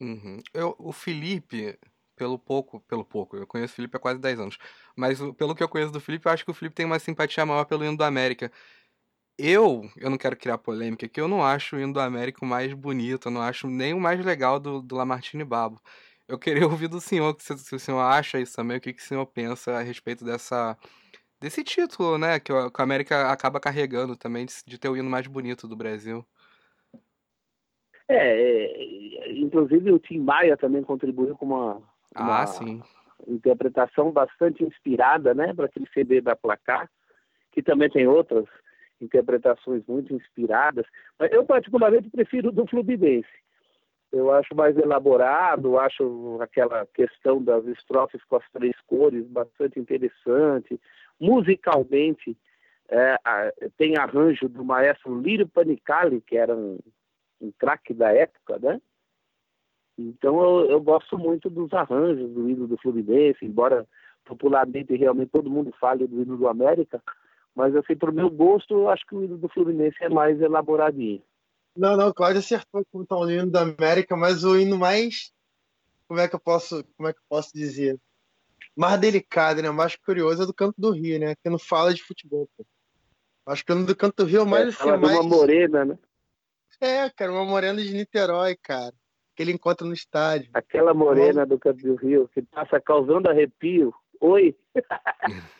Uhum. 0.00 0.40
Eu, 0.54 0.76
o 0.78 0.92
Felipe, 0.92 1.76
pelo 2.16 2.38
pouco, 2.38 2.80
pelo 2.80 3.04
pouco, 3.04 3.36
eu 3.36 3.46
conheço 3.46 3.72
o 3.72 3.76
Felipe 3.76 3.96
há 3.96 4.00
quase 4.00 4.20
10 4.20 4.40
anos, 4.40 4.58
mas 4.96 5.20
pelo 5.36 5.54
que 5.54 5.62
eu 5.62 5.68
conheço 5.68 5.92
do 5.92 6.00
Felipe, 6.00 6.26
eu 6.26 6.32
acho 6.32 6.44
que 6.44 6.50
o 6.50 6.54
Felipe 6.54 6.76
tem 6.76 6.86
uma 6.86 6.98
simpatia 6.98 7.44
maior 7.44 7.64
pelo 7.64 7.84
hino 7.84 7.96
do 7.96 8.04
América. 8.04 8.50
Eu, 9.38 9.88
eu 9.96 10.10
não 10.10 10.18
quero 10.18 10.36
criar 10.36 10.58
polêmica, 10.58 11.08
que 11.08 11.20
eu 11.20 11.28
não 11.28 11.44
acho 11.44 11.76
o 11.76 11.80
hino 11.80 11.92
do 11.92 12.00
América 12.00 12.44
o 12.44 12.48
mais 12.48 12.74
bonito, 12.74 13.28
eu 13.28 13.32
não 13.32 13.40
acho 13.40 13.68
nem 13.68 13.94
o 13.94 14.00
mais 14.00 14.24
legal 14.24 14.58
do, 14.58 14.82
do 14.82 14.96
Lamartine 14.96 15.44
Babo. 15.44 15.80
Eu 16.26 16.36
queria 16.36 16.66
ouvir 16.66 16.88
do 16.88 17.00
senhor, 17.00 17.36
se, 17.38 17.56
se 17.56 17.74
o 17.74 17.78
senhor 17.78 18.00
acha 18.00 18.40
isso 18.40 18.56
também, 18.56 18.78
o 18.78 18.80
que, 18.80 18.92
que 18.92 19.00
o 19.00 19.04
senhor 19.04 19.24
pensa 19.26 19.76
a 19.76 19.80
respeito 19.80 20.24
dessa 20.24 20.76
desse 21.40 21.62
título, 21.62 22.18
né, 22.18 22.40
que 22.40 22.52
o, 22.52 22.68
que 22.68 22.80
o 22.80 22.82
América 22.82 23.30
acaba 23.30 23.60
carregando 23.60 24.16
também, 24.16 24.44
de, 24.44 24.54
de 24.66 24.76
ter 24.76 24.88
o 24.88 24.96
hino 24.96 25.08
mais 25.08 25.28
bonito 25.28 25.68
do 25.68 25.76
Brasil. 25.76 26.26
É, 28.08 28.16
é, 28.16 29.32
inclusive 29.38 29.92
o 29.92 30.00
Tim 30.00 30.18
Maia 30.18 30.56
também 30.56 30.82
contribuiu 30.82 31.36
com 31.36 31.46
uma, 31.46 31.80
ah, 32.12 32.44
uma 32.60 32.84
interpretação 33.28 34.10
bastante 34.10 34.64
inspirada, 34.64 35.32
né, 35.32 35.54
para 35.54 35.66
aquele 35.66 35.86
CD 35.94 36.20
da 36.20 36.34
Placar, 36.34 36.90
que 37.52 37.62
também 37.62 37.88
tem 37.88 38.08
outras 38.08 38.46
interpretações 39.00 39.82
muito 39.86 40.14
inspiradas, 40.14 40.86
mas 41.18 41.30
eu 41.32 41.44
particularmente 41.44 42.10
prefiro 42.10 42.50
do 42.50 42.66
Fluminense. 42.66 43.28
Eu 44.10 44.32
acho 44.32 44.54
mais 44.54 44.76
elaborado, 44.76 45.78
acho 45.78 46.38
aquela 46.40 46.86
questão 46.86 47.42
das 47.42 47.66
estrofes 47.66 48.22
com 48.24 48.36
as 48.36 48.50
três 48.50 48.74
cores 48.86 49.26
bastante 49.26 49.78
interessante. 49.78 50.80
Musicalmente, 51.20 52.36
é, 52.88 53.16
tem 53.76 53.98
arranjo 53.98 54.48
do 54.48 54.64
maestro 54.64 55.20
Lírio 55.20 55.46
Panicali, 55.46 56.22
que 56.22 56.36
era 56.36 56.56
um, 56.56 56.78
um 57.40 57.52
craque 57.58 57.92
da 57.92 58.10
época, 58.10 58.58
né? 58.58 58.80
Então 59.98 60.40
eu, 60.40 60.70
eu, 60.70 60.80
gosto 60.80 61.18
muito 61.18 61.50
dos 61.50 61.72
arranjos 61.72 62.30
do 62.30 62.48
hino 62.48 62.66
do 62.66 62.78
Fluminense, 62.78 63.44
embora 63.44 63.86
popularmente 64.24 64.94
realmente 64.94 65.30
todo 65.30 65.50
mundo 65.50 65.74
fale 65.78 66.06
do 66.06 66.22
hino 66.22 66.36
do 66.36 66.46
América, 66.46 67.02
mas 67.58 67.74
assim, 67.74 67.96
para 67.96 68.08
o 68.08 68.14
meu 68.14 68.30
gosto, 68.30 68.72
eu 68.72 68.88
acho 68.88 69.04
que 69.04 69.16
o 69.16 69.24
hino 69.24 69.36
do 69.36 69.48
Fluminense 69.48 69.96
é 70.00 70.08
mais 70.08 70.40
elaboradinho. 70.40 71.20
Não, 71.76 71.96
não, 71.96 72.10
o 72.10 72.14
Cláudio 72.14 72.38
acertou 72.38 72.86
com 72.92 73.04
o 73.04 73.30
hino 73.30 73.50
da 73.50 73.62
América, 73.62 74.16
mas 74.16 74.44
o 74.44 74.56
hino 74.56 74.78
mais. 74.78 75.32
Como 76.06 76.20
é 76.20 76.28
que 76.28 76.36
eu 76.36 76.38
posso, 76.38 76.84
como 76.96 77.08
é 77.08 77.12
que 77.12 77.18
eu 77.18 77.24
posso 77.28 77.50
dizer? 77.52 77.98
Mais 78.76 79.00
delicado, 79.00 79.60
né? 79.60 79.68
Mais 79.72 79.96
curioso 79.96 80.44
é 80.44 80.46
do 80.46 80.54
Canto 80.54 80.76
do 80.78 80.92
Rio, 80.92 81.18
né? 81.18 81.34
Que 81.34 81.50
não 81.50 81.58
fala 81.58 81.92
de 81.92 82.00
futebol. 82.00 82.48
Pô. 82.56 82.64
Acho 83.44 83.64
que 83.64 83.72
o 83.72 83.84
do 83.84 83.96
Canto 83.96 84.24
do 84.24 84.30
Rio 84.30 84.42
é 84.42 84.44
mais. 84.44 84.68
É, 84.68 84.72
fala 84.72 84.92
assim, 84.92 85.02
mais... 85.06 85.18
uma 85.18 85.24
morena, 85.24 85.84
né? 85.84 85.98
É, 86.80 87.10
cara, 87.10 87.32
uma 87.32 87.44
morena 87.44 87.82
de 87.82 87.92
Niterói, 87.92 88.54
cara. 88.54 88.94
Que 89.34 89.42
ele 89.42 89.50
encontra 89.50 89.84
no 89.84 89.92
estádio. 89.92 90.48
Aquela 90.54 90.94
morena 90.94 91.44
do 91.44 91.58
Canto 91.58 91.82
do 91.82 91.96
Rio 91.96 92.30
que 92.32 92.40
passa 92.40 92.80
causando 92.80 93.28
arrepio. 93.28 93.92
Oi! 94.20 94.56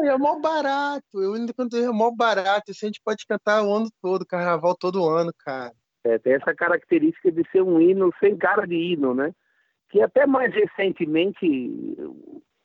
é 0.00 0.16
mó 0.16 0.38
barato. 0.40 1.20
Eu 1.20 1.34
ainda 1.34 1.52
quando 1.52 1.76
é 1.76 1.90
mó 1.90 2.10
barato. 2.10 2.70
Isso 2.70 2.84
a 2.84 2.88
gente 2.88 3.00
pode 3.04 3.26
cantar 3.26 3.62
o 3.62 3.74
ano 3.74 3.88
todo, 4.00 4.26
carnaval 4.26 4.76
todo 4.76 5.08
ano, 5.08 5.32
cara. 5.38 5.72
É, 6.04 6.18
tem 6.18 6.34
essa 6.34 6.54
característica 6.54 7.30
de 7.30 7.48
ser 7.50 7.62
um 7.62 7.80
hino 7.80 8.12
sem 8.18 8.36
cara 8.36 8.66
de 8.66 8.74
hino, 8.74 9.14
né? 9.14 9.32
Que 9.90 10.00
até 10.00 10.26
mais 10.26 10.52
recentemente 10.54 11.96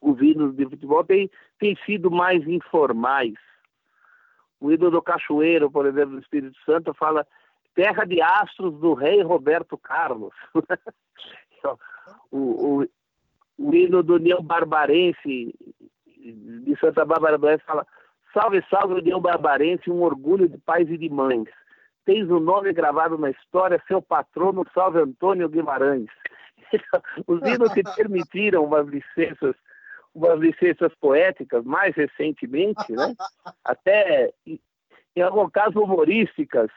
os 0.02 0.22
hinos 0.22 0.56
de 0.56 0.66
futebol 0.66 1.04
têm, 1.04 1.30
têm 1.60 1.76
sido 1.86 2.10
mais 2.10 2.48
informais. 2.48 3.36
O 4.60 4.72
hino 4.72 4.90
do 4.90 5.02
Cachoeiro, 5.02 5.70
por 5.70 5.86
exemplo, 5.86 6.16
do 6.16 6.22
Espírito 6.22 6.58
Santo, 6.66 6.94
fala 6.94 7.28
terra 7.76 8.06
de 8.06 8.22
astros 8.22 8.80
do 8.80 8.94
rei 8.94 9.22
Roberto 9.22 9.78
Carlos. 9.78 10.34
o, 12.32 12.82
o, 12.82 12.88
o 13.58 13.74
hino 13.74 14.02
do 14.02 14.16
União 14.16 14.42
Barbarense 14.42 15.54
de 16.34 16.80
Santa 16.80 17.06
Bárbara 17.06 17.38
do 17.38 17.48
Oeste 17.48 17.66
fala: 17.66 17.86
Salve, 18.34 18.64
salve, 18.70 18.96
União 18.96 19.20
Barbarense, 19.20 19.90
um 19.90 20.02
orgulho 20.02 20.48
de 20.48 20.58
pais 20.58 20.90
e 20.90 20.98
de 20.98 21.10
mães. 21.10 21.48
Tens 22.06 22.30
o 22.30 22.40
nome 22.40 22.72
gravado 22.72 23.18
na 23.18 23.30
história, 23.30 23.82
seu 23.88 24.02
patrono, 24.02 24.66
salve 24.74 25.00
Antônio 25.00 25.50
Guimarães. 25.50 26.10
Os 27.28 27.42
hinos 27.42 27.72
se 27.74 27.84
permitiram 27.96 28.64
umas 28.64 28.88
licenças, 28.88 29.56
umas 30.14 30.40
licenças 30.40 30.94
poéticas 30.96 31.64
mais 31.66 31.96
recentemente, 31.96 32.92
né? 32.92 33.14
até 33.64 34.32
em 34.46 35.22
algum 35.22 35.50
caso 35.50 35.82
humorísticas, 35.82 36.70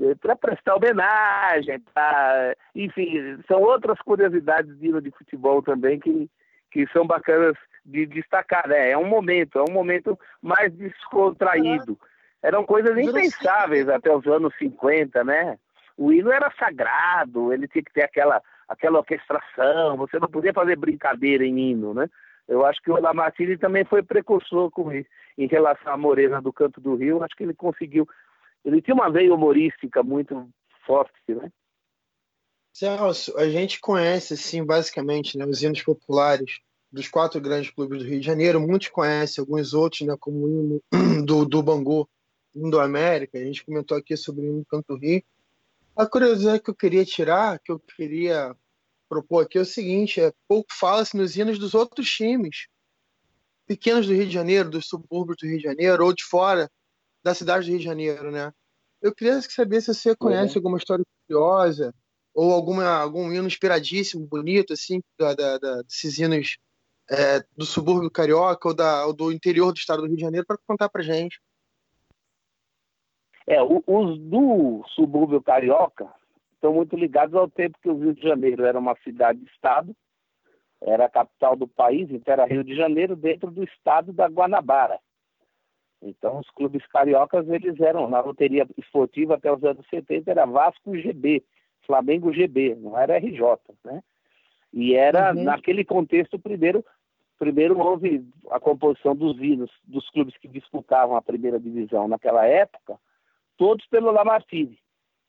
eh, 0.00 0.14
para 0.14 0.34
prestar 0.34 0.76
homenagem, 0.76 1.78
pra, 1.92 2.56
enfim, 2.74 3.38
são 3.46 3.60
outras 3.60 3.98
curiosidades 4.00 4.78
de 4.78 4.86
hino 4.86 5.02
de 5.02 5.10
futebol 5.10 5.62
também 5.62 6.00
que, 6.00 6.30
que 6.70 6.86
são 6.88 7.06
bacanas 7.06 7.56
de 7.88 8.06
destacar, 8.06 8.68
né? 8.68 8.90
É 8.90 8.98
um 8.98 9.06
momento, 9.06 9.58
é 9.58 9.62
um 9.62 9.72
momento 9.72 10.18
mais 10.42 10.72
descontraído. 10.74 11.98
Eram 12.42 12.64
coisas 12.64 12.96
impensáveis 12.96 13.88
até 13.88 14.14
os 14.14 14.26
anos 14.26 14.54
50, 14.58 15.24
né? 15.24 15.58
O 15.96 16.12
hino 16.12 16.30
era 16.30 16.52
sagrado, 16.56 17.52
ele 17.52 17.66
tinha 17.66 17.82
que 17.82 17.92
ter 17.92 18.02
aquela, 18.02 18.40
aquela 18.68 18.98
orquestração, 18.98 19.96
você 19.96 20.18
não 20.18 20.28
podia 20.28 20.52
fazer 20.52 20.76
brincadeira 20.76 21.44
em 21.44 21.58
hino, 21.58 21.92
né? 21.92 22.08
Eu 22.46 22.64
acho 22.64 22.80
que 22.80 22.90
o 22.90 23.00
Lamartine 23.00 23.58
também 23.58 23.84
foi 23.84 24.02
precursor 24.02 24.70
com 24.70 24.92
isso. 24.92 25.08
Em 25.36 25.46
relação 25.46 25.92
à 25.92 25.96
Morena 25.96 26.40
do 26.40 26.52
Canto 26.52 26.80
do 26.80 26.94
Rio, 26.94 27.22
acho 27.22 27.36
que 27.36 27.42
ele 27.42 27.54
conseguiu. 27.54 28.08
Ele 28.64 28.80
tinha 28.80 28.94
uma 28.94 29.10
veia 29.10 29.34
humorística 29.34 30.02
muito 30.02 30.48
forte, 30.86 31.12
né? 31.28 31.50
Celso, 32.72 33.36
a 33.36 33.48
gente 33.48 33.80
conhece, 33.80 34.34
assim, 34.34 34.64
basicamente, 34.64 35.36
né, 35.36 35.44
os 35.44 35.62
hinos 35.62 35.82
populares 35.82 36.60
dos 36.90 37.08
quatro 37.08 37.40
grandes 37.40 37.70
clubes 37.70 37.98
do 37.98 38.08
Rio 38.08 38.20
de 38.20 38.26
Janeiro, 38.26 38.60
muitos 38.60 38.88
conhecem, 38.88 39.42
alguns 39.42 39.74
outros, 39.74 40.02
né, 40.02 40.16
como 40.18 40.44
o 40.44 40.48
hino 40.48 40.82
do, 41.24 41.44
do 41.44 41.62
Bangu, 41.62 42.08
hino 42.54 42.70
do 42.70 42.80
América, 42.80 43.38
a 43.38 43.44
gente 43.44 43.64
comentou 43.64 43.96
aqui 43.96 44.16
sobre 44.16 44.42
o 44.42 44.44
hino 44.44 44.58
do 44.60 44.66
Canto 44.66 44.96
Rio. 44.96 45.22
A 45.94 46.06
curiosidade 46.06 46.62
que 46.62 46.70
eu 46.70 46.74
queria 46.74 47.04
tirar, 47.04 47.58
que 47.58 47.70
eu 47.70 47.78
queria 47.78 48.56
propor 49.08 49.44
aqui 49.44 49.58
é 49.58 49.62
o 49.62 49.66
seguinte, 49.66 50.20
é 50.20 50.32
pouco 50.46 50.68
fala-se 50.72 51.16
nos 51.16 51.36
hinos 51.36 51.58
dos 51.58 51.74
outros 51.74 52.08
times, 52.10 52.68
pequenos 53.66 54.06
do 54.06 54.14
Rio 54.14 54.26
de 54.26 54.32
Janeiro, 54.32 54.70
dos 54.70 54.86
subúrbios 54.86 55.38
do 55.38 55.46
Rio 55.46 55.58
de 55.58 55.64
Janeiro, 55.64 56.04
ou 56.04 56.12
de 56.12 56.24
fora 56.24 56.70
da 57.22 57.34
cidade 57.34 57.66
do 57.66 57.70
Rio 57.70 57.78
de 57.78 57.84
Janeiro, 57.84 58.30
né? 58.30 58.52
Eu 59.00 59.14
queria 59.14 59.40
saber 59.42 59.80
se 59.80 59.92
você 59.92 60.16
conhece 60.16 60.54
uhum. 60.54 60.60
alguma 60.60 60.78
história 60.78 61.04
curiosa, 61.26 61.94
ou 62.34 62.52
alguma, 62.52 62.86
algum 62.86 63.32
hino 63.32 63.46
inspiradíssimo, 63.46 64.26
bonito, 64.26 64.72
assim, 64.72 65.02
da, 65.18 65.34
da, 65.34 65.58
da 65.58 65.82
desses 65.82 66.18
hinos 66.18 66.56
é, 67.10 67.40
do 67.56 67.64
subúrbio 67.64 68.10
carioca 68.10 68.68
ou, 68.68 68.74
da, 68.74 69.06
ou 69.06 69.14
do 69.14 69.32
interior 69.32 69.72
do 69.72 69.78
estado 69.78 70.02
do 70.02 70.08
Rio 70.08 70.16
de 70.16 70.22
Janeiro 70.22 70.46
para 70.46 70.58
contar 70.66 70.88
para 70.88 71.02
gente. 71.02 71.40
É, 73.46 73.62
os 73.62 74.18
do 74.18 74.84
subúrbio 74.94 75.42
carioca 75.42 76.06
estão 76.52 76.74
muito 76.74 76.94
ligados 76.96 77.34
ao 77.34 77.48
tempo 77.48 77.78
que 77.80 77.88
o 77.88 77.96
Rio 77.96 78.14
de 78.14 78.20
Janeiro 78.20 78.64
era 78.64 78.78
uma 78.78 78.94
cidade-estado, 79.02 79.96
era 80.82 81.06
a 81.06 81.10
capital 81.10 81.56
do 81.56 81.66
país, 81.66 82.10
então 82.10 82.32
era 82.32 82.44
Rio 82.44 82.62
de 82.62 82.76
Janeiro 82.76 83.16
dentro 83.16 83.50
do 83.50 83.64
estado 83.64 84.12
da 84.12 84.26
Guanabara. 84.26 85.00
Então 86.02 86.38
os 86.38 86.50
clubes 86.50 86.86
cariocas 86.86 87.48
eles 87.48 87.80
eram 87.80 88.08
na 88.08 88.20
loteria 88.20 88.66
esportiva 88.76 89.34
até 89.34 89.50
os 89.52 89.64
anos 89.64 89.84
70 89.88 90.30
era 90.30 90.44
Vasco 90.44 90.96
GB, 90.96 91.42
Flamengo 91.86 92.32
GB, 92.32 92.76
não 92.76 92.98
era 92.98 93.18
RJ, 93.18 93.40
né? 93.84 94.02
E 94.72 94.94
era 94.94 95.34
uhum. 95.34 95.44
naquele 95.44 95.84
contexto 95.84 96.38
primeiro 96.38 96.84
primeiro 97.38 97.78
houve 97.78 98.26
a 98.50 98.58
composição 98.58 99.14
dos 99.14 99.38
hinos 99.38 99.70
dos 99.84 100.08
clubes 100.10 100.36
que 100.38 100.48
disputavam 100.48 101.16
a 101.16 101.22
primeira 101.22 101.58
divisão 101.58 102.08
naquela 102.08 102.44
época, 102.46 102.98
todos 103.56 103.86
pelo 103.86 104.10
Lamartine. 104.10 104.78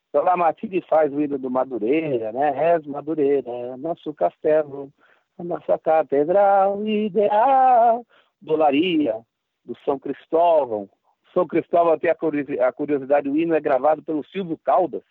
Então, 0.09 0.23
Lamartine 0.23 0.81
faz 0.81 1.13
o 1.13 1.21
hino 1.21 1.37
do 1.37 1.51
Madureira, 1.51 2.31
né? 2.31 2.49
Res 2.49 2.85
Madureira, 2.87 3.77
nosso 3.77 4.12
castelo, 4.13 4.91
a 5.37 5.43
nossa 5.43 5.77
catedral 5.77 6.83
ideal, 6.85 8.03
Dolaria, 8.41 9.19
do 9.63 9.77
São 9.85 9.99
Cristóvão. 9.99 10.89
São 11.31 11.45
Cristóvão 11.45 11.97
tem 11.99 12.10
a 12.10 12.71
curiosidade, 12.73 13.29
o 13.29 13.37
hino 13.37 13.53
é 13.53 13.60
gravado 13.62 14.01
pelo 14.01 14.25
Silvio 14.25 14.57
Caldas, 14.57 15.03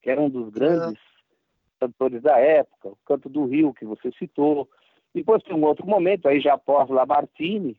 que 0.00 0.08
era 0.08 0.18
um 0.18 0.30
dos 0.30 0.48
grandes 0.48 0.98
cantores 1.78 2.22
da 2.22 2.38
época, 2.38 2.88
o 2.88 2.98
Canto 3.04 3.28
do 3.28 3.44
Rio, 3.44 3.74
que 3.74 3.84
você 3.84 4.10
citou. 4.12 4.66
Depois 5.14 5.42
tem 5.42 5.54
um 5.54 5.64
outro 5.64 5.86
momento, 5.86 6.28
aí 6.28 6.40
já 6.40 6.54
após 6.54 6.88
Lamartine, 6.88 7.76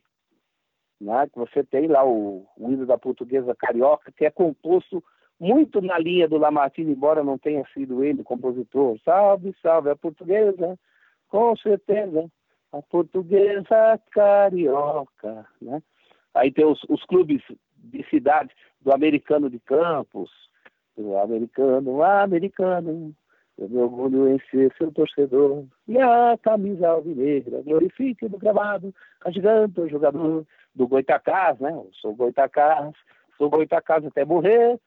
né, 1.00 1.26
que 1.32 1.38
você 1.38 1.64
tem 1.64 1.88
lá 1.88 2.04
o, 2.04 2.46
o 2.56 2.70
hino 2.70 2.86
da 2.86 2.98
portuguesa 2.98 3.54
carioca, 3.54 4.12
que 4.12 4.24
é 4.24 4.30
composto 4.30 5.02
muito 5.40 5.80
na 5.80 5.98
linha 5.98 6.28
do 6.28 6.38
Lamartine, 6.38 6.92
embora 6.92 7.24
não 7.24 7.36
tenha 7.36 7.64
sido 7.74 8.04
ele 8.04 8.20
o 8.20 8.24
compositor. 8.24 8.98
Salve, 9.04 9.54
salve 9.60 9.90
a 9.90 9.96
portuguesa, 9.96 10.78
com 11.28 11.56
certeza, 11.56 12.30
a 12.70 12.80
portuguesa 12.82 13.98
carioca, 14.12 15.46
né? 15.60 15.82
Aí 16.34 16.50
tem 16.52 16.64
os, 16.64 16.80
os 16.88 17.04
clubes 17.04 17.42
de 17.76 18.04
cidades, 18.08 18.54
do 18.80 18.92
americano 18.92 19.50
de 19.50 19.58
Campos, 19.60 20.30
do 20.96 21.16
americano, 21.18 22.02
americano, 22.02 23.14
eu 23.58 23.68
me 23.68 23.78
orgulho 23.78 24.28
em 24.28 24.38
ser 24.50 24.72
seu 24.76 24.90
torcedor. 24.92 25.64
E 25.86 25.98
a 25.98 26.38
camisa 26.42 26.88
alvinegra, 26.88 27.62
glorifique 27.62 28.28
no 28.28 28.38
gravado, 28.38 28.94
castigando 29.20 29.82
o 29.82 29.88
jogador 29.88 30.46
do 30.74 30.88
Goitacás, 30.88 31.58
né? 31.58 31.70
Eu 31.72 31.90
sou 32.00 32.14
Goitacás, 32.14 32.94
sou 33.36 33.50
Goitacás 33.50 34.04
até 34.04 34.24
morrer, 34.24 34.78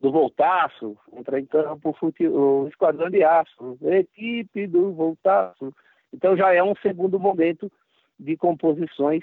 do 0.00 0.10
Voltaço, 0.10 0.96
entra 1.12 1.38
em 1.38 1.44
campo 1.44 1.94
o 2.02 2.68
Esquadrão 2.68 3.10
de 3.10 3.22
Aço, 3.22 3.78
equipe 3.82 4.66
do 4.66 4.92
Voltaço. 4.92 5.74
Então 6.12 6.36
já 6.36 6.52
é 6.54 6.62
um 6.62 6.74
segundo 6.76 7.18
momento 7.20 7.70
de 8.18 8.36
composições 8.36 9.22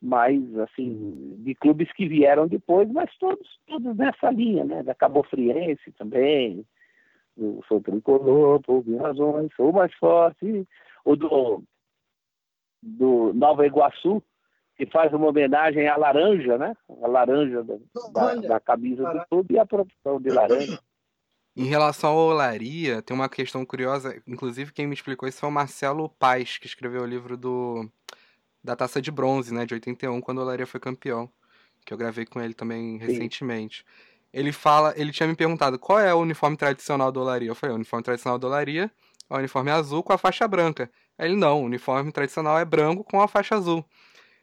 mais, 0.00 0.40
assim, 0.58 1.36
de 1.38 1.54
clubes 1.54 1.90
que 1.92 2.06
vieram 2.06 2.46
depois, 2.46 2.88
mas 2.90 3.10
todos, 3.16 3.58
todos 3.66 3.96
nessa 3.96 4.30
linha, 4.30 4.64
né? 4.64 4.82
Da 4.82 4.94
Cabo 4.94 5.22
Friense 5.24 5.90
também, 5.92 6.64
eu 7.36 7.62
sou 7.68 7.80
tricolor, 7.80 8.60
por 8.62 8.86
mil 8.86 8.98
razões, 8.98 9.50
sou 9.56 9.72
mais 9.72 9.92
forte. 9.94 10.66
O 11.04 11.16
do, 11.16 11.62
do 12.82 13.32
Nova 13.34 13.66
Iguaçu, 13.66 14.22
que 14.76 14.86
faz 14.86 15.12
uma 15.12 15.28
homenagem 15.28 15.88
à 15.88 15.96
laranja, 15.96 16.58
né? 16.58 16.76
A 17.02 17.06
laranja 17.06 17.62
da, 17.62 17.74
da, 18.12 18.34
da 18.34 18.60
camisa 18.60 19.12
do 19.12 19.26
clube 19.26 19.54
e 19.54 19.58
a 19.58 19.66
produção 19.66 20.20
de 20.20 20.30
laranja. 20.30 20.78
Em 21.56 21.66
relação 21.66 22.10
à 22.10 22.24
olaria, 22.24 23.00
tem 23.00 23.14
uma 23.14 23.28
questão 23.28 23.64
curiosa. 23.64 24.20
Inclusive, 24.26 24.72
quem 24.72 24.86
me 24.86 24.94
explicou 24.94 25.28
isso 25.28 25.38
foi 25.38 25.48
o 25.48 25.52
Marcelo 25.52 26.08
Paes, 26.08 26.58
que 26.58 26.66
escreveu 26.66 27.02
o 27.02 27.06
livro 27.06 27.36
do 27.36 27.88
da 28.62 28.74
Taça 28.74 29.00
de 29.00 29.10
Bronze, 29.10 29.52
né? 29.52 29.66
De 29.66 29.74
81, 29.74 30.20
quando 30.20 30.40
a 30.40 30.44
olaria 30.44 30.66
foi 30.66 30.80
campeão. 30.80 31.30
Que 31.84 31.92
eu 31.92 31.98
gravei 31.98 32.24
com 32.24 32.40
ele 32.40 32.54
também 32.54 32.98
Sim. 32.98 33.06
recentemente. 33.06 33.84
Ele 34.34 34.50
fala, 34.50 34.92
ele 34.96 35.12
tinha 35.12 35.28
me 35.28 35.36
perguntado 35.36 35.78
qual 35.78 36.00
é 36.00 36.12
o 36.12 36.18
uniforme 36.18 36.56
tradicional 36.56 37.12
da 37.12 37.20
olaria. 37.20 37.48
Eu 37.48 37.54
falei, 37.54 37.72
o 37.72 37.76
uniforme 37.76 38.02
tradicional 38.02 38.36
da 38.36 38.48
olaria 38.48 38.90
é 39.30 39.34
o 39.34 39.38
uniforme 39.38 39.70
azul 39.70 40.02
com 40.02 40.12
a 40.12 40.18
faixa 40.18 40.46
branca. 40.48 40.90
Aí 41.16 41.28
ele, 41.28 41.36
não, 41.36 41.62
o 41.62 41.64
uniforme 41.64 42.10
tradicional 42.10 42.58
é 42.58 42.64
branco 42.64 43.04
com 43.04 43.20
a 43.20 43.28
faixa 43.28 43.54
azul. 43.54 43.84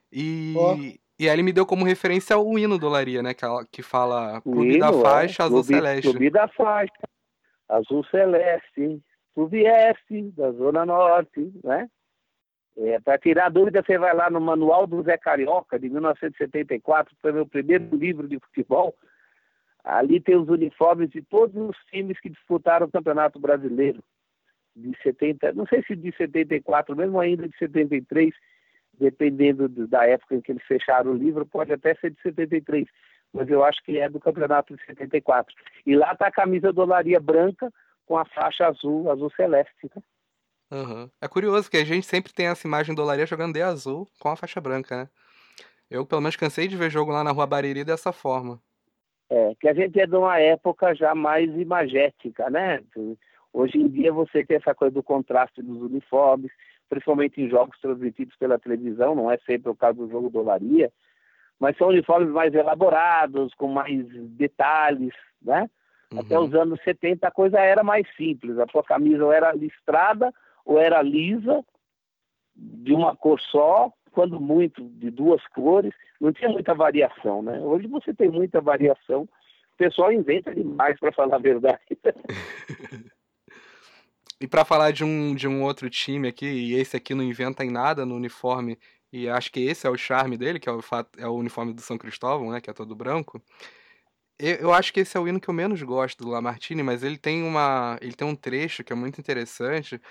E, 0.09 0.55
oh. 0.57 0.75
e 1.19 1.27
aí 1.27 1.35
ele 1.35 1.43
me 1.43 1.51
deu 1.51 1.65
como 1.65 1.83
referência 1.83 2.37
o 2.37 2.57
hino 2.57 2.77
do 2.77 2.87
Olaria, 2.87 3.21
né? 3.21 3.33
Que, 3.33 3.45
que 3.69 3.81
fala 3.81 4.39
Clube 4.41 4.75
hino, 4.75 4.79
da 4.79 4.89
é. 4.97 5.01
Faixa, 5.01 5.43
é. 5.43 5.45
Azul 5.45 5.63
Clube, 5.63 5.75
Celeste. 5.75 6.09
Clube 6.09 6.29
da 6.29 6.47
Faixa, 6.47 7.09
Azul 7.67 8.05
Celeste, 8.05 9.01
vieste 9.49 10.31
da 10.37 10.51
Zona 10.53 10.85
Norte, 10.85 11.51
né? 11.63 11.89
É, 12.77 12.97
Para 13.01 13.17
tirar 13.17 13.49
dúvida, 13.49 13.83
você 13.85 13.97
vai 13.97 14.15
lá 14.15 14.29
no 14.29 14.39
Manual 14.39 14.87
do 14.87 15.03
Zé 15.03 15.17
Carioca, 15.17 15.77
de 15.77 15.89
1974, 15.89 17.13
que 17.13 17.21
foi 17.21 17.33
meu 17.33 17.45
primeiro 17.45 17.93
livro 17.95 18.27
de 18.27 18.39
futebol. 18.39 18.95
Ali 19.83 20.19
tem 20.19 20.35
os 20.35 20.47
uniformes 20.47 21.09
de 21.09 21.21
todos 21.21 21.55
os 21.55 21.77
times 21.91 22.19
que 22.19 22.29
disputaram 22.29 22.85
o 22.85 22.91
Campeonato 22.91 23.39
Brasileiro. 23.39 24.03
De 24.75 24.95
70, 25.03 25.53
não 25.53 25.65
sei 25.65 25.83
se 25.83 25.95
de 25.95 26.15
74, 26.15 26.95
mesmo 26.95 27.19
ainda 27.19 27.47
de 27.47 27.57
73, 27.57 28.33
dependendo 28.97 29.67
da 29.87 30.05
época 30.05 30.35
em 30.35 30.41
que 30.41 30.51
eles 30.51 30.63
fecharam 30.63 31.11
o 31.11 31.17
livro, 31.17 31.45
pode 31.45 31.73
até 31.73 31.95
ser 31.95 32.11
de 32.11 32.21
73, 32.21 32.87
mas 33.33 33.49
eu 33.49 33.63
acho 33.63 33.83
que 33.83 33.97
é 33.97 34.07
do 34.07 34.19
campeonato 34.19 34.75
de 34.75 34.85
74. 34.85 35.53
E 35.85 35.95
lá 35.95 36.13
está 36.13 36.27
a 36.27 36.31
camisa 36.31 36.71
dolaria 36.71 37.19
branca 37.19 37.71
com 38.05 38.17
a 38.17 38.25
faixa 38.25 38.67
azul, 38.67 39.09
azul 39.11 39.31
celeste. 39.31 39.89
Né? 39.95 40.01
Uhum. 40.71 41.09
É 41.19 41.27
curioso 41.27 41.69
que 41.69 41.77
a 41.77 41.83
gente 41.83 42.05
sempre 42.05 42.33
tem 42.33 42.47
essa 42.47 42.65
imagem 42.65 42.95
dolaria 42.95 43.25
jogando 43.25 43.53
de 43.53 43.61
azul 43.61 44.07
com 44.19 44.29
a 44.29 44.35
faixa 44.35 44.61
branca, 44.61 44.95
né? 44.95 45.09
Eu, 45.89 46.05
pelo 46.05 46.21
menos, 46.21 46.37
cansei 46.37 46.69
de 46.69 46.77
ver 46.77 46.89
jogo 46.89 47.11
lá 47.11 47.21
na 47.21 47.31
Rua 47.31 47.45
Bariri 47.45 47.83
dessa 47.83 48.13
forma. 48.13 48.61
É, 49.33 49.55
que 49.55 49.69
a 49.69 49.73
gente 49.73 49.97
é 49.97 50.05
de 50.05 50.13
uma 50.13 50.37
época 50.39 50.93
já 50.93 51.15
mais 51.15 51.49
imagética, 51.55 52.49
né? 52.49 52.81
Hoje 53.53 53.77
em 53.77 53.87
dia 53.87 54.11
você 54.11 54.43
tem 54.43 54.57
essa 54.57 54.75
coisa 54.75 54.93
do 54.93 55.01
contraste 55.01 55.61
dos 55.61 55.81
uniformes, 55.81 56.51
principalmente 56.89 57.41
em 57.41 57.49
jogos 57.49 57.79
transmitidos 57.79 58.35
pela 58.35 58.59
televisão, 58.59 59.15
não 59.15 59.31
é 59.31 59.37
sempre 59.45 59.71
o 59.71 59.75
caso 59.75 59.99
do 59.99 60.11
jogo 60.11 60.29
do 60.29 60.39
Olaria, 60.39 60.91
mas 61.57 61.77
são 61.77 61.87
uniformes 61.87 62.29
mais 62.29 62.53
elaborados, 62.53 63.53
com 63.53 63.69
mais 63.69 64.05
detalhes, 64.31 65.13
né? 65.41 65.69
Uhum. 66.11 66.19
Até 66.19 66.37
os 66.37 66.53
anos 66.53 66.83
70 66.83 67.25
a 67.25 67.31
coisa 67.31 67.57
era 67.57 67.85
mais 67.85 68.05
simples, 68.17 68.59
a 68.59 68.67
sua 68.67 68.83
camisa 68.83 69.23
ou 69.23 69.31
era 69.31 69.53
listrada 69.53 70.29
ou 70.65 70.77
era 70.77 71.01
lisa, 71.01 71.63
de 72.53 72.93
uma 72.93 73.15
cor 73.15 73.39
só, 73.39 73.93
quando 74.11 74.39
muito, 74.39 74.83
de 74.89 75.09
duas 75.09 75.45
cores, 75.47 75.93
não 76.19 76.31
tinha 76.31 76.49
muita 76.49 76.73
variação, 76.73 77.41
né? 77.41 77.59
Hoje 77.59 77.87
você 77.87 78.13
tem 78.13 78.29
muita 78.29 78.61
variação, 78.61 79.23
o 79.23 79.77
pessoal 79.77 80.11
inventa 80.11 80.53
demais, 80.53 80.99
para 80.99 81.11
falar 81.11 81.35
a 81.35 81.39
verdade. 81.39 81.79
E 84.41 84.47
para 84.47 84.65
falar 84.65 84.89
de 84.89 85.03
um, 85.03 85.35
de 85.35 85.47
um 85.47 85.61
outro 85.61 85.87
time 85.87 86.27
aqui, 86.27 86.47
e 86.47 86.73
esse 86.73 86.97
aqui 86.97 87.13
não 87.13 87.23
inventa 87.23 87.63
em 87.63 87.69
nada 87.69 88.07
no 88.07 88.15
uniforme, 88.15 88.75
e 89.13 89.29
acho 89.29 89.51
que 89.51 89.59
esse 89.59 89.85
é 89.85 89.89
o 89.89 89.95
charme 89.95 90.35
dele, 90.35 90.59
que 90.59 90.67
é 90.67 90.71
o, 90.71 90.81
fato, 90.81 91.19
é 91.19 91.27
o 91.27 91.35
uniforme 91.35 91.73
do 91.73 91.81
São 91.81 91.95
Cristóvão, 91.95 92.49
né, 92.49 92.59
que 92.59 92.67
é 92.67 92.73
todo 92.73 92.95
branco. 92.95 93.39
Eu, 94.39 94.55
eu 94.55 94.73
acho 94.73 94.91
que 94.91 95.01
esse 95.01 95.15
é 95.15 95.19
o 95.19 95.27
hino 95.27 95.39
que 95.39 95.47
eu 95.47 95.53
menos 95.53 95.83
gosto 95.83 96.23
do 96.23 96.31
Lamartine, 96.31 96.81
mas 96.81 97.03
ele 97.03 97.19
tem 97.19 97.43
uma, 97.43 97.99
ele 98.01 98.13
tem 98.13 98.27
um 98.27 98.35
trecho 98.35 98.83
que 98.83 98.91
é 98.91 98.95
muito 98.95 99.21
interessante, 99.21 100.01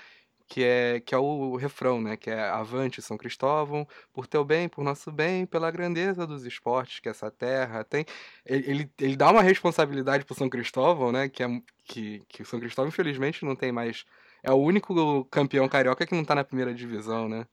que 0.51 0.65
é 0.65 0.99
que 0.99 1.15
é 1.15 1.17
o 1.17 1.55
refrão, 1.55 2.01
né, 2.01 2.17
que 2.17 2.29
é 2.29 2.41
Avante 2.41 3.01
São 3.01 3.17
Cristóvão, 3.17 3.87
por 4.11 4.27
teu 4.27 4.43
bem, 4.43 4.67
por 4.67 4.83
nosso 4.83 5.09
bem, 5.09 5.45
pela 5.45 5.71
grandeza 5.71 6.27
dos 6.27 6.45
esportes 6.45 6.99
que 6.99 7.07
essa 7.07 7.31
terra 7.31 7.85
tem. 7.85 8.05
Ele, 8.45 8.69
ele, 8.69 8.91
ele 8.99 9.15
dá 9.15 9.31
uma 9.31 9.41
responsabilidade 9.41 10.25
pro 10.25 10.35
São 10.35 10.49
Cristóvão, 10.49 11.09
né, 11.09 11.29
que 11.29 11.41
é 11.41 11.47
que, 11.85 12.21
que 12.27 12.41
o 12.41 12.45
São 12.45 12.59
Cristóvão 12.59 12.89
infelizmente 12.89 13.45
não 13.45 13.55
tem 13.55 13.71
mais 13.71 14.05
é 14.43 14.51
o 14.51 14.57
único 14.57 15.23
campeão 15.25 15.69
carioca 15.69 16.05
que 16.05 16.15
não 16.15 16.25
tá 16.25 16.35
na 16.35 16.43
primeira 16.43 16.73
divisão, 16.73 17.29
né? 17.29 17.45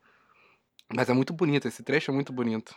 Mas 0.93 1.09
é 1.09 1.13
muito 1.13 1.33
bonito, 1.33 1.69
esse 1.69 1.85
trecho 1.85 2.11
é 2.11 2.15
muito 2.15 2.33
bonito. 2.33 2.75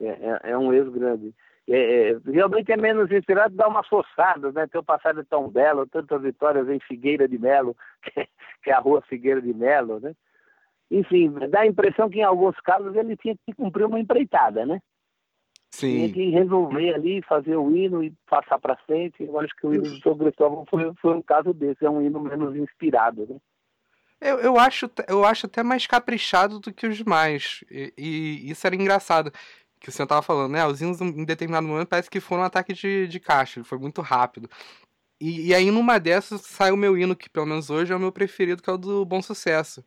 É, 0.00 0.06
é, 0.06 0.50
é 0.52 0.58
um 0.58 0.72
ex 0.72 0.88
grande. 0.88 1.34
É, 1.68 2.10
é, 2.10 2.18
realmente 2.26 2.72
é 2.72 2.76
menos 2.76 3.10
inspirado, 3.10 3.54
dá 3.54 3.68
uma 3.68 3.84
forçada, 3.84 4.50
né? 4.50 4.66
Teu 4.66 4.82
passado 4.82 5.20
é 5.20 5.24
tão 5.24 5.48
belo, 5.48 5.86
tantas 5.86 6.20
vitórias 6.22 6.68
em 6.68 6.80
Figueira 6.80 7.28
de 7.28 7.38
Melo, 7.38 7.76
que, 8.02 8.28
que 8.64 8.70
é 8.70 8.72
a 8.72 8.80
rua 8.80 9.00
Figueira 9.02 9.40
de 9.40 9.54
Melo, 9.54 10.00
né? 10.00 10.14
Enfim, 10.90 11.32
dá 11.48 11.60
a 11.60 11.66
impressão 11.66 12.10
que 12.10 12.18
em 12.18 12.24
alguns 12.24 12.58
casos 12.60 12.94
ele 12.94 13.16
tinha 13.16 13.34
que 13.46 13.54
cumprir 13.54 13.86
uma 13.86 13.98
empreitada, 13.98 14.66
né? 14.66 14.80
Sim. 15.70 15.96
Tinha 15.96 16.12
que 16.12 16.30
resolver 16.30 16.94
ali, 16.94 17.22
fazer 17.22 17.56
o 17.56 17.74
hino 17.74 18.04
e 18.04 18.12
passar 18.28 18.58
para 18.58 18.76
frente. 18.76 19.22
Eu 19.22 19.40
acho 19.40 19.54
que 19.56 19.66
o 19.66 19.72
hino 19.72 19.84
do 19.84 20.00
São 20.00 20.18
Cristóvão 20.18 20.66
foi, 20.68 20.92
foi 21.00 21.14
um 21.14 21.22
caso 21.22 21.54
desse, 21.54 21.86
é 21.86 21.88
um 21.88 22.02
hino 22.02 22.20
menos 22.20 22.54
inspirado, 22.54 23.26
né? 23.26 23.36
Eu, 24.20 24.38
eu, 24.38 24.56
acho, 24.56 24.88
eu 25.08 25.24
acho 25.24 25.46
até 25.46 25.64
mais 25.64 25.84
caprichado 25.84 26.60
do 26.60 26.72
que 26.72 26.86
os 26.86 26.96
demais. 26.96 27.64
E, 27.68 27.92
e 27.98 28.50
isso 28.50 28.64
era 28.64 28.76
engraçado. 28.76 29.32
Que 29.82 29.88
o 29.88 29.92
senhor 29.92 30.06
tava 30.06 30.22
falando, 30.22 30.52
né? 30.52 30.64
Os 30.64 30.80
hinos, 30.80 31.00
em 31.00 31.24
determinado 31.24 31.66
momento, 31.66 31.88
parece 31.88 32.08
que 32.08 32.20
foram 32.20 32.42
um 32.42 32.46
ataque 32.46 32.72
de, 32.72 33.08
de 33.08 33.18
caixa. 33.18 33.64
Foi 33.64 33.78
muito 33.78 34.00
rápido. 34.00 34.48
E, 35.20 35.48
e 35.48 35.54
aí, 35.54 35.72
numa 35.72 35.98
dessas, 35.98 36.42
sai 36.42 36.70
o 36.70 36.76
meu 36.76 36.96
hino, 36.96 37.16
que 37.16 37.28
pelo 37.28 37.46
menos 37.46 37.68
hoje 37.68 37.92
é 37.92 37.96
o 37.96 37.98
meu 37.98 38.12
preferido, 38.12 38.62
que 38.62 38.70
é 38.70 38.72
o 38.72 38.78
do 38.78 39.04
Bom 39.04 39.20
Sucesso. 39.20 39.84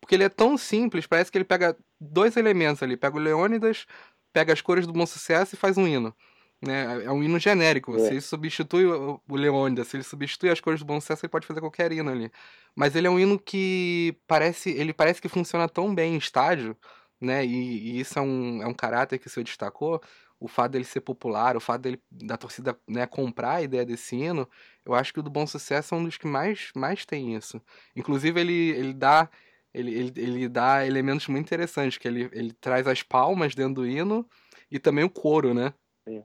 Porque 0.00 0.16
ele 0.16 0.24
é 0.24 0.28
tão 0.28 0.58
simples, 0.58 1.06
parece 1.06 1.30
que 1.30 1.38
ele 1.38 1.44
pega 1.44 1.76
dois 2.00 2.36
elementos 2.36 2.82
ali. 2.82 2.96
Pega 2.96 3.16
o 3.16 3.20
Leônidas, 3.20 3.86
pega 4.32 4.52
as 4.52 4.60
cores 4.60 4.86
do 4.86 4.92
bom 4.92 5.06
sucesso 5.06 5.54
e 5.54 5.58
faz 5.58 5.76
um 5.76 5.86
hino. 5.86 6.12
Né? 6.60 7.04
É 7.04 7.10
um 7.12 7.22
hino 7.22 7.38
genérico. 7.38 7.94
É. 7.94 7.98
Se 7.98 8.06
ele 8.08 8.20
substitui 8.20 8.86
o, 8.86 9.20
Leônidas, 9.30 9.88
se 9.88 9.96
ele 9.96 10.04
substitui 10.04 10.50
as 10.50 10.60
cores 10.60 10.80
do 10.80 10.86
bom 10.86 11.00
sucesso, 11.00 11.24
ele 11.24 11.30
pode 11.30 11.46
fazer 11.46 11.60
qualquer 11.60 11.92
hino 11.92 12.10
ali. 12.10 12.30
Mas 12.74 12.96
ele 12.96 13.06
é 13.06 13.10
um 13.10 13.18
hino 13.18 13.38
que 13.38 14.16
parece. 14.26 14.70
Ele 14.70 14.92
parece 14.92 15.20
que 15.20 15.28
funciona 15.28 15.68
tão 15.68 15.94
bem 15.94 16.14
em 16.14 16.18
estádio, 16.18 16.76
né? 17.20 17.44
E, 17.44 17.50
e 17.50 18.00
isso 18.00 18.18
é 18.18 18.22
um, 18.22 18.62
é 18.62 18.66
um 18.66 18.74
caráter 18.74 19.18
que 19.18 19.26
o 19.26 19.30
senhor 19.30 19.44
destacou. 19.44 20.00
O 20.40 20.46
fato 20.46 20.72
dele 20.72 20.84
ser 20.84 21.00
popular, 21.00 21.56
o 21.56 21.60
fato 21.60 21.82
dele, 21.82 22.00
da 22.10 22.36
torcida 22.36 22.78
né, 22.86 23.06
comprar 23.06 23.54
a 23.54 23.62
ideia 23.62 23.84
desse 23.84 24.14
hino, 24.16 24.48
eu 24.84 24.94
acho 24.94 25.12
que 25.12 25.18
o 25.18 25.22
do 25.22 25.30
Bom 25.30 25.46
Sucesso 25.46 25.94
é 25.94 25.98
um 25.98 26.04
dos 26.04 26.16
que 26.16 26.28
mais, 26.28 26.70
mais 26.76 27.04
tem 27.04 27.34
isso. 27.34 27.60
Inclusive, 27.96 28.40
ele, 28.40 28.70
ele 28.70 28.94
dá 28.94 29.28
ele, 29.72 29.94
ele, 29.94 30.12
ele 30.16 30.48
dá 30.48 30.86
elementos 30.86 31.26
muito 31.28 31.46
interessantes, 31.46 31.98
que 31.98 32.08
ele, 32.08 32.28
ele 32.32 32.52
traz 32.52 32.86
as 32.86 33.02
palmas 33.02 33.54
dentro 33.54 33.74
do 33.74 33.86
hino 33.86 34.26
e 34.70 34.78
também 34.78 35.04
o 35.04 35.10
coro, 35.10 35.52
né? 35.54 35.72
É, 36.06 36.22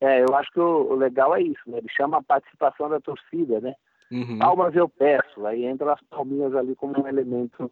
é 0.00 0.22
eu 0.22 0.34
acho 0.34 0.50
que 0.52 0.60
o, 0.60 0.92
o, 0.92 0.94
legal 0.94 1.34
é 1.34 1.42
isso, 1.42 1.62
né? 1.66 1.78
Ele 1.78 1.88
chama 1.90 2.18
a 2.18 2.22
participação 2.22 2.88
da 2.88 3.00
torcida, 3.00 3.60
né? 3.60 3.74
Uhum. 4.10 4.38
Palmas 4.38 4.74
eu 4.74 4.88
peço, 4.88 5.46
aí 5.46 5.66
entram 5.66 5.90
as 5.90 6.00
palminhas 6.02 6.54
ali 6.54 6.74
como 6.74 7.02
um 7.02 7.08
elemento. 7.08 7.70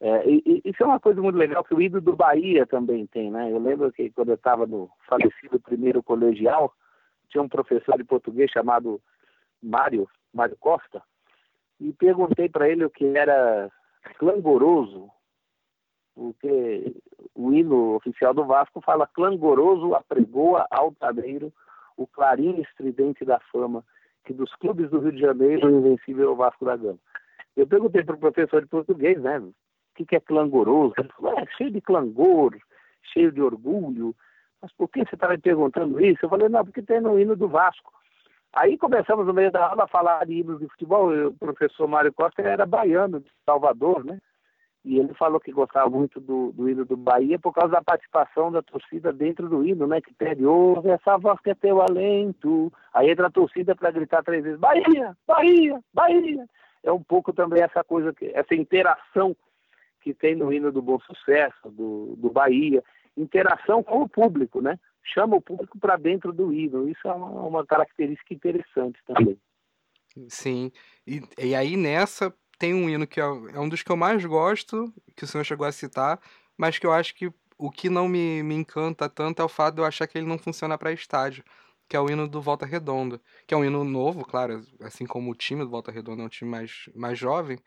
É, 0.00 0.30
e, 0.30 0.62
isso 0.64 0.82
é 0.82 0.86
uma 0.86 1.00
coisa 1.00 1.20
muito 1.20 1.36
legal 1.36 1.64
que 1.64 1.74
o 1.74 1.80
ídolo 1.80 2.02
do 2.02 2.16
Bahia 2.16 2.66
também 2.66 3.06
tem, 3.06 3.30
né? 3.30 3.50
Eu 3.50 3.58
lembro 3.58 3.92
que 3.92 4.10
quando 4.10 4.28
eu 4.28 4.36
estava 4.36 4.66
no 4.66 4.88
falecido 5.08 5.58
primeiro 5.60 6.02
colegial, 6.02 6.72
tinha 7.28 7.42
um 7.42 7.48
professor 7.48 7.96
de 7.96 8.04
português 8.04 8.50
chamado 8.50 9.00
Mário, 9.62 10.08
Mário 10.32 10.56
Costa, 10.58 11.02
e 11.80 11.92
perguntei 11.92 12.48
para 12.48 12.68
ele 12.68 12.84
o 12.84 12.90
que 12.90 13.04
era 13.16 13.70
clangoroso, 14.18 15.10
porque 16.14 16.94
o 17.34 17.52
hino 17.52 17.96
oficial 17.96 18.32
do 18.32 18.44
Vasco 18.44 18.80
fala 18.80 19.06
clangoroso 19.06 19.94
apregoa 19.94 20.66
altaneiro 20.70 21.52
o 21.96 22.06
clarim 22.06 22.60
estridente 22.60 23.24
da 23.24 23.40
fama 23.52 23.84
que 24.24 24.32
dos 24.32 24.54
clubes 24.56 24.90
do 24.90 25.00
Rio 25.00 25.12
de 25.12 25.20
Janeiro 25.20 25.68
o 25.68 25.78
invencível 25.78 26.28
é 26.28 26.32
o 26.32 26.36
Vasco 26.36 26.64
da 26.64 26.76
Gama. 26.76 26.98
Eu 27.56 27.66
perguntei 27.66 28.04
para 28.04 28.14
o 28.14 28.18
professor 28.20 28.60
de 28.60 28.68
português, 28.68 29.20
né, 29.20 29.42
que, 29.98 30.06
que 30.06 30.16
é 30.16 30.20
clangoroso? 30.20 30.94
Ele 30.98 31.08
falou, 31.08 31.38
é 31.38 31.46
cheio 31.56 31.70
de 31.70 31.80
clangor, 31.80 32.56
cheio 33.12 33.32
de 33.32 33.42
orgulho. 33.42 34.14
Mas 34.62 34.72
por 34.72 34.88
que 34.88 35.00
você 35.00 35.14
está 35.14 35.28
me 35.28 35.38
perguntando 35.38 36.00
isso? 36.00 36.20
Eu 36.22 36.28
falei, 36.28 36.48
não, 36.48 36.64
porque 36.64 36.82
tem 36.82 37.00
no 37.00 37.18
hino 37.18 37.34
do 37.36 37.48
Vasco. 37.48 37.92
Aí 38.52 38.78
começamos 38.78 39.26
no 39.26 39.34
meio 39.34 39.50
da 39.50 39.68
aula 39.68 39.84
a 39.84 39.88
falar 39.88 40.24
de 40.24 40.34
hinos 40.34 40.58
de 40.60 40.68
futebol. 40.68 41.12
o 41.12 41.34
professor 41.34 41.86
Mário 41.86 42.12
Costa 42.12 42.42
era 42.42 42.64
baiano, 42.64 43.20
de 43.20 43.30
Salvador, 43.44 44.04
né? 44.04 44.18
E 44.84 44.98
ele 44.98 45.12
falou 45.14 45.38
que 45.38 45.52
gostava 45.52 45.90
muito 45.90 46.18
do, 46.18 46.52
do 46.52 46.68
hino 46.68 46.84
do 46.84 46.96
Bahia 46.96 47.38
por 47.38 47.52
causa 47.52 47.72
da 47.72 47.82
participação 47.82 48.50
da 48.50 48.62
torcida 48.62 49.12
dentro 49.12 49.48
do 49.48 49.66
hino, 49.66 49.86
né? 49.86 50.00
Que 50.00 50.14
pede, 50.14 50.46
ouve 50.46 50.88
essa 50.88 51.18
voz 51.18 51.38
que 51.40 51.50
é 51.50 51.54
teu 51.54 51.82
alento. 51.82 52.72
Aí 52.94 53.10
entra 53.10 53.26
a 53.26 53.30
torcida 53.30 53.76
para 53.76 53.90
gritar 53.90 54.22
três 54.22 54.42
vezes, 54.42 54.58
Bahia, 54.58 55.16
Bahia, 55.26 55.80
Bahia. 55.92 56.46
É 56.82 56.90
um 56.90 57.02
pouco 57.02 57.32
também 57.32 57.62
essa 57.62 57.84
coisa, 57.84 58.14
essa 58.32 58.54
interação 58.54 59.36
que 60.00 60.14
tem 60.14 60.34
no 60.34 60.52
hino 60.52 60.70
do 60.72 60.82
Bom 60.82 60.98
Sucesso, 61.00 61.70
do, 61.70 62.14
do 62.16 62.30
Bahia. 62.30 62.82
Interação 63.16 63.82
com 63.82 64.02
o 64.02 64.08
público, 64.08 64.60
né? 64.60 64.78
Chama 65.02 65.36
o 65.36 65.40
público 65.40 65.78
para 65.78 65.96
dentro 65.96 66.32
do 66.32 66.52
hino. 66.52 66.88
Isso 66.88 67.06
é 67.06 67.12
uma, 67.12 67.26
uma 67.26 67.66
característica 67.66 68.32
interessante 68.32 68.98
também. 69.06 69.38
Sim. 70.28 70.70
E, 71.06 71.22
e 71.38 71.54
aí 71.54 71.76
nessa 71.76 72.32
tem 72.58 72.74
um 72.74 72.88
hino 72.88 73.06
que 73.06 73.20
é, 73.20 73.24
é, 73.24 73.60
um 73.60 73.68
dos 73.68 73.82
que 73.82 73.90
eu 73.90 73.96
mais 73.96 74.24
gosto, 74.24 74.92
que 75.16 75.24
o 75.24 75.26
senhor 75.26 75.44
chegou 75.44 75.66
a 75.66 75.72
citar, 75.72 76.20
mas 76.56 76.78
que 76.78 76.86
eu 76.86 76.92
acho 76.92 77.14
que 77.14 77.32
o 77.56 77.70
que 77.70 77.88
não 77.88 78.08
me, 78.08 78.42
me 78.42 78.54
encanta 78.54 79.08
tanto 79.08 79.40
é 79.40 79.44
o 79.44 79.48
fato 79.48 79.76
de 79.76 79.80
eu 79.80 79.84
achar 79.84 80.06
que 80.06 80.18
ele 80.18 80.26
não 80.26 80.38
funciona 80.38 80.76
para 80.76 80.92
estádio, 80.92 81.44
que 81.88 81.96
é 81.96 82.00
o 82.00 82.10
hino 82.10 82.28
do 82.28 82.40
Volta 82.40 82.66
Redonda, 82.66 83.20
que 83.46 83.54
é 83.54 83.56
um 83.56 83.64
hino 83.64 83.82
novo, 83.84 84.24
claro, 84.24 84.62
assim 84.80 85.06
como 85.06 85.30
o 85.30 85.34
time 85.34 85.64
do 85.64 85.70
Volta 85.70 85.90
Redonda 85.90 86.22
é 86.22 86.26
um 86.26 86.28
time 86.28 86.50
mais, 86.50 86.88
mais 86.94 87.18
jovem, 87.18 87.58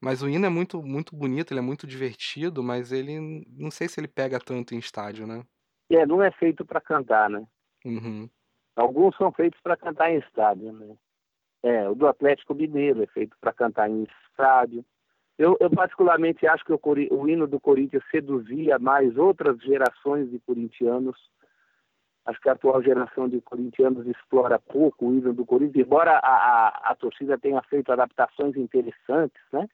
mas 0.00 0.22
o 0.22 0.28
hino 0.28 0.46
é 0.46 0.48
muito, 0.48 0.82
muito 0.82 1.16
bonito, 1.16 1.52
ele 1.52 1.60
é 1.60 1.62
muito 1.62 1.86
divertido, 1.86 2.62
mas 2.62 2.92
ele 2.92 3.44
não 3.48 3.70
sei 3.70 3.88
se 3.88 3.98
ele 3.98 4.08
pega 4.08 4.38
tanto 4.38 4.74
em 4.74 4.78
estádio, 4.78 5.26
né? 5.26 5.44
É, 5.90 6.06
não 6.06 6.22
é 6.22 6.30
feito 6.30 6.64
para 6.64 6.80
cantar, 6.80 7.28
né? 7.28 7.44
Uhum. 7.84 8.28
Alguns 8.76 9.16
são 9.16 9.32
feitos 9.32 9.60
para 9.60 9.76
cantar 9.76 10.10
em 10.10 10.18
estádio, 10.18 10.72
né? 10.72 10.96
É, 11.62 11.88
o 11.88 11.94
do 11.94 12.06
Atlético 12.06 12.54
Mineiro 12.54 13.02
é 13.02 13.06
feito 13.06 13.36
para 13.40 13.52
cantar 13.52 13.90
em 13.90 14.04
estádio. 14.04 14.84
Eu, 15.36 15.56
eu, 15.60 15.70
particularmente 15.70 16.46
acho 16.46 16.64
que 16.64 16.72
o, 16.72 16.80
o, 17.10 17.28
hino 17.28 17.46
do 17.46 17.58
Corinthians 17.58 18.04
seduzia 18.10 18.78
mais 18.78 19.16
outras 19.16 19.58
gerações 19.60 20.30
de 20.30 20.38
corintianos. 20.40 21.16
Acho 22.24 22.40
que 22.40 22.48
a 22.48 22.52
atual 22.52 22.82
geração 22.82 23.28
de 23.28 23.40
corintianos 23.40 24.06
explora 24.06 24.58
pouco 24.58 25.06
o 25.06 25.14
hino 25.14 25.32
do 25.32 25.46
Corinthians, 25.46 25.86
embora 25.86 26.18
a, 26.18 26.18
a, 26.18 26.68
a 26.90 26.94
torcida 26.94 27.38
tenha 27.38 27.62
feito 27.62 27.90
adaptações 27.90 28.56
interessantes, 28.56 29.40
né? 29.52 29.68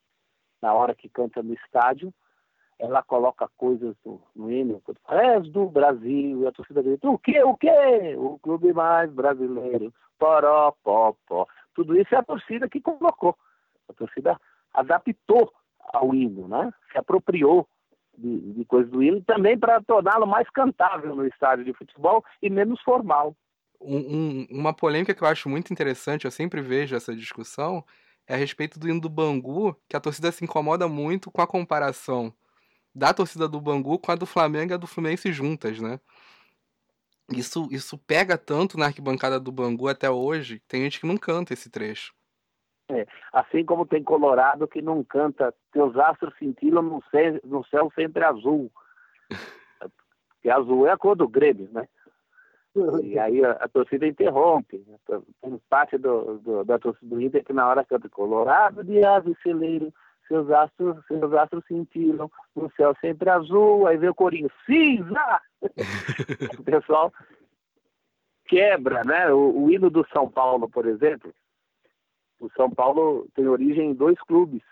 Na 0.64 0.72
hora 0.72 0.94
que 0.94 1.10
canta 1.10 1.42
no 1.42 1.52
estádio, 1.52 2.10
ela 2.78 3.02
coloca 3.02 3.46
coisas 3.54 3.94
no, 4.02 4.18
no 4.34 4.50
hino, 4.50 4.80
és 5.10 5.46
do 5.50 5.66
Brasil, 5.66 6.40
e 6.40 6.46
a 6.46 6.52
torcida 6.52 6.80
grita, 6.80 7.06
o 7.06 7.18
quê, 7.18 7.44
o 7.44 7.54
quê? 7.54 8.16
O 8.16 8.38
clube 8.38 8.72
mais 8.72 9.12
brasileiro, 9.12 9.92
poró, 10.18 10.74
pó, 10.82 11.14
pó. 11.26 11.46
Tudo 11.74 11.94
isso 12.00 12.14
é 12.14 12.18
a 12.18 12.22
torcida 12.22 12.66
que 12.66 12.80
colocou. 12.80 13.36
A 13.90 13.92
torcida 13.92 14.40
adaptou 14.72 15.52
ao 15.92 16.14
hino, 16.14 16.48
né? 16.48 16.72
Se 16.90 16.96
apropriou 16.96 17.68
de, 18.16 18.54
de 18.54 18.64
coisas 18.64 18.90
do 18.90 19.02
hino 19.02 19.20
também 19.20 19.58
para 19.58 19.82
torná-lo 19.82 20.26
mais 20.26 20.48
cantável 20.48 21.14
no 21.14 21.26
estádio 21.26 21.66
de 21.66 21.74
futebol 21.74 22.24
e 22.40 22.48
menos 22.48 22.80
formal. 22.80 23.36
Um, 23.78 23.98
um, 23.98 24.46
uma 24.50 24.72
polêmica 24.72 25.14
que 25.14 25.22
eu 25.22 25.28
acho 25.28 25.46
muito 25.46 25.70
interessante, 25.74 26.24
eu 26.24 26.30
sempre 26.30 26.62
vejo 26.62 26.96
essa 26.96 27.14
discussão, 27.14 27.84
é 28.26 28.34
a 28.34 28.36
respeito 28.36 28.78
do 28.78 28.88
hino 28.88 29.00
do 29.00 29.08
Bangu, 29.08 29.76
que 29.88 29.96
a 29.96 30.00
torcida 30.00 30.32
se 30.32 30.44
incomoda 30.44 30.88
muito 30.88 31.30
com 31.30 31.42
a 31.42 31.46
comparação 31.46 32.32
da 32.94 33.12
torcida 33.12 33.48
do 33.48 33.60
Bangu 33.60 33.98
com 33.98 34.12
a 34.12 34.14
do 34.14 34.26
Flamengo 34.26 34.72
e 34.72 34.74
a 34.74 34.78
do 34.78 34.86
Fluminense 34.86 35.32
juntas, 35.32 35.80
né? 35.80 35.98
Isso, 37.30 37.68
isso 37.70 37.98
pega 37.98 38.36
tanto 38.36 38.78
na 38.78 38.86
arquibancada 38.86 39.40
do 39.40 39.50
Bangu 39.50 39.88
até 39.88 40.10
hoje, 40.10 40.60
tem 40.68 40.82
gente 40.82 41.00
que 41.00 41.06
não 41.06 41.16
canta 41.16 41.52
esse 41.52 41.70
trecho. 41.70 42.14
É, 42.90 43.06
assim 43.32 43.64
como 43.64 43.86
tem 43.86 44.04
Colorado 44.04 44.68
que 44.68 44.82
não 44.82 45.02
canta 45.02 45.54
Teus 45.72 45.96
astros 45.96 46.34
cintilam 46.38 46.82
no 46.82 47.02
céu, 47.10 47.40
no 47.42 47.64
céu 47.66 47.90
sempre 47.94 48.22
azul. 48.22 48.70
Porque 50.34 50.50
azul 50.50 50.86
é 50.86 50.92
a 50.92 50.98
cor 50.98 51.16
do 51.16 51.26
Grêmio, 51.26 51.68
né? 51.72 51.88
E 53.02 53.18
aí 53.18 53.44
a, 53.44 53.52
a 53.52 53.68
torcida 53.68 54.06
interrompe. 54.06 54.84
Tem 55.40 55.60
parte 55.70 55.96
do, 55.96 56.38
do, 56.38 56.64
da 56.64 56.78
torcida 56.78 57.14
do 57.14 57.20
Inter 57.20 57.44
que 57.44 57.52
na 57.52 57.68
hora 57.68 57.84
canta 57.84 58.08
Colorado 58.08 58.82
de 58.82 59.04
ave 59.04 59.36
celeiro, 59.42 59.92
seus 60.26 60.50
astros, 60.50 60.96
seus 61.06 61.32
astros 61.32 61.64
cintilam 61.66 62.30
no 62.56 62.70
céu 62.76 62.94
sempre 63.00 63.30
azul, 63.30 63.86
aí 63.86 63.96
vem 63.96 64.08
o 64.08 64.14
corinho, 64.14 64.50
cinza! 64.66 65.40
o 66.58 66.64
pessoal 66.64 67.12
quebra, 68.46 69.02
né? 69.04 69.32
O, 69.32 69.64
o, 69.64 69.70
hino 69.70 69.88
do 69.90 70.06
São 70.12 70.28
Paulo, 70.28 70.68
por 70.68 70.86
exemplo, 70.86 71.32
o 72.40 72.50
São 72.56 72.70
Paulo 72.70 73.28
tem 73.34 73.46
origem 73.46 73.90
em 73.90 73.94
dois 73.94 74.18
clubes, 74.22 74.62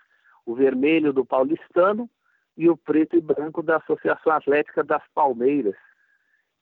o 0.45 0.55
vermelho 0.55 1.13
do 1.13 1.25
Paulistano 1.25 2.09
e 2.57 2.69
o 2.69 2.75
preto 2.75 3.15
e 3.15 3.21
branco 3.21 3.63
da 3.63 3.77
Associação 3.77 4.33
Atlética 4.33 4.83
das 4.83 5.03
Palmeiras, 5.13 5.75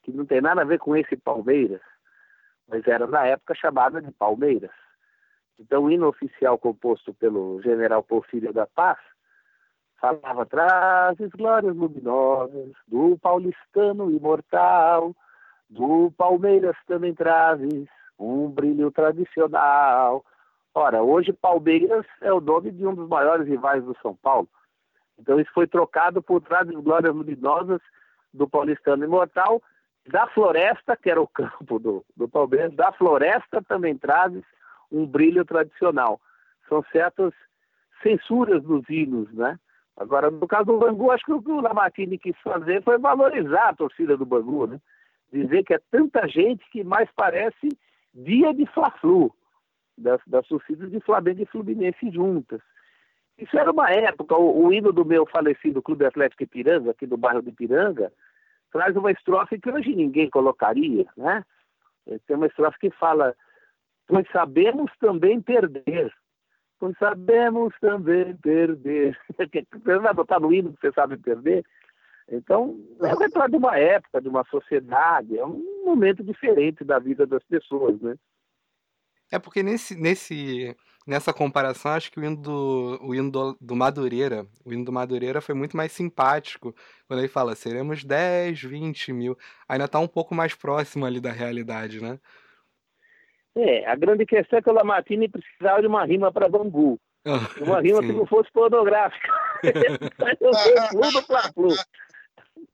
que 0.04 0.12
não 0.12 0.26
tem 0.26 0.42
nada 0.42 0.62
a 0.62 0.66
ver 0.66 0.80
com 0.80 0.96
esse 0.96 1.16
Palmeiras, 1.16 1.82
mas 2.68 2.86
era 2.88 3.08
na 3.08 3.26
época 3.26 3.56
chamada 3.56 4.02
de 4.02 4.12
Palmeiras. 4.12 4.72
Então, 5.60 5.84
o 5.84 5.92
hino 5.92 6.08
oficial 6.08 6.58
composto 6.58 7.14
pelo 7.14 7.62
general 7.62 8.02
Porfírio 8.02 8.52
da 8.52 8.66
Paz 8.66 8.98
falava 10.00 10.46
trazes 10.46 11.30
glórias 11.32 11.76
luminosas 11.76 12.72
do 12.88 13.18
paulistano 13.20 14.10
imortal, 14.10 15.16
do 15.70 16.12
Palmeiras 16.18 16.76
também 16.88 17.14
trazes 17.14 17.88
um 18.18 18.50
brilho 18.50 18.92
tradicional. 18.92 20.26
Ora, 20.74 21.04
hoje 21.04 21.32
Palmeiras 21.32 22.06
é 22.22 22.34
o 22.34 22.42
nome 22.42 22.72
de 22.72 22.86
um 22.86 22.96
dos 22.96 23.08
maiores 23.08 23.48
rivais 23.48 23.84
do 23.84 23.96
São 24.02 24.16
Paulo. 24.16 24.50
Então 25.20 25.40
isso 25.40 25.52
foi 25.54 25.68
trocado 25.68 26.22
por 26.22 26.42
trazes 26.42 26.76
glórias 26.76 27.14
luminosas 27.14 27.80
do 28.34 28.48
paulistano 28.48 29.04
imortal, 29.04 29.62
da 30.08 30.28
Floresta, 30.28 30.98
que 30.98 31.10
era 31.10 31.22
o 31.22 31.28
campo 31.28 31.80
do, 31.80 32.06
do 32.16 32.28
Palmeiras, 32.28 32.74
da 32.74 32.92
Floresta 32.92 33.62
também 33.62 33.98
trazes 33.98 34.44
um 34.92 35.06
brilho 35.06 35.46
tradicional. 35.46 36.20
São 36.68 36.84
certas 36.92 37.34
censuras 38.02 38.64
dos 38.64 38.88
hinos, 38.90 39.32
né? 39.34 39.58
Agora, 39.96 40.32
no 40.32 40.48
caso 40.48 40.66
do 40.66 40.80
Bangu, 40.80 41.12
acho 41.12 41.26
que 41.26 41.34
o 41.34 41.42
que 41.42 41.52
o 41.52 41.62
Lamartine 41.62 42.18
quis 42.18 42.36
fazer 42.44 42.82
foi 42.84 42.98
valorizar 42.98 43.70
a 43.70 43.76
torcida 43.76 44.18
do 44.18 44.26
Bangu, 44.26 44.66
né? 44.66 44.80
Dizer 45.32 45.64
que 45.64 45.74
é 45.74 45.80
tanta 45.92 46.28
gente 46.28 46.68
que 46.72 46.84
mais 46.84 47.10
parece 47.16 47.70
dia 48.14 48.54
de 48.54 48.66
Fla-Flu, 48.66 49.34
das, 49.98 50.20
das 50.26 50.48
torcidas 50.48 50.90
de 50.90 51.00
Flamengo 51.02 51.42
e 51.42 51.46
Fluminense 51.46 52.10
juntas. 52.10 52.62
Isso 53.38 53.58
era 53.58 53.72
uma 53.72 53.90
época, 53.92 54.36
o, 54.36 54.66
o 54.66 54.74
hino 54.74 54.92
do 54.92 55.06
meu 55.06 55.26
falecido 55.26 55.82
Clube 55.82 56.06
Atlético 56.06 56.44
Ipiranga, 56.44 56.92
aqui 56.92 57.06
do 57.06 57.18
bairro 57.18 57.42
de 57.42 57.50
Ipiranga, 57.50 58.12
traz 58.72 58.96
uma 58.96 59.12
estrofe 59.12 59.60
que 59.60 59.70
hoje 59.70 59.96
ninguém 59.96 60.30
colocaria, 60.30 61.06
né? 61.18 61.44
Tem 62.26 62.36
uma 62.36 62.48
estrofe 62.48 62.80
que 62.80 62.92
fala 62.92 63.36
pois 64.12 64.28
sabemos 64.32 64.92
também 65.00 65.42
perder. 65.42 66.14
Pois 66.78 66.98
sabemos 66.98 67.74
também 67.80 68.36
perder. 68.38 69.18
Você 69.40 70.00
vai 70.00 70.14
botar 70.14 70.40
no 70.40 70.52
hino 70.52 70.74
que 70.74 70.82
você 70.82 70.92
sabe 70.92 71.16
perder? 71.18 71.64
Então, 72.28 72.80
é 73.02 73.14
o 73.14 73.18
retrato 73.18 73.52
de 73.52 73.58
uma 73.58 73.78
época, 73.78 74.22
de 74.22 74.28
uma 74.28 74.44
sociedade, 74.46 75.38
é 75.38 75.46
um 75.46 75.84
momento 75.86 76.24
diferente 76.24 76.84
da 76.84 76.98
vida 76.98 77.26
das 77.26 77.44
pessoas, 77.44 78.00
né? 78.02 78.16
É 79.32 79.40
porque 79.40 79.64
nesse, 79.64 79.96
nesse, 79.96 80.76
nessa 81.08 81.34
comparação, 81.34 81.92
acho 81.92 82.12
que 82.12 82.20
o 82.20 82.24
hino, 82.24 82.38
do, 82.38 83.00
o 83.02 83.16
hino 83.16 83.32
do, 83.32 83.58
do 83.60 83.76
Madureira, 83.76 84.46
o 84.66 84.72
hino 84.72 84.86
do 84.86 84.92
Madureira 84.92 85.42
foi 85.42 85.56
muito 85.56 85.76
mais 85.76 85.92
simpático, 85.92 86.76
quando 87.08 87.20
ele 87.20 87.28
fala, 87.28 87.56
seremos 87.56 88.04
10, 88.04 88.62
20 88.62 89.14
mil, 89.14 89.38
ainda 89.68 89.86
está 89.86 90.00
um 90.00 90.08
pouco 90.08 90.36
mais 90.36 90.54
próximo 90.54 91.06
ali 91.06 91.20
da 91.20 91.32
realidade, 91.32 92.02
né? 92.02 92.20
É, 93.56 93.86
a 93.86 93.96
grande 93.96 94.26
questão 94.26 94.60
é 94.60 94.62
que 94.62 94.70
o 94.70 94.74
Lamartine 94.74 95.28
precisava 95.28 95.82
de 95.82 95.88
uma 95.88 96.06
rima 96.06 96.32
para 96.32 96.48
Bangu. 96.48 97.00
Uma 97.60 97.82
rima 97.82 98.00
que 98.00 98.14
não 98.14 98.26
fosse 98.26 98.52
pornográfica. 98.52 99.30
tudo 100.40 101.76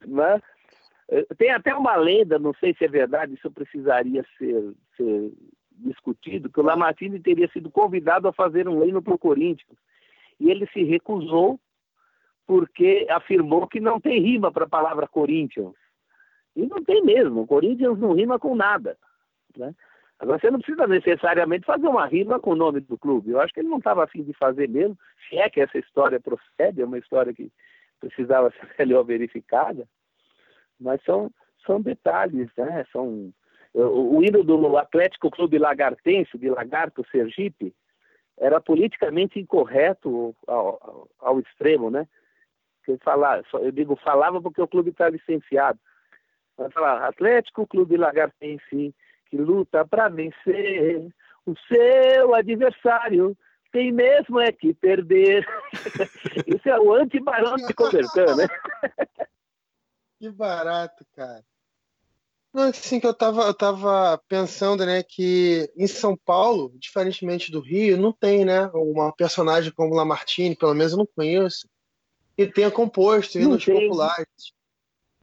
Né? 0.06 0.42
Tem 1.38 1.52
até 1.52 1.74
uma 1.74 1.96
lenda, 1.96 2.38
não 2.38 2.54
sei 2.60 2.76
se 2.76 2.86
é 2.86 2.88
verdade, 2.88 3.34
isso 3.34 3.50
precisaria 3.50 4.24
ser, 4.38 4.74
ser 4.96 5.32
discutido, 5.78 6.50
que 6.50 6.60
o 6.60 6.64
Lamartine 6.64 7.20
teria 7.20 7.48
sido 7.50 7.70
convidado 7.70 8.28
a 8.28 8.34
fazer 8.34 8.68
um 8.68 8.84
hino 8.84 9.02
para 9.02 9.14
o 9.14 9.20
Corinthians. 9.20 9.78
E 10.40 10.50
ele 10.50 10.68
se 10.68 10.84
recusou 10.84 11.60
porque 12.46 13.06
afirmou 13.10 13.68
que 13.68 13.80
não 13.80 14.00
tem 14.00 14.22
rima 14.22 14.52
para 14.52 14.66
a 14.66 14.70
palavra 14.70 15.08
Corinthians. 15.08 15.74
E 16.56 16.66
não 16.66 16.84
tem 16.84 17.04
mesmo. 17.04 17.46
Corinthians 17.46 18.00
não 18.00 18.14
rima 18.14 18.40
com 18.40 18.56
nada. 18.56 18.98
Né? 19.56 19.76
Agora, 20.20 20.40
você 20.40 20.50
não 20.50 20.60
precisa 20.60 20.88
necessariamente 20.88 21.66
fazer 21.66 21.88
uma 21.88 22.08
rima 22.08 22.40
com 22.40 22.52
o 22.52 22.56
nome 22.56 22.80
do 22.80 22.98
clube. 22.98 23.32
Eu 23.32 23.40
acho 23.40 23.54
que 23.54 23.60
ele 23.60 23.70
não 23.70 23.78
estava 23.78 24.04
afim 24.04 24.24
de 24.24 24.34
fazer 24.34 24.68
mesmo, 24.68 24.98
se 25.28 25.38
é 25.38 25.50
que 25.50 25.62
essa 25.62 25.78
história 25.78 26.20
procede, 26.20 26.82
é 26.82 26.86
uma 26.86 26.98
história 26.98 27.34
que 27.34 27.52
precisava 28.00 28.50
ser 28.58 28.74
melhor 28.80 29.04
verificada. 29.04 29.88
Mas 30.80 31.04
são, 31.04 31.30
são 31.66 31.82
detalhes, 31.82 32.50
né? 32.58 32.86
São, 32.92 33.32
o, 33.84 34.18
o 34.18 34.44
do 34.44 34.78
Atlético 34.78 35.30
Clube 35.30 35.58
Lagartense, 35.58 36.38
de 36.38 36.50
Lagarto, 36.50 37.06
Sergipe, 37.12 37.74
era 38.38 38.62
politicamente 38.62 39.40
incorreto 39.40 40.36
ao, 40.48 41.08
ao, 41.20 41.40
extremo, 41.40 41.90
né? 41.90 42.08
Falar, 43.04 43.44
eu 43.54 43.72
digo 43.72 43.98
falava 43.98 44.42
porque 44.42 44.62
o 44.62 44.68
clube 44.68 44.92
está 44.92 45.10
licenciado. 45.10 45.78
Vai 46.56 46.72
falar 46.72 47.06
Atlético 47.06 47.68
Clube 47.68 47.98
Lagartense 47.98 48.96
que 49.30 49.38
luta 49.38 49.86
para 49.86 50.08
vencer 50.08 51.06
o 51.46 51.54
seu 51.68 52.34
adversário 52.34 53.38
tem 53.72 53.92
mesmo 53.92 54.40
é 54.40 54.52
que 54.52 54.74
perder. 54.74 55.46
Isso 56.48 56.70
é 56.70 56.80
o 56.80 56.94
anti-barão 56.94 57.56
de 57.56 57.74
Coubertin, 57.74 58.36
né? 58.38 58.48
Que 60.20 60.32
barato, 60.32 61.06
cara. 61.16 61.44
Não, 62.58 62.70
assim 62.70 63.00
que 63.00 63.06
eu 63.06 63.14
tava, 63.14 63.44
eu 63.44 63.54
tava 63.54 64.20
pensando, 64.28 64.84
né, 64.84 65.04
que 65.04 65.72
em 65.78 65.86
São 65.86 66.18
Paulo, 66.18 66.74
diferentemente 66.80 67.52
do 67.52 67.60
Rio, 67.60 67.98
não 67.98 68.12
tem, 68.12 68.44
né, 68.44 68.66
uma 68.74 69.14
personagem 69.14 69.72
como 69.72 69.94
Lamartine, 69.94 70.56
pelo 70.56 70.74
menos 70.74 70.94
eu 70.94 70.98
não 70.98 71.06
conheço, 71.06 71.70
que 72.36 72.48
tenha 72.48 72.72
composto 72.72 73.38
hinos 73.38 73.64
populares, 73.64 74.54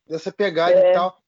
dessa 0.06 0.30
pegada 0.30 0.76
é. 0.76 0.92
e 0.92 0.94
tal. 0.94 1.18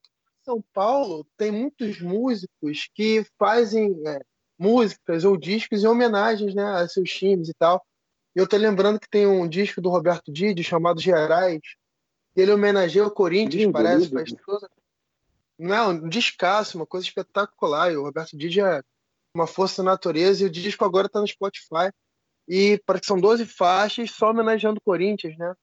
São 0.44 0.62
Paulo 0.72 1.26
tem 1.36 1.50
muitos 1.50 2.00
músicos 2.00 2.88
que 2.94 3.26
fazem 3.36 4.00
é, 4.07 4.20
músicas 4.57 5.24
ou 5.24 5.36
discos 5.36 5.82
em 5.82 5.88
homenagens 5.88 6.54
né, 6.54 6.62
a 6.62 6.86
seus 6.86 7.11
times 7.11 7.48
e 7.48 7.54
tal. 7.54 7.84
E 8.32 8.38
eu 8.38 8.46
tô 8.46 8.57
lembrando 8.57 9.00
que 9.00 9.11
tem 9.11 9.26
um 9.26 9.48
disco 9.48 9.80
do 9.80 9.90
Roberto 9.90 10.30
Didi 10.30 10.62
chamado 10.62 11.00
Gerais, 11.00 11.62
ele 12.36 12.52
homenageia 12.52 13.04
o 13.04 13.11
Corinthians, 13.11 13.64
lindo, 13.64 13.72
parece, 13.72 14.09
faz 14.09 14.32
toda. 14.46 14.70
Não, 15.59 15.90
um 15.90 16.09
descasso, 16.09 16.76
uma 16.76 16.86
coisa 16.86 17.07
espetacular. 17.07 17.92
E 17.92 17.96
o 17.96 18.02
Roberto 18.02 18.36
Didi 18.36 18.61
é 18.61 18.82
uma 19.34 19.46
força 19.46 19.82
da 19.82 19.90
natureza 19.90 20.42
e 20.42 20.46
o 20.46 20.50
disco 20.50 20.84
agora 20.84 21.07
está 21.07 21.20
no 21.20 21.26
Spotify. 21.26 21.90
E 22.48 22.80
parece 22.86 23.02
que 23.02 23.07
são 23.07 23.20
12 23.20 23.44
faixas 23.46 24.11
só 24.11 24.30
homenageando 24.30 24.78
o 24.78 24.84
Corinthians, 24.84 25.36
né? 25.36 25.54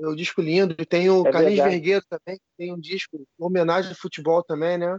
É 0.00 0.06
um 0.06 0.14
disco 0.14 0.42
lindo. 0.42 0.74
E 0.78 0.84
tem 0.84 1.08
o 1.08 1.26
é 1.26 1.32
Carlinhos 1.32 1.56
verdade. 1.56 1.70
Vergueiro 1.70 2.04
também, 2.08 2.40
tem 2.58 2.72
um 2.72 2.78
disco, 2.78 3.26
homenagem 3.38 3.90
ao 3.90 3.96
futebol 3.96 4.42
também, 4.42 4.76
né? 4.76 4.98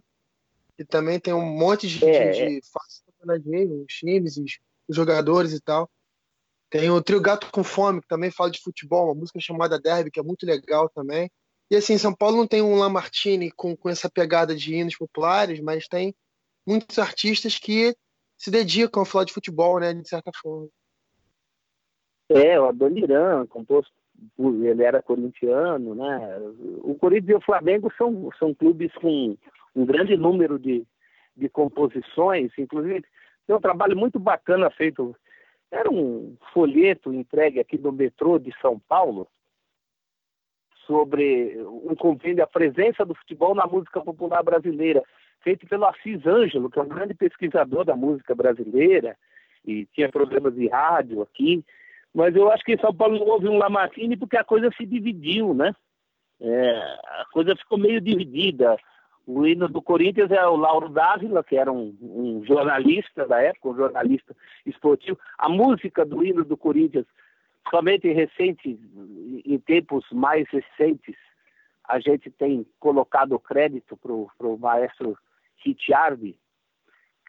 E 0.79 0.85
também 0.85 1.19
tem 1.19 1.33
um 1.33 1.45
monte 1.45 1.87
de, 1.87 2.03
é, 2.03 2.31
de, 2.31 2.59
de 2.59 2.67
faixas 2.71 3.03
homenageiam 3.19 3.83
os 3.83 3.93
times, 3.93 4.37
os 4.37 4.95
jogadores 4.95 5.53
e 5.53 5.59
tal. 5.59 5.89
Tem 6.69 6.89
o 6.89 7.01
Trio 7.01 7.21
Gato 7.21 7.49
com 7.51 7.63
Fome, 7.63 8.01
que 8.01 8.07
também 8.07 8.29
fala 8.29 8.51
de 8.51 8.61
futebol, 8.61 9.05
uma 9.05 9.15
música 9.15 9.39
chamada 9.39 9.79
Derby, 9.79 10.11
que 10.11 10.19
é 10.19 10.23
muito 10.23 10.45
legal 10.45 10.89
também. 10.89 11.31
E 11.69 11.75
assim, 11.75 11.97
São 11.97 12.15
Paulo 12.15 12.37
não 12.37 12.47
tem 12.47 12.61
um 12.61 12.75
Lamartine 12.75 13.51
com, 13.51 13.75
com 13.75 13.89
essa 13.89 14.09
pegada 14.09 14.55
de 14.55 14.75
hinos 14.75 14.95
populares, 14.95 15.59
mas 15.59 15.87
tem 15.87 16.15
muitos 16.65 16.97
artistas 16.97 17.57
que 17.57 17.95
se 18.37 18.49
dedicam 18.49 19.03
a 19.03 19.05
falar 19.05 19.25
de 19.25 19.33
futebol, 19.33 19.79
né, 19.79 19.93
de 19.93 20.07
certa 20.07 20.31
forma. 20.41 20.69
É, 22.29 22.59
o 22.59 22.65
Adoniran, 22.65 23.45
composto, 23.47 23.91
ele 24.37 24.83
era 24.83 25.01
corintiano, 25.01 25.95
né? 25.95 26.39
O 26.83 26.95
Corinthians 26.95 27.29
e 27.29 27.35
o 27.35 27.41
Flamengo 27.41 27.91
são, 27.97 28.29
são 28.37 28.53
clubes 28.53 28.93
com 28.95 29.37
um 29.75 29.85
grande 29.85 30.17
número 30.17 30.59
de, 30.59 30.85
de 31.35 31.47
composições, 31.47 32.51
inclusive 32.57 33.05
tem 33.45 33.55
um 33.55 33.61
trabalho 33.61 33.95
muito 33.95 34.19
bacana 34.19 34.69
feito. 34.69 35.15
Era 35.71 35.89
um 35.89 36.35
folheto 36.53 37.13
entregue 37.13 37.59
aqui 37.59 37.77
do 37.77 37.91
metrô 37.91 38.37
de 38.39 38.53
São 38.61 38.79
Paulo 38.79 39.27
sobre 40.87 41.61
um 41.83 41.93
compêndio 41.95 42.43
a 42.43 42.47
presença 42.47 43.05
do 43.05 43.13
futebol 43.13 43.53
na 43.53 43.67
música 43.67 44.01
popular 44.01 44.41
brasileira, 44.41 45.03
feito 45.43 45.67
pelo 45.67 45.85
Assis 45.85 46.25
Ângelo, 46.25 46.69
que 46.69 46.79
é 46.79 46.81
um 46.81 46.87
grande 46.87 47.13
pesquisador 47.13 47.83
da 47.83 47.95
música 47.95 48.33
brasileira 48.33 49.15
e 49.65 49.85
tinha 49.93 50.09
programas 50.09 50.55
de 50.55 50.67
rádio 50.67 51.21
aqui. 51.21 51.63
Mas 52.15 52.35
eu 52.35 52.49
acho 52.49 52.63
que 52.63 52.73
em 52.73 52.79
São 52.79 52.93
Paulo 52.93 53.19
não 53.19 53.27
houve 53.27 53.47
um 53.47 53.57
Lamartine 53.57 54.17
porque 54.17 54.37
a 54.37 54.43
coisa 54.43 54.71
se 54.75 54.85
dividiu, 54.85 55.53
né? 55.53 55.75
É, 56.39 56.71
a 56.71 57.25
coisa 57.31 57.55
ficou 57.55 57.77
meio 57.77 57.99
dividida. 57.99 58.77
O 59.25 59.45
hino 59.45 59.67
do 59.67 59.81
Corinthians 59.81 60.31
é 60.31 60.47
o 60.47 60.55
Lauro 60.55 60.87
Dávila, 60.87 61.43
que 61.43 61.57
era 61.57 61.71
um, 61.71 61.93
um, 62.01 62.45
jornalista 62.45 63.27
da 63.27 63.41
época, 63.41 63.69
um 63.69 63.75
jornalista 63.75 64.33
esportivo. 64.65 65.19
A 65.37 65.49
música 65.49 66.05
do 66.05 66.23
hino 66.23 66.45
do 66.45 66.55
Corinthians, 66.55 67.05
somente 67.69 68.11
recente, 68.11 68.79
em 69.45 69.59
tempos 69.59 70.05
mais 70.11 70.47
recentes, 70.49 71.15
a 71.87 71.99
gente 71.99 72.29
tem 72.29 72.65
colocado 72.79 73.39
crédito 73.39 73.97
para 73.97 74.11
o 74.11 74.57
maestro 74.57 75.17
Ricciardi, 75.63 76.37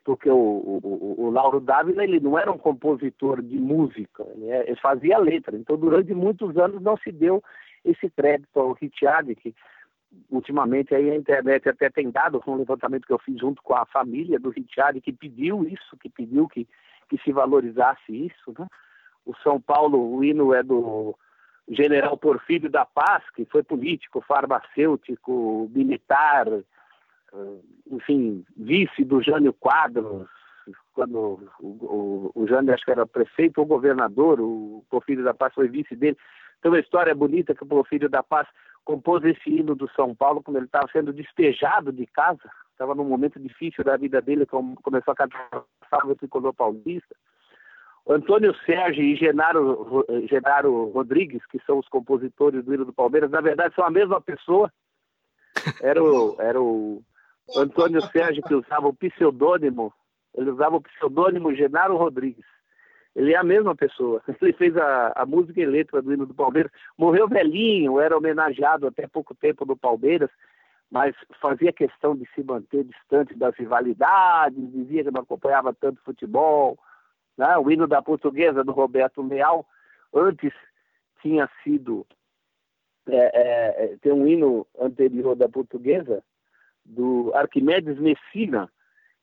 porque 0.05 0.29
o, 0.31 0.37
o, 0.37 1.15
o, 1.19 1.31
Lauro 1.31 1.61
Dávila 1.61 2.03
ele 2.03 2.19
não 2.19 2.39
era 2.39 2.51
um 2.51 2.59
compositor 2.59 3.43
de 3.43 3.57
música, 3.59 4.25
né? 4.37 4.65
ele 4.67 4.77
fazia 4.77 5.19
letra. 5.19 5.57
Então, 5.57 5.77
durante 5.77 6.13
muitos 6.15 6.57
anos 6.57 6.83
não 6.83 6.97
se 6.97 7.13
deu 7.13 7.43
esse 7.85 8.09
crédito 8.11 8.59
ao 8.59 8.73
Ricciardi, 8.73 9.35
que 9.35 9.55
ultimamente 10.31 10.95
aí 10.95 11.11
a 11.11 11.17
internet 11.17 11.69
até 11.69 11.91
tem 11.91 12.11
dado 12.11 12.41
com 12.41 12.53
um 12.53 12.57
levantamento 12.57 13.07
que 13.07 13.13
eu 13.13 13.19
fiz 13.19 13.39
junto 13.39 13.63
com 13.63 13.75
a 13.75 13.87
família 13.87 14.39
do 14.39 14.51
Richard, 14.51 15.01
que 15.01 15.13
pediu 15.13 15.65
isso, 15.69 15.97
que 16.01 16.09
pediu 16.09 16.49
que, 16.49 16.67
que 17.09 17.19
se 17.19 17.31
valorizasse 17.31 18.11
isso. 18.11 18.55
Né? 18.59 18.67
O 19.29 19.37
São 19.43 19.61
Paulo, 19.61 20.17
o 20.17 20.25
hino 20.25 20.55
é 20.55 20.63
do 20.63 21.15
general 21.69 22.17
Porfírio 22.17 22.71
da 22.71 22.87
Paz, 22.87 23.23
que 23.37 23.45
foi 23.45 23.63
político, 23.63 24.23
farmacêutico, 24.23 25.71
militar, 25.71 26.49
eh, 26.49 27.59
enfim, 27.91 28.43
vice 28.57 29.05
do 29.05 29.23
Jânio 29.23 29.53
Quadros, 29.53 30.27
quando 30.95 31.47
o, 31.61 31.69
o, 31.69 32.33
o 32.35 32.47
Jânio 32.47 32.73
acho 32.73 32.87
que 32.87 32.91
era 32.91 33.07
prefeito 33.07 33.59
ou 33.59 33.67
governador, 33.67 34.41
o 34.41 34.83
Porfírio 34.89 35.23
da 35.23 35.35
Paz 35.35 35.53
foi 35.53 35.69
vice 35.69 35.95
dele. 35.95 36.17
Tem 36.63 36.71
uma 36.71 36.81
história 36.81 37.15
bonita 37.15 37.55
que 37.55 37.65
o 37.65 37.69
Porfírio 37.69 38.09
da 38.09 38.23
Paz 38.23 38.49
compôs 38.83 39.23
esse 39.25 39.51
hino 39.51 39.75
do 39.75 39.91
São 39.91 40.15
Paulo 40.15 40.43
quando 40.43 40.57
ele 40.57 40.65
estava 40.65 40.89
sendo 40.91 41.13
despejado 41.13 41.93
de 41.93 42.07
casa, 42.07 42.51
estava 42.73 42.95
num 42.95 43.05
momento 43.05 43.39
difícil 43.39 43.85
da 43.85 43.95
vida 43.99 44.23
dele, 44.23 44.47
começou 44.47 45.13
a 45.13 45.17
cantar 45.17 45.63
o 46.07 46.17
tricolor 46.17 46.55
paulista. 46.55 47.15
Antônio 48.09 48.55
Sérgio 48.65 49.05
e 49.05 49.17
Genaro, 49.17 50.05
Genaro 50.29 50.91
Rodrigues, 50.91 51.45
que 51.47 51.61
são 51.67 51.79
os 51.79 51.89
compositores 51.89 52.65
do 52.65 52.75
hino 52.75 52.85
do 52.87 52.93
Palmeiras, 52.93 53.31
na 53.31 53.41
verdade 53.41 53.75
são 53.75 53.85
a 53.85 53.91
mesma 53.91 54.21
pessoa. 54.21 54.73
Era 55.83 56.03
o, 56.03 56.37
era 56.41 56.61
o 56.61 57.03
Antônio 57.57 58.01
Sérgio 58.07 58.43
que 58.43 58.55
usava 58.55 58.89
o 58.89 58.95
pseudônimo, 58.95 59.93
ele 60.35 60.51
usava 60.51 60.77
o 60.77 60.81
pseudônimo 60.81 61.55
Genaro 61.55 61.97
Rodrigues. 61.97 62.45
Ele 63.15 63.33
é 63.33 63.37
a 63.37 63.43
mesma 63.43 63.75
pessoa. 63.75 64.23
Ele 64.41 64.53
fez 64.53 64.77
a, 64.77 65.13
a 65.17 65.27
música 65.27 65.61
e 65.61 65.67
letra 65.67 66.01
do 66.01 66.13
hino 66.13 66.25
do 66.25 66.35
Palmeiras. 66.35 66.71
Morreu 66.97 67.27
velhinho, 67.27 67.99
era 67.99 68.17
homenageado 68.17 68.87
até 68.87 69.09
pouco 69.09 69.35
tempo 69.35 69.67
no 69.67 69.77
Palmeiras, 69.77 70.31
mas 70.89 71.17
fazia 71.41 71.73
questão 71.73 72.15
de 72.15 72.29
se 72.33 72.45
manter 72.45 72.85
distante 72.85 73.35
das 73.35 73.57
rivalidades, 73.57 74.73
dizia 74.73 75.03
que 75.03 75.11
não 75.11 75.23
acompanhava 75.23 75.75
tanto 75.75 76.01
futebol. 76.05 76.79
Né? 77.39 77.57
O 77.57 77.71
hino 77.71 77.87
da 77.87 78.03
portuguesa 78.03 78.65
do 78.65 78.73
Roberto 78.73 79.23
Leal, 79.23 79.65
antes 80.13 80.53
tinha 81.23 81.49
sido. 81.63 82.05
É, 83.09 83.15
é, 83.85 83.97
tem 84.03 84.13
um 84.13 84.27
hino 84.27 84.67
anterior 84.79 85.35
da 85.35 85.49
portuguesa, 85.49 86.23
do 86.85 87.33
Arquimedes 87.35 87.99
Messina, 87.99 88.69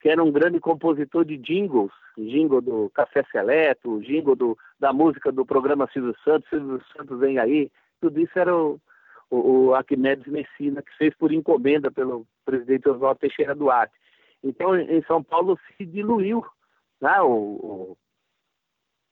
que 0.01 0.09
era 0.09 0.24
um 0.24 0.32
grande 0.32 0.59
compositor 0.59 1.24
de 1.24 1.38
jingles, 1.38 1.91
jingle 2.18 2.61
do 2.61 2.89
Café 2.91 3.24
Seleto, 3.32 4.01
jingle 4.01 4.36
do, 4.36 4.57
da 4.80 4.91
música 4.91 5.32
do 5.32 5.45
programa 5.45 5.88
Silvio 5.93 6.16
Santos, 6.24 6.49
Silvio 6.49 6.82
Santos 6.95 7.20
vem 7.20 7.38
aí, 7.38 7.72
tudo 8.01 8.20
isso 8.20 8.38
era 8.39 8.55
o, 8.55 8.80
o, 9.30 9.68
o 9.68 9.76
Arquimedes 9.76 10.26
Messina, 10.26 10.82
que 10.82 10.95
fez 10.97 11.13
por 11.16 11.32
encomenda 11.32 11.91
pelo 11.91 12.26
presidente 12.43 12.89
Oswaldo 12.89 13.20
Teixeira 13.20 13.53
Duarte. 13.53 13.93
Então, 14.43 14.76
em 14.76 15.01
São 15.03 15.24
Paulo 15.24 15.59
se 15.78 15.86
diluiu 15.86 16.43
né, 17.01 17.22
o, 17.22 17.95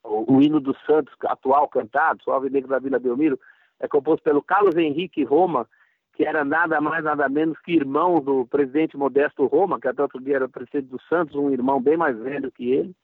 o, 0.03 0.35
o, 0.35 0.41
hino 0.41 0.59
do 0.59 0.75
Santos 0.85 1.13
atual 1.25 1.67
cantado, 1.67 2.23
Suave 2.23 2.49
Negro 2.49 2.69
da 2.69 2.79
Vila 2.79 2.99
Belmiro, 2.99 3.39
é 3.79 3.87
composto 3.87 4.23
pelo 4.23 4.41
Carlos 4.41 4.75
Henrique 4.75 5.23
Roma, 5.23 5.67
que 6.13 6.25
era 6.25 6.45
nada 6.45 6.79
mais, 6.79 7.03
nada 7.03 7.27
menos 7.27 7.57
que 7.59 7.73
irmão 7.73 8.19
do 8.19 8.45
presidente 8.45 8.95
Modesto 8.95 9.45
Roma, 9.45 9.79
que 9.79 9.87
até 9.87 10.01
outro 10.01 10.21
dia 10.21 10.35
era 10.35 10.49
presidente 10.49 10.87
do 10.87 11.01
Santos, 11.03 11.35
um 11.35 11.51
irmão 11.51 11.81
bem 11.81 11.97
mais 11.97 12.17
velho 12.19 12.51
que 12.51 12.71
ele, 12.71 12.95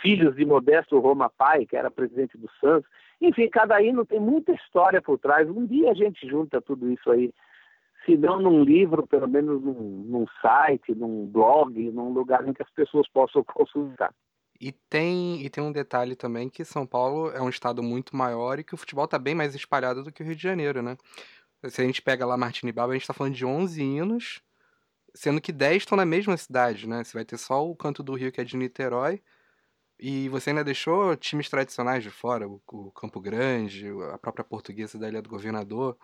filhos 0.00 0.36
de 0.36 0.44
Modesto 0.44 0.98
Roma 0.98 1.30
pai, 1.30 1.66
que 1.66 1.76
era 1.76 1.90
presidente 1.90 2.38
do 2.38 2.48
Santos. 2.60 2.88
Enfim, 3.20 3.48
cada 3.48 3.80
hino 3.82 4.04
tem 4.04 4.20
muita 4.20 4.52
história 4.52 5.00
por 5.00 5.18
trás. 5.18 5.48
Um 5.48 5.66
dia 5.66 5.90
a 5.90 5.94
gente 5.94 6.28
junta 6.28 6.60
tudo 6.60 6.90
isso 6.90 7.10
aí, 7.10 7.32
se 8.04 8.16
não 8.16 8.38
num 8.38 8.62
livro, 8.62 9.06
pelo 9.06 9.26
menos 9.28 9.62
num, 9.62 10.04
num 10.06 10.26
site, 10.40 10.94
num 10.94 11.26
blog, 11.26 11.90
num 11.90 12.10
lugar 12.10 12.46
em 12.46 12.52
que 12.52 12.62
as 12.62 12.70
pessoas 12.70 13.08
possam 13.08 13.42
consultar. 13.44 14.12
E 14.60 14.72
tem, 14.72 15.42
e 15.44 15.50
tem 15.50 15.62
um 15.62 15.72
detalhe 15.72 16.14
também 16.14 16.48
que 16.48 16.64
São 16.64 16.86
Paulo 16.86 17.30
é 17.30 17.42
um 17.42 17.48
estado 17.48 17.82
muito 17.82 18.16
maior 18.16 18.58
e 18.58 18.64
que 18.64 18.74
o 18.74 18.76
futebol 18.76 19.04
está 19.04 19.18
bem 19.18 19.34
mais 19.34 19.54
espalhado 19.54 20.02
do 20.02 20.12
que 20.12 20.22
o 20.22 20.26
Rio 20.26 20.36
de 20.36 20.42
Janeiro, 20.42 20.80
né? 20.82 20.96
Se 21.68 21.80
a 21.80 21.84
gente 21.84 22.02
pega 22.02 22.26
lá 22.26 22.36
Martini 22.36 22.72
Baba, 22.72 22.92
a 22.92 22.94
gente 22.94 23.02
está 23.02 23.14
falando 23.14 23.34
de 23.34 23.44
11 23.44 23.82
hinos, 23.82 24.42
sendo 25.14 25.40
que 25.40 25.52
10 25.52 25.78
estão 25.78 25.96
na 25.96 26.04
mesma 26.04 26.36
cidade, 26.36 26.88
né? 26.88 27.02
Você 27.02 27.14
vai 27.14 27.24
ter 27.24 27.38
só 27.38 27.66
o 27.66 27.74
canto 27.74 28.02
do 28.02 28.14
Rio, 28.14 28.30
que 28.30 28.40
é 28.40 28.44
de 28.44 28.56
Niterói, 28.56 29.22
e 29.98 30.28
você 30.28 30.50
ainda 30.50 30.64
deixou 30.64 31.16
times 31.16 31.48
tradicionais 31.48 32.02
de 32.02 32.10
fora, 32.10 32.48
o, 32.48 32.90
Campo 32.92 33.20
Grande, 33.20 33.86
a 34.12 34.18
própria 34.18 34.44
portuguesa 34.44 34.98
da 34.98 35.08
Ilha 35.08 35.22
do 35.22 35.30
Governador, 35.30 35.96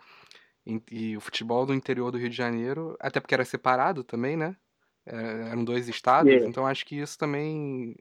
e, 0.66 0.82
e, 0.90 1.16
o 1.16 1.20
futebol 1.20 1.66
do 1.66 1.74
interior 1.74 2.10
do 2.10 2.18
Rio 2.18 2.30
de 2.30 2.36
Janeiro, 2.36 2.96
até 3.00 3.20
porque 3.20 3.34
era 3.34 3.44
separado 3.44 4.04
também, 4.04 4.36
né? 4.36 4.56
É, 5.06 5.48
eram 5.50 5.64
dois 5.64 5.88
estados, 5.88 6.32
é. 6.32 6.46
então 6.46 6.66
acho 6.66 6.84
que 6.84 6.96
isso 6.96 7.18
também 7.18 7.96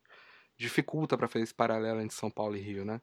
dificulta 0.60 1.18
para 1.18 1.28
fazer 1.28 1.46
esse 1.46 1.56
paralelo 1.56 2.02
entre 2.02 2.16
São 2.16 2.30
Paulo 2.30 2.56
e 2.56 2.60
Rio, 2.60 2.84
né? 2.84 3.00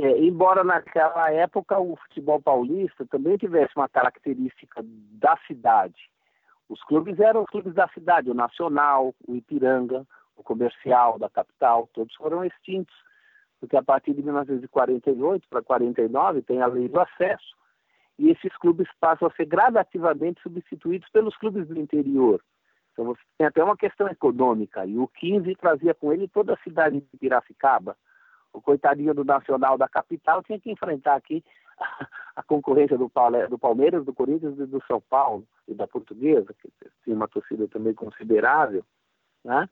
É, 0.00 0.18
embora 0.20 0.62
naquela 0.62 1.32
época 1.32 1.78
o 1.80 1.96
futebol 1.96 2.40
paulista 2.40 3.04
também 3.06 3.36
tivesse 3.36 3.72
uma 3.74 3.88
característica 3.88 4.80
da 4.84 5.36
cidade. 5.46 6.08
Os 6.68 6.80
clubes 6.84 7.18
eram 7.18 7.42
os 7.42 7.50
clubes 7.50 7.74
da 7.74 7.88
cidade, 7.88 8.30
o 8.30 8.34
Nacional, 8.34 9.14
o 9.26 9.34
Ipiranga, 9.34 10.06
o 10.36 10.42
Comercial 10.42 11.18
da 11.18 11.28
capital, 11.28 11.88
todos 11.92 12.14
foram 12.14 12.44
extintos, 12.44 12.94
porque 13.58 13.76
a 13.76 13.82
partir 13.82 14.12
de 14.14 14.22
1948 14.22 15.48
para 15.48 15.62
49 15.62 16.42
tem 16.42 16.60
a 16.60 16.66
lei 16.66 16.88
do 16.88 17.00
acesso, 17.00 17.56
e 18.18 18.30
esses 18.30 18.54
clubes 18.58 18.86
passam 19.00 19.26
a 19.26 19.32
ser 19.32 19.46
gradativamente 19.46 20.42
substituídos 20.42 21.08
pelos 21.10 21.36
clubes 21.38 21.66
do 21.66 21.80
interior. 21.80 22.40
Então 22.98 23.14
você 23.14 23.22
tem 23.38 23.46
até 23.46 23.62
uma 23.62 23.76
questão 23.76 24.08
econômica. 24.08 24.84
E 24.84 24.98
o 24.98 25.06
15 25.06 25.54
trazia 25.54 25.94
com 25.94 26.12
ele 26.12 26.26
toda 26.26 26.54
a 26.54 26.62
cidade 26.64 27.00
de 27.00 27.16
Piracicaba. 27.16 27.96
O 28.52 28.60
coitadinho 28.60 29.14
do 29.14 29.24
Nacional 29.24 29.78
da 29.78 29.88
capital 29.88 30.42
tinha 30.42 30.58
que 30.58 30.68
enfrentar 30.68 31.14
aqui 31.14 31.44
a 32.34 32.42
concorrência 32.42 32.98
do 32.98 33.08
Palmeiras, 33.08 34.04
do 34.04 34.12
Corinthians 34.12 34.58
e 34.58 34.66
do 34.66 34.82
São 34.88 35.00
Paulo 35.00 35.46
e 35.68 35.74
da 35.74 35.86
Portuguesa, 35.86 36.52
que 36.60 36.68
tinha 37.04 37.14
uma 37.14 37.28
torcida 37.28 37.68
também 37.68 37.94
considerável, 37.94 38.84
né? 39.44 39.68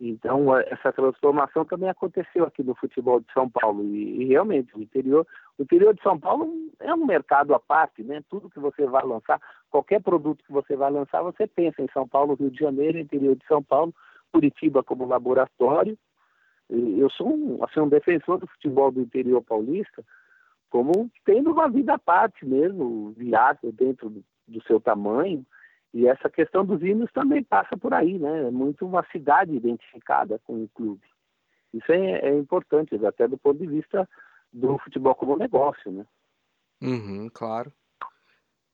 Então, 0.00 0.56
essa 0.56 0.92
transformação 0.92 1.64
também 1.64 1.88
aconteceu 1.88 2.44
aqui 2.44 2.62
no 2.62 2.74
futebol 2.76 3.18
de 3.18 3.32
São 3.32 3.50
Paulo. 3.50 3.82
E, 3.82 4.22
e, 4.22 4.24
realmente, 4.26 4.76
o 4.76 4.80
interior, 4.80 5.26
o 5.58 5.62
interior 5.62 5.92
de 5.92 6.02
São 6.02 6.18
Paulo 6.18 6.52
é 6.78 6.94
um 6.94 7.04
mercado 7.04 7.52
à 7.52 7.58
parte, 7.58 8.04
né? 8.04 8.22
Tudo 8.28 8.48
que 8.48 8.60
você 8.60 8.86
vai 8.86 9.04
lançar, 9.04 9.40
qualquer 9.70 10.00
produto 10.00 10.44
que 10.44 10.52
você 10.52 10.76
vai 10.76 10.90
lançar, 10.90 11.22
você 11.22 11.48
pensa 11.48 11.82
em 11.82 11.88
São 11.92 12.06
Paulo, 12.06 12.34
Rio 12.34 12.50
de 12.50 12.58
Janeiro, 12.58 12.98
interior 12.98 13.34
de 13.34 13.44
São 13.46 13.60
Paulo, 13.60 13.92
Curitiba 14.32 14.84
como 14.84 15.04
laboratório. 15.04 15.98
E 16.70 17.00
eu 17.00 17.10
sou 17.10 17.28
um, 17.28 17.64
assim, 17.64 17.80
um 17.80 17.88
defensor 17.88 18.38
do 18.38 18.46
futebol 18.46 18.92
do 18.92 19.00
interior 19.00 19.42
paulista, 19.42 20.04
como 20.70 21.10
tendo 21.24 21.50
uma 21.50 21.68
vida 21.68 21.94
à 21.94 21.98
parte 21.98 22.46
mesmo, 22.46 23.12
viável 23.16 23.72
dentro 23.72 24.10
do, 24.10 24.24
do 24.46 24.62
seu 24.62 24.78
tamanho 24.78 25.44
e 25.92 26.06
essa 26.06 26.28
questão 26.28 26.64
dos 26.64 26.82
hinos 26.82 27.10
também 27.12 27.42
passa 27.42 27.76
por 27.76 27.94
aí, 27.94 28.18
né? 28.18 28.48
É 28.48 28.50
muito 28.50 28.86
uma 28.86 29.04
cidade 29.10 29.54
identificada 29.54 30.38
com 30.44 30.62
o 30.62 30.68
clube. 30.68 31.06
Isso 31.72 31.90
é, 31.92 32.20
é 32.20 32.38
importante, 32.38 32.94
até 33.06 33.26
do 33.26 33.38
ponto 33.38 33.58
de 33.58 33.66
vista 33.66 34.08
do 34.52 34.78
futebol 34.78 35.14
como 35.14 35.36
negócio, 35.36 35.90
né? 35.90 36.06
Uhum, 36.80 37.28
claro. 37.32 37.72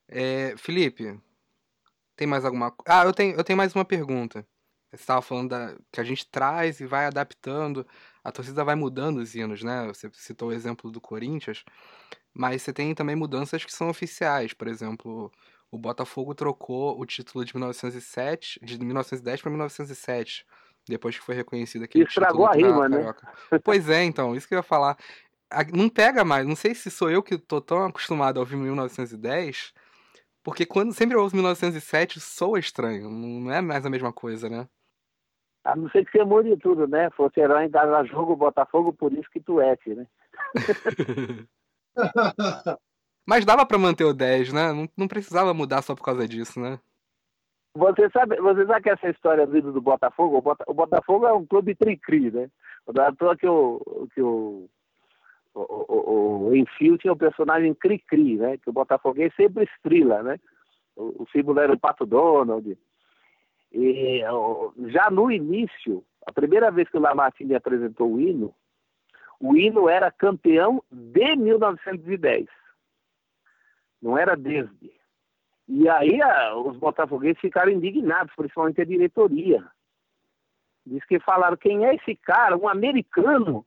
É, 0.09 0.57
Felipe, 0.57 1.19
tem 2.17 2.27
mais 2.27 2.45
alguma 2.45 2.75
Ah, 2.87 3.05
eu 3.05 3.13
tenho, 3.13 3.37
eu 3.37 3.45
tenho 3.45 3.57
mais 3.57 3.75
uma 3.75 3.85
pergunta. 3.85 4.47
Você 4.91 5.03
estava 5.03 5.23
falando 5.23 5.51
da, 5.51 5.77
que 5.91 6.01
a 6.01 6.05
gente 6.05 6.29
traz 6.31 6.79
e 6.81 6.87
vai 6.87 7.07
adaptando, 7.07 7.87
a 8.23 8.31
torcida 8.31 8.65
vai 8.65 8.77
mudando 8.77 9.19
os 9.19 9.35
hinos, 9.35 9.63
né? 9.63 9.87
Você 9.89 10.09
citou 10.13 10.51
o 10.51 10.53
exemplo 10.53 10.91
do 10.91 11.01
Corinthians, 11.01 11.65
mas 12.33 12.63
você 12.63 12.73
tem 12.73 12.95
também 12.95 13.17
mudanças 13.17 13.65
que 13.65 13.73
são 13.73 13.89
oficiais, 13.89 14.53
por 14.53 14.69
exemplo, 14.69 15.33
o 15.75 15.79
Botafogo 15.79 16.35
trocou 16.35 17.01
o 17.01 17.05
título 17.05 17.45
de 17.45 17.55
1907, 17.55 18.61
de 18.63 18.79
1910 18.79 19.43
para 19.43 19.51
1907, 19.51 20.47
depois 20.89 21.19
que 21.19 21.25
foi 21.25 21.35
reconhecido 21.35 21.83
aqui. 21.83 22.03
Estragou 22.03 22.47
a 22.47 22.53
rima, 22.53 22.89
né? 22.89 23.13
Pois 23.63 23.89
é, 23.89 24.05
então, 24.05 24.37
isso 24.37 24.47
que 24.47 24.55
eu 24.55 24.59
ia 24.59 24.63
falar. 24.63 24.97
Não 25.73 25.89
pega 25.89 26.25
mais, 26.25 26.47
não 26.47 26.57
sei 26.57 26.75
se 26.75 26.91
sou 26.91 27.11
eu 27.11 27.23
que 27.23 27.37
tô 27.37 27.61
tão 27.61 27.85
acostumado 27.85 28.39
a 28.39 28.41
ouvir 28.41 28.57
1910, 28.57 29.73
porque 30.43 30.65
quando 30.65 30.93
sempre 30.93 31.17
eu 31.17 31.23
ouço 31.23 31.35
1907 31.35 32.21
soa 32.21 32.59
estranho, 32.59 33.11
não 33.11 33.53
é 33.53 33.61
mais 33.61 33.85
a 33.85 33.91
mesma 33.91 34.13
coisa, 34.13 34.49
né? 34.49 34.69
A 35.65 35.75
não 35.75 35.89
ser 35.91 36.05
que 36.05 36.13
você 36.13 36.25
mude 36.25 36.57
tudo, 36.59 36.87
né? 36.87 37.11
Fosse 37.17 37.41
herói 37.41 37.65
em 37.65 37.71
casa 37.71 38.05
jogo, 38.05 38.37
Botafogo, 38.37 38.93
por 38.93 39.13
isso 39.13 39.31
que 39.31 39.41
tu 39.41 39.61
é, 39.61 39.77
né? 39.87 40.07
Mas 43.27 43.45
dava 43.45 43.65
para 43.65 43.79
manter 43.79 44.05
o 44.05 44.13
10, 44.13 44.53
né? 44.53 44.73
Não, 44.73 44.89
não, 44.97 45.09
precisava 45.09 45.55
mudar 45.55 45.83
só 45.83 45.95
por 45.95 46.05
causa 46.05 46.29
disso, 46.29 46.61
né? 46.61 46.79
Você 47.77 48.09
sabe, 48.11 48.37
você 48.37 48.67
sabe 48.67 48.83
que 48.83 48.91
essa 48.91 49.09
história 49.09 49.47
do 49.47 49.73
do 49.73 49.81
Botafogo, 49.81 50.43
o, 50.45 50.71
o 50.71 50.75
Botafogo 50.75 51.27
é 51.27 51.33
um 51.33 51.45
clube 51.45 51.75
tri-cri, 51.75 52.31
né? 52.31 52.49
Da 52.93 53.11
toa 53.13 53.37
que 53.37 53.49
o, 53.49 54.09
que 54.15 54.21
o, 54.21 54.69
o, 55.55 55.61
o, 55.61 56.49
o 56.49 56.57
Enfio 56.57 56.99
tinha 56.99 57.13
o 57.13 57.17
personagem 57.17 57.75
cri-cri, 57.75 58.37
né? 58.37 58.59
Que 58.59 58.69
o 58.71 58.73
Botafoguês 58.73 59.35
sempre 59.35 59.65
estrila, 59.65 60.23
né? 60.23 60.39
O, 60.95 61.23
o 61.23 61.27
símbolo 61.33 61.59
era 61.59 61.73
o 61.73 61.79
Pato 61.79 62.05
Donald. 62.05 62.79
E 63.73 64.21
já 64.87 65.11
no 65.11 65.33
início, 65.33 66.05
a 66.27 66.33
primeira 66.33 66.71
vez 66.71 66.89
que 66.89 66.97
o 66.97 67.01
Lamartine 67.01 67.57
apresentou 67.57 68.13
o 68.13 68.21
hino, 68.21 68.55
o 69.41 69.57
hino 69.57 69.89
era 69.89 70.13
campeão 70.13 70.81
de 70.93 71.35
1910 71.35 72.47
não 74.05 74.19
era 74.19 74.37
desde. 74.37 74.93
E 75.67 75.89
aí 75.89 76.21
a, 76.21 76.55
os 76.55 76.77
botafoguenses 76.77 77.41
ficaram 77.41 77.73
indignados, 77.73 78.35
principalmente 78.37 78.83
a 78.83 78.85
diretoria. 78.85 79.65
Diz 80.85 81.03
que 81.07 81.19
falaram, 81.19 81.57
quem 81.57 81.87
é 81.87 81.95
esse 81.95 82.15
cara? 82.15 82.55
Um 82.55 82.69
americano, 82.69 83.65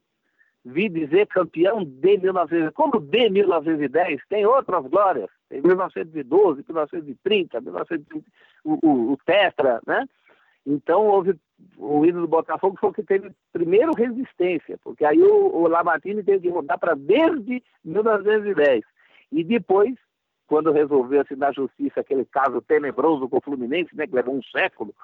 vi 0.64 0.88
dizer 0.88 1.26
campeão 1.26 1.84
de 1.84 2.18
1910. 2.18 2.72
Como 2.72 3.00
de 3.00 3.28
1910? 3.30 4.20
Tem 4.28 4.46
outras 4.46 4.86
glórias. 4.86 5.28
Tem 5.48 5.60
1912, 5.60 6.64
1930, 6.68 7.60
1930 7.60 8.24
o, 8.62 8.78
o, 8.80 9.12
o 9.12 9.16
Tetra, 9.26 9.80
né? 9.84 10.06
Então 10.64 11.04
houve 11.06 11.34
o 11.76 12.04
hino 12.06 12.20
do 12.20 12.28
Botafogo 12.28 12.76
foi 12.78 12.90
o 12.90 12.92
que 12.92 13.02
teve 13.02 13.32
primeiro 13.52 13.92
resistência, 13.92 14.78
porque 14.84 15.04
aí 15.04 15.20
o, 15.20 15.56
o 15.56 15.66
Lamartine 15.66 16.22
teve 16.22 16.42
que 16.42 16.50
mudar 16.50 16.78
para 16.78 16.94
desde 16.94 17.64
1910. 17.84 18.84
E 19.32 19.42
depois 19.42 19.94
quando 20.48 20.72
resolveu-se 20.72 21.36
na 21.36 21.52
justiça 21.52 22.00
aquele 22.00 22.24
caso 22.24 22.60
tenebroso 22.62 23.28
com 23.28 23.36
o 23.36 23.40
Fluminense, 23.40 23.94
né, 23.94 24.06
que 24.06 24.14
levou 24.14 24.34
um 24.34 24.42
século, 24.42 24.94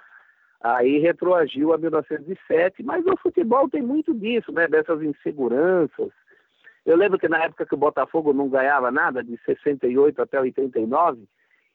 aí 0.60 0.98
retroagiu 0.98 1.74
a 1.74 1.78
1907, 1.78 2.82
mas 2.82 3.04
o 3.06 3.16
futebol 3.18 3.68
tem 3.68 3.82
muito 3.82 4.14
disso, 4.14 4.50
né, 4.50 4.66
dessas 4.66 5.02
inseguranças. 5.02 6.10
Eu 6.84 6.96
lembro 6.96 7.18
que 7.18 7.28
na 7.28 7.44
época 7.44 7.66
que 7.66 7.74
o 7.74 7.78
Botafogo 7.78 8.32
não 8.32 8.48
ganhava 8.48 8.90
nada, 8.90 9.22
de 9.22 9.38
68 9.44 10.22
até 10.22 10.40
89, 10.40 11.24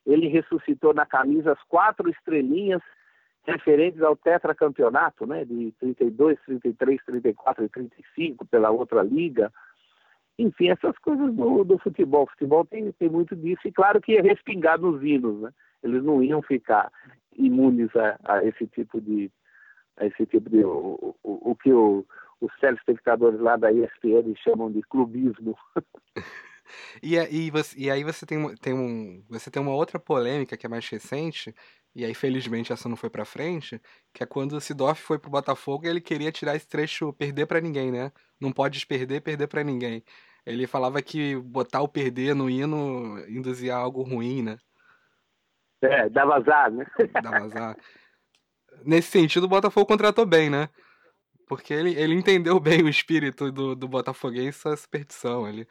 ele 0.06 0.28
ressuscitou 0.28 0.94
na 0.94 1.06
camisa 1.06 1.52
as 1.52 1.64
quatro 1.64 2.10
estrelinhas 2.10 2.82
referentes 3.46 4.02
ao 4.02 4.16
tetracampeonato, 4.16 5.28
né, 5.28 5.46
de 5.46 5.72
32, 5.80 6.40
33, 6.46 7.04
34 7.06 7.66
e 7.66 7.70
35 7.70 8.46
pela 8.48 8.72
outra 8.72 9.04
liga. 9.04 9.52
Enfim, 10.40 10.70
essas 10.70 10.98
coisas 11.00 11.36
do, 11.36 11.66
do 11.66 11.78
futebol. 11.80 12.24
O 12.24 12.32
futebol 12.32 12.66
tem, 12.66 12.90
tem 12.94 13.10
muito 13.10 13.36
disso, 13.36 13.62
e 13.66 13.72
claro 13.74 14.00
que 14.00 14.14
ia 14.14 14.22
respingar 14.22 14.80
nos 14.80 15.04
hinos, 15.04 15.42
né? 15.42 15.52
Eles 15.84 16.02
não 16.02 16.24
iam 16.24 16.42
ficar 16.42 16.90
imunes 17.36 17.94
a, 17.96 18.18
a 18.24 18.46
esse 18.46 18.66
tipo 18.68 19.02
de. 19.02 19.30
A 19.98 20.06
esse 20.06 20.26
tipo 20.26 20.50
de. 20.50 20.64
O, 20.64 21.16
o, 21.22 21.52
o 21.52 21.56
que 21.56 21.74
o, 21.74 22.06
os 22.40 22.58
telespectadores 22.62 23.40
lá 23.42 23.58
da 23.58 23.70
ESPN 23.70 24.34
chamam 24.42 24.72
de 24.72 24.82
clubismo. 24.84 25.58
E, 27.02 27.16
e, 27.16 27.50
você, 27.50 27.76
e 27.80 27.90
aí 27.90 28.04
você 28.04 28.28
tem, 28.28 28.56
tem 28.58 28.74
um, 28.76 29.24
você 29.28 29.50
tem 29.50 29.60
uma 29.60 29.74
outra 29.74 30.00
polêmica 30.00 30.56
que 30.56 30.68
é 30.68 30.70
mais 30.70 30.88
recente, 30.88 31.52
e 31.96 32.06
aí 32.06 32.14
felizmente 32.14 32.72
essa 32.72 32.88
não 32.88 32.96
foi 32.96 33.10
pra 33.10 33.26
frente, 33.26 33.82
que 34.14 34.22
é 34.24 34.26
quando 34.26 34.54
o 34.54 34.62
Sidorf 34.62 35.02
foi 35.02 35.18
pro 35.18 35.32
Botafogo 35.32 35.88
ele 35.88 36.00
queria 36.00 36.32
tirar 36.32 36.56
esse 36.56 36.68
trecho 36.68 37.12
perder 37.14 37.48
para 37.48 37.60
ninguém, 37.60 37.92
né? 37.92 38.12
Não 38.40 38.52
pode 38.52 38.86
perder, 38.86 39.22
perder 39.22 39.48
para 39.48 39.64
ninguém. 39.64 40.04
Ele 40.50 40.66
falava 40.66 41.00
que 41.00 41.36
botar 41.36 41.82
o 41.82 41.88
perder 41.88 42.34
no 42.34 42.50
hino 42.50 43.20
induzia 43.28 43.76
algo 43.76 44.02
ruim, 44.02 44.42
né? 44.42 44.58
É, 45.80 46.10
dava 46.10 46.38
azar, 46.38 46.72
né? 46.72 46.86
Dava 47.24 47.46
azar. 47.46 47.78
Nesse 48.84 49.12
sentido, 49.12 49.44
o 49.44 49.48
Botafogo 49.50 49.86
contratou 49.86 50.26
bem, 50.26 50.50
né? 50.50 50.68
Porque 51.48 51.74
ele, 51.74 51.94
ele 51.94 52.16
entendeu 52.16 52.60
bem 52.60 52.84
o 52.84 52.90
espírito 52.90 53.52
do, 53.52 53.76
do 53.76 53.88
Botafoguense, 53.88 54.68
essa 54.68 54.76
superstição. 54.76 55.48
Ele... 55.48 55.68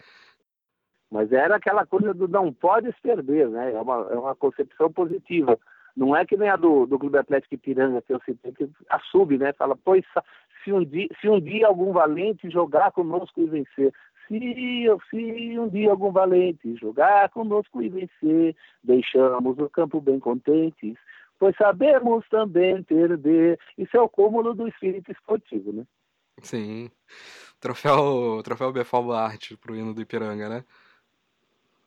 Mas 1.10 1.32
era 1.32 1.56
aquela 1.56 1.84
coisa 1.84 2.14
do 2.14 2.28
não 2.28 2.52
pode 2.52 2.90
perder, 3.02 3.48
né? 3.48 3.72
É 3.72 3.80
uma, 3.80 4.08
é 4.10 4.14
uma 4.14 4.34
concepção 4.36 4.92
positiva. 4.92 5.58
Não 5.96 6.14
é 6.14 6.24
que 6.24 6.36
nem 6.36 6.48
a 6.48 6.56
do, 6.56 6.86
do 6.86 6.98
Clube 6.98 7.18
Atlético 7.18 7.54
Ipiranga, 7.54 8.00
que 8.00 8.14
eu 8.14 8.20
citei, 8.24 8.52
que 8.52 8.70
assume, 8.88 9.38
né? 9.38 9.52
Fala, 9.52 9.76
pois 9.76 10.04
se 10.62 10.72
um, 10.72 10.84
dia, 10.84 11.08
se 11.20 11.28
um 11.28 11.40
dia 11.40 11.66
algum 11.66 11.92
valente 11.92 12.48
jogar 12.48 12.92
conosco 12.92 13.40
e 13.40 13.46
vencer, 13.46 13.92
se, 14.28 14.86
se 15.10 15.58
um 15.58 15.68
dia 15.68 15.90
algum 15.90 16.12
valente 16.12 16.76
jogar 16.76 17.30
conosco 17.30 17.82
e 17.82 17.88
vencer, 17.88 18.54
deixamos 18.84 19.58
o 19.58 19.68
campo 19.68 20.00
bem 20.00 20.20
contentes, 20.20 20.96
pois 21.38 21.56
sabemos 21.56 22.28
também 22.28 22.82
perder. 22.82 23.58
Isso 23.76 23.96
é 23.96 24.00
o 24.00 24.08
cúmulo 24.08 24.54
do 24.54 24.68
espírito 24.68 25.10
esportivo, 25.10 25.72
né? 25.72 25.84
Sim. 26.42 26.90
Troféu, 27.58 28.40
troféu 28.44 28.72
Befal 28.72 29.10
Arte 29.12 29.56
pro 29.56 29.74
hino 29.74 29.92
do 29.92 30.02
Ipiranga, 30.02 30.48
né? 30.48 30.64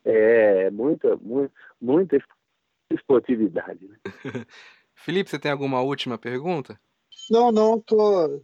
É, 0.03 0.69
muita, 0.71 1.15
muita, 1.17 1.53
muita 1.79 2.17
esportividade. 2.89 3.87
Né? 3.87 3.97
Felipe, 4.95 5.29
você 5.29 5.39
tem 5.39 5.51
alguma 5.51 5.81
última 5.81 6.17
pergunta? 6.17 6.79
Não, 7.29 7.51
não, 7.51 7.79
tô, 7.79 8.41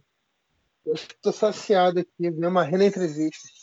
tô 1.20 1.32
saciado 1.32 2.00
aqui, 2.00 2.30
vi 2.30 2.46
uma 2.46 2.64
renda 2.64 2.84
entrevista. 2.84 3.57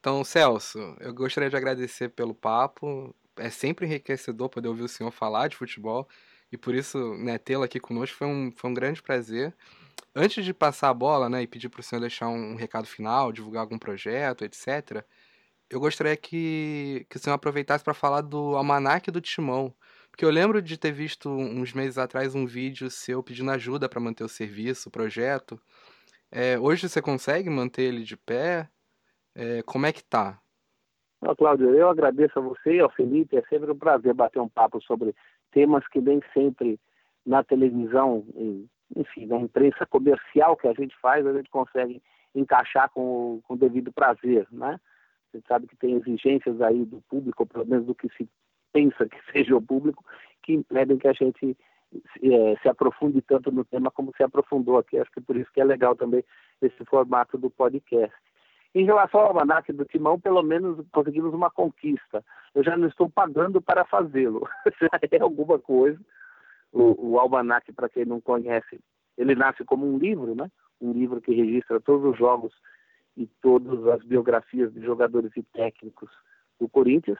Então, 0.00 0.24
Celso, 0.24 0.78
eu 0.98 1.12
gostaria 1.12 1.50
de 1.50 1.56
agradecer 1.56 2.08
pelo 2.08 2.34
papo. 2.34 3.14
É 3.36 3.50
sempre 3.50 3.86
enriquecedor 3.86 4.48
poder 4.48 4.68
ouvir 4.68 4.82
o 4.82 4.88
senhor 4.88 5.10
falar 5.10 5.48
de 5.48 5.56
futebol 5.56 6.08
e 6.52 6.56
por 6.56 6.74
isso, 6.74 7.14
né, 7.16 7.38
tê-lo 7.38 7.62
aqui 7.62 7.78
conosco 7.78 8.16
foi 8.16 8.26
um, 8.26 8.50
foi 8.56 8.70
um 8.70 8.74
grande 8.74 9.02
prazer. 9.02 9.54
Antes 10.14 10.44
de 10.44 10.52
passar 10.54 10.88
a 10.90 10.94
bola, 10.94 11.28
né, 11.28 11.42
e 11.42 11.46
pedir 11.46 11.68
para 11.68 11.80
o 11.80 11.82
senhor 11.82 12.00
deixar 12.00 12.28
um 12.28 12.56
recado 12.56 12.86
final, 12.86 13.32
divulgar 13.32 13.62
algum 13.62 13.78
projeto, 13.78 14.44
etc., 14.44 15.04
eu 15.70 15.78
gostaria 15.78 16.16
que, 16.16 17.06
que 17.08 17.16
o 17.16 17.20
senhor 17.20 17.34
aproveitasse 17.34 17.84
para 17.84 17.94
falar 17.94 18.22
do 18.22 18.56
Almanac 18.56 19.10
do 19.10 19.20
Timão. 19.20 19.74
Porque 20.10 20.24
eu 20.24 20.30
lembro 20.30 20.60
de 20.60 20.76
ter 20.76 20.92
visto 20.92 21.30
uns 21.30 21.72
meses 21.72 21.96
atrás 21.98 22.34
um 22.34 22.46
vídeo 22.46 22.90
seu 22.90 23.22
pedindo 23.22 23.50
ajuda 23.52 23.88
para 23.88 24.00
manter 24.00 24.24
o 24.24 24.28
serviço, 24.28 24.88
o 24.88 24.92
projeto. 24.92 25.60
É, 26.30 26.58
hoje 26.58 26.88
você 26.88 27.00
consegue 27.00 27.48
manter 27.50 27.82
ele 27.84 28.02
de 28.02 28.16
pé? 28.16 28.68
É, 29.34 29.62
como 29.62 29.86
é 29.86 29.92
que 29.92 30.04
tá? 30.04 30.38
Cláudio, 31.36 31.74
eu 31.74 31.88
agradeço 31.88 32.38
a 32.38 32.42
você 32.42 32.76
e 32.76 32.80
ao 32.80 32.90
Felipe. 32.90 33.36
É 33.36 33.42
sempre 33.42 33.70
um 33.70 33.78
prazer 33.78 34.14
bater 34.14 34.40
um 34.40 34.48
papo 34.48 34.80
sobre 34.80 35.14
temas 35.52 35.86
que 35.88 36.00
nem 36.00 36.20
sempre 36.32 36.80
na 37.26 37.44
televisão, 37.44 38.24
enfim, 38.96 39.26
na 39.26 39.36
imprensa 39.36 39.84
comercial 39.86 40.56
que 40.56 40.66
a 40.66 40.72
gente 40.72 40.96
faz, 41.00 41.26
a 41.26 41.32
gente 41.32 41.50
consegue 41.50 42.02
encaixar 42.34 42.88
com, 42.90 43.40
com 43.44 43.54
o 43.54 43.58
devido 43.58 43.92
prazer, 43.92 44.46
né? 44.50 44.80
Gente 45.34 45.46
sabe 45.46 45.66
que 45.66 45.76
tem 45.76 45.94
exigências 45.94 46.60
aí 46.60 46.84
do 46.84 47.00
público, 47.02 47.46
pelo 47.46 47.66
menos 47.66 47.86
do 47.86 47.94
que 47.94 48.08
se 48.16 48.28
pensa 48.72 49.08
que 49.08 49.18
seja 49.32 49.56
o 49.56 49.62
público, 49.62 50.04
que 50.42 50.54
impedem 50.54 50.98
que 50.98 51.08
a 51.08 51.12
gente 51.12 51.56
é, 52.22 52.56
se 52.62 52.68
aprofunde 52.68 53.20
tanto 53.22 53.52
no 53.52 53.64
tema 53.64 53.90
como 53.90 54.12
se 54.16 54.22
aprofundou 54.22 54.78
aqui. 54.78 54.98
Acho 54.98 55.10
que 55.12 55.20
por 55.20 55.36
isso 55.36 55.52
que 55.52 55.60
é 55.60 55.64
legal 55.64 55.94
também 55.94 56.24
esse 56.62 56.84
formato 56.84 57.36
do 57.36 57.50
podcast. 57.50 58.14
Em 58.74 58.84
relação 58.84 59.20
ao 59.20 59.28
almanac 59.28 59.72
do 59.72 59.84
Timão, 59.84 60.20
pelo 60.20 60.42
menos 60.42 60.86
conseguimos 60.92 61.34
uma 61.34 61.50
conquista. 61.50 62.24
Eu 62.54 62.62
já 62.62 62.76
não 62.76 62.86
estou 62.86 63.10
pagando 63.10 63.60
para 63.60 63.84
fazê-lo. 63.84 64.48
já 64.80 64.88
é 65.10 65.20
alguma 65.20 65.58
coisa. 65.58 65.98
O, 66.72 67.12
o 67.12 67.18
almanac, 67.18 67.72
para 67.72 67.88
quem 67.88 68.04
não 68.04 68.20
conhece, 68.20 68.80
ele 69.18 69.34
nasce 69.34 69.64
como 69.64 69.86
um 69.86 69.98
livro, 69.98 70.36
né? 70.36 70.48
Um 70.80 70.92
livro 70.92 71.20
que 71.20 71.34
registra 71.34 71.80
todos 71.80 72.12
os 72.12 72.16
jogos 72.16 72.52
e 73.16 73.26
todas 73.42 73.86
as 73.88 74.04
biografias 74.04 74.72
de 74.72 74.80
jogadores 74.80 75.32
e 75.36 75.42
técnicos 75.42 76.10
do 76.60 76.68
Corinthians, 76.68 77.18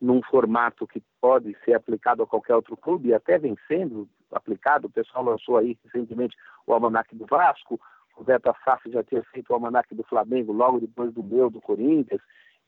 num 0.00 0.22
formato 0.22 0.86
que 0.86 1.02
pode 1.20 1.56
ser 1.64 1.74
aplicado 1.74 2.22
a 2.22 2.26
qualquer 2.26 2.54
outro 2.54 2.76
clube, 2.76 3.08
e 3.08 3.14
até 3.14 3.36
vem 3.36 3.56
sendo 3.66 4.08
aplicado. 4.30 4.86
O 4.86 4.90
pessoal 4.90 5.24
lançou 5.24 5.56
aí 5.56 5.76
recentemente 5.84 6.36
o 6.66 6.72
Almanac 6.72 7.14
do 7.16 7.26
Vasco, 7.26 7.80
o 8.16 8.24
Beto 8.24 8.50
Assaf 8.50 8.90
já 8.90 9.02
tinha 9.02 9.22
feito 9.24 9.50
o 9.50 9.54
Almanac 9.54 9.94
do 9.94 10.04
Flamengo 10.04 10.52
logo 10.52 10.80
depois 10.80 11.12
do 11.12 11.22
meu, 11.22 11.50
do 11.50 11.60
Corinthians. 11.60 12.20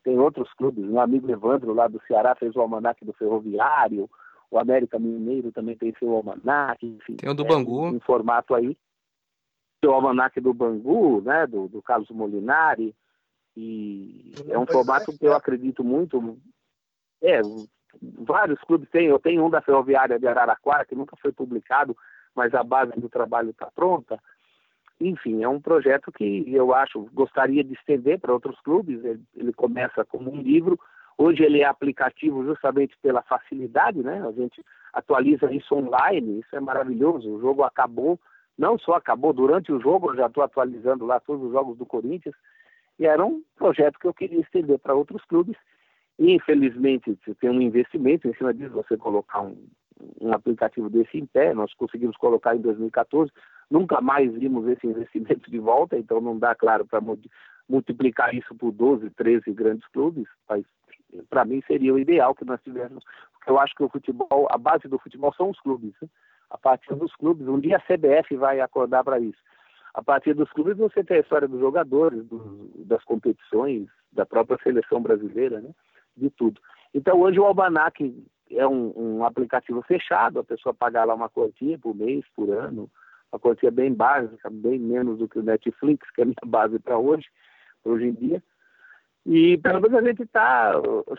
Tem 0.03 0.19
outros 0.19 0.53
clubes, 0.55 0.85
meu 0.85 1.01
amigo 1.01 1.31
Evandro 1.31 1.75
lá 1.75 1.89
do 1.89 2.01
Ceará 2.07 2.35
fez 2.35 2.55
o 2.55 2.61
Almanac 2.61 3.05
do 3.05 3.13
Ferroviário, 3.13 4.09
o 4.51 4.59
América 4.59 4.99
Mineiro 4.99 5.51
também 5.51 5.77
tem 5.77 5.93
seu 5.99 6.13
Almanac, 6.13 6.87
enfim. 6.87 7.17
Tem 7.17 7.29
o 7.31 7.35
do 7.35 7.45
é, 7.45 7.49
Bangu. 7.49 7.87
Um, 7.87 7.97
um 7.97 8.01
formato 8.01 8.55
aí. 8.55 8.77
Tem 9.81 9.91
o 9.91 9.95
Almanac 9.95 10.41
do 10.41 10.55
Bangu, 10.55 11.21
né, 11.23 11.47
do, 11.47 11.69
do 11.69 11.83
Carlos 11.83 12.09
Molinari, 12.11 12.95
e 13.57 14.33
é 14.49 14.59
um 14.59 14.67
formato 14.67 15.17
que 15.17 15.27
eu 15.27 15.35
acredito 15.35 15.83
muito. 15.83 16.39
É, 17.23 17.41
vários 18.01 18.61
clubes 18.61 18.89
têm, 18.91 19.07
eu 19.07 19.19
tenho 19.19 19.45
um 19.45 19.51
da 19.51 19.63
Ferroviária 19.63 20.19
de 20.19 20.27
Araraquara, 20.27 20.85
que 20.85 20.95
nunca 20.95 21.17
foi 21.17 21.33
publicado, 21.33 21.97
mas 22.35 22.55
a 22.55 22.63
base 22.63 22.93
do 23.01 23.09
trabalho 23.09 23.51
está 23.51 23.71
pronta. 23.75 24.21
Enfim, 25.01 25.43
é 25.43 25.49
um 25.49 25.61
projeto 25.61 26.11
que 26.11 26.45
eu 26.53 26.75
acho, 26.75 27.09
gostaria 27.13 27.63
de 27.63 27.75
estender 27.75 28.19
para 28.19 28.33
outros 28.33 28.59
clubes. 28.61 29.05
Ele, 29.05 29.23
ele, 29.35 29.53
começa 29.53 30.05
como 30.05 30.33
um 30.33 30.41
livro, 30.41 30.79
hoje 31.19 31.43
ele 31.43 31.61
é 31.61 31.67
aplicativo 31.67 32.45
justamente 32.45 32.97
pela 33.03 33.23
facilidade, 33.23 34.03
né? 34.03 34.27
A 34.27 34.33
gente 34.33 34.65
atualiza 34.93 35.53
isso 35.53 35.75
online, 35.75 36.41
isso 36.41 36.57
é 36.57 36.61
maravilhoso. 36.61 37.31
O 37.31 37.41
jogo 37.41 37.63
acabou, 37.63 38.19
não 38.57 38.79
só 38.79 38.95
acabou, 38.95 39.35
durante 39.35 39.71
o 39.71 39.81
jogo 39.81 40.11
eu 40.11 40.17
já 40.17 40.27
estou 40.27 40.43
atualizando 40.43 41.05
lá 41.05 41.21
todos 41.21 41.45
os 41.45 41.53
jogos 41.53 41.77
do 41.77 41.85
Corinthians. 41.85 42.35
E 42.99 43.05
era 43.07 43.23
um 43.25 43.43
projeto 43.57 43.99
que 43.99 44.07
eu 44.07 44.15
queria 44.15 44.41
estender 44.41 44.79
para 44.79 44.95
outros 44.95 45.23
clubes. 45.27 45.57
E, 46.19 46.33
infelizmente, 46.33 47.19
tem 47.39 47.51
um 47.51 47.61
investimento 47.61 48.27
em 48.27 48.35
cima 48.35 48.55
disso, 48.55 48.73
você 48.73 48.97
colocar 48.97 49.43
um, 49.43 49.69
um 50.19 50.33
aplicativo 50.33 50.89
desse 50.89 51.19
em 51.19 51.27
pé, 51.27 51.53
nós 51.53 51.75
conseguimos 51.75 52.17
colocar 52.17 52.57
em 52.57 52.61
2014, 52.61 53.31
Nunca 53.71 54.01
mais 54.01 54.33
vimos 54.33 54.67
esse 54.69 54.87
investimento 54.87 55.51
de 55.51 55.59
volta, 55.59 55.99
então 55.99 56.21
não 56.21 56.39
dá, 56.39 56.55
claro, 56.55 56.87
para 56.87 57.01
multiplicar 57.69 58.35
isso 58.35 58.55
por 58.55 58.73
12, 58.73 59.11
13 59.11 59.53
grandes 59.53 59.87
clubes, 59.89 60.27
mas 60.49 60.65
para 61.29 61.45
mim 61.45 61.63
seria 61.67 61.93
o 61.93 61.99
ideal 61.99 62.35
que 62.35 62.45
nós 62.45 62.61
tivéssemos, 62.63 63.05
porque 63.33 63.51
eu 63.51 63.59
acho 63.59 63.75
que 63.75 63.83
o 63.83 63.89
futebol, 63.89 64.47
a 64.51 64.59
base 64.59 64.89
do 64.89 64.99
futebol 64.99 65.33
são 65.35 65.51
os 65.51 65.61
clubes. 65.61 65.93
Né? 66.01 66.09
A 66.51 66.59
partir 66.59 66.95
dos 66.95 67.15
clubes, 67.17 67.49
um 67.49 67.59
dia 67.59 67.77
a 67.77 67.81
CBF 67.81 68.37
vai 68.37 68.61
acordar 68.61 69.03
para 69.03 69.19
isso. 69.19 69.39
A 69.95 70.03
partir 70.03 70.35
dos 70.35 70.51
clubes 70.53 70.77
você 70.77 71.03
tem 71.03 71.17
a 71.17 71.21
história 71.21 71.49
dos 71.49 71.59
jogadores, 71.59 72.25
dos, 72.27 72.87
das 72.87 73.03
competições, 73.05 73.89
da 74.13 74.27
própria 74.27 74.59
seleção 74.63 75.01
brasileira, 75.01 75.61
né? 75.61 75.71
de 76.17 76.31
tudo. 76.31 76.61
Então 76.95 77.21
hoje 77.21 77.41
o 77.41 77.45
Almanac 77.45 78.15
é 78.51 78.67
um, 78.67 78.93
um 78.97 79.25
aplicativo 79.25 79.83
fechado, 79.83 80.39
a 80.39 80.45
pessoa 80.45 80.75
paga 80.75 81.05
lá 81.05 81.15
uma 81.15 81.29
quantia 81.29 81.79
por 81.79 81.95
mês, 81.95 82.25
por 82.35 82.51
ano, 82.51 82.89
uma 83.37 83.39
quantia 83.39 83.71
bem 83.71 83.93
básica, 83.93 84.49
bem 84.51 84.79
menos 84.79 85.19
do 85.19 85.29
que 85.29 85.39
o 85.39 85.43
Netflix, 85.43 86.11
que 86.11 86.23
é 86.23 86.25
a 86.25 86.27
minha 86.27 86.37
base 86.47 86.79
para 86.79 86.99
hoje, 86.99 87.27
hoje 87.85 88.07
em 88.07 88.13
dia. 88.13 88.43
E 89.25 89.59
pelo 89.59 89.81
menos 89.81 89.99
a 89.99 90.03
gente 90.03 90.23
está 90.23 90.73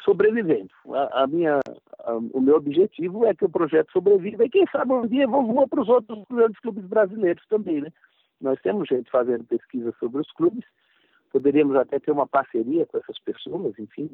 sobrevivendo. 0.03 0.69
A, 0.93 1.23
a 1.23 1.27
minha, 1.27 1.59
a, 1.99 2.13
o 2.13 2.41
meu 2.41 2.55
objetivo 2.55 3.25
é 3.25 3.33
que 3.33 3.45
o 3.45 3.49
projeto 3.49 3.91
sobreviva 3.91 4.45
e 4.45 4.49
quem 4.49 4.65
sabe 4.71 4.93
um 4.93 5.05
dia 5.05 5.23
evolua 5.23 5.67
para 5.67 5.81
os 5.81 5.89
outros 5.89 6.23
grandes 6.29 6.59
clubes 6.59 6.85
brasileiros 6.85 7.45
também, 7.47 7.81
né? 7.81 7.89
Nós 8.39 8.59
temos 8.61 8.87
gente 8.87 9.09
fazendo 9.09 9.43
pesquisa 9.43 9.93
sobre 9.99 10.21
os 10.21 10.31
clubes, 10.31 10.63
poderíamos 11.31 11.75
até 11.75 11.99
ter 11.99 12.11
uma 12.11 12.27
parceria 12.27 12.85
com 12.85 12.97
essas 12.97 13.19
pessoas, 13.19 13.77
enfim. 13.77 14.09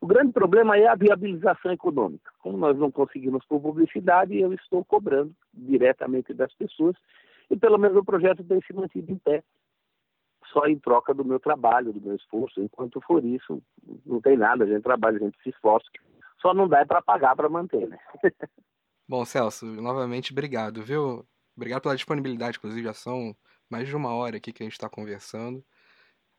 O 0.00 0.06
grande 0.06 0.32
problema 0.32 0.76
é 0.76 0.86
a 0.86 0.94
viabilização 0.94 1.72
econômica. 1.72 2.30
Como 2.40 2.58
nós 2.58 2.76
não 2.76 2.90
conseguimos 2.90 3.44
por 3.46 3.60
publicidade, 3.60 4.38
eu 4.38 4.52
estou 4.52 4.84
cobrando 4.84 5.32
diretamente 5.54 6.34
das 6.34 6.52
pessoas 6.54 6.96
e 7.50 7.56
pelo 7.56 7.78
menos 7.78 7.96
o 7.96 8.04
projeto 8.04 8.44
tem 8.44 8.60
se 8.62 8.72
mantido 8.72 9.12
em 9.12 9.18
pé, 9.18 9.42
só 10.52 10.66
em 10.66 10.78
troca 10.78 11.12
do 11.12 11.24
meu 11.24 11.38
trabalho, 11.38 11.92
do 11.92 12.00
meu 12.00 12.16
esforço. 12.16 12.60
Enquanto 12.60 13.00
for 13.00 13.24
isso, 13.24 13.62
não 14.04 14.20
tem 14.20 14.36
nada, 14.36 14.64
a 14.64 14.66
gente 14.66 14.82
trabalha, 14.82 15.16
a 15.16 15.20
gente 15.20 15.38
se 15.42 15.50
esforça, 15.50 15.86
só 16.40 16.54
não 16.54 16.68
dá 16.68 16.84
para 16.86 17.02
pagar 17.02 17.34
para 17.36 17.48
manter, 17.48 17.88
né? 17.88 17.98
Bom, 19.08 19.24
Celso, 19.24 19.64
novamente 19.66 20.32
obrigado, 20.32 20.82
viu? 20.82 21.26
Obrigado 21.56 21.82
pela 21.82 21.96
disponibilidade, 21.96 22.58
inclusive 22.58 22.84
já 22.84 22.92
são 22.92 23.34
mais 23.68 23.88
de 23.88 23.96
uma 23.96 24.14
hora 24.14 24.36
aqui 24.36 24.52
que 24.52 24.62
a 24.62 24.66
gente 24.66 24.74
está 24.74 24.88
conversando. 24.88 25.64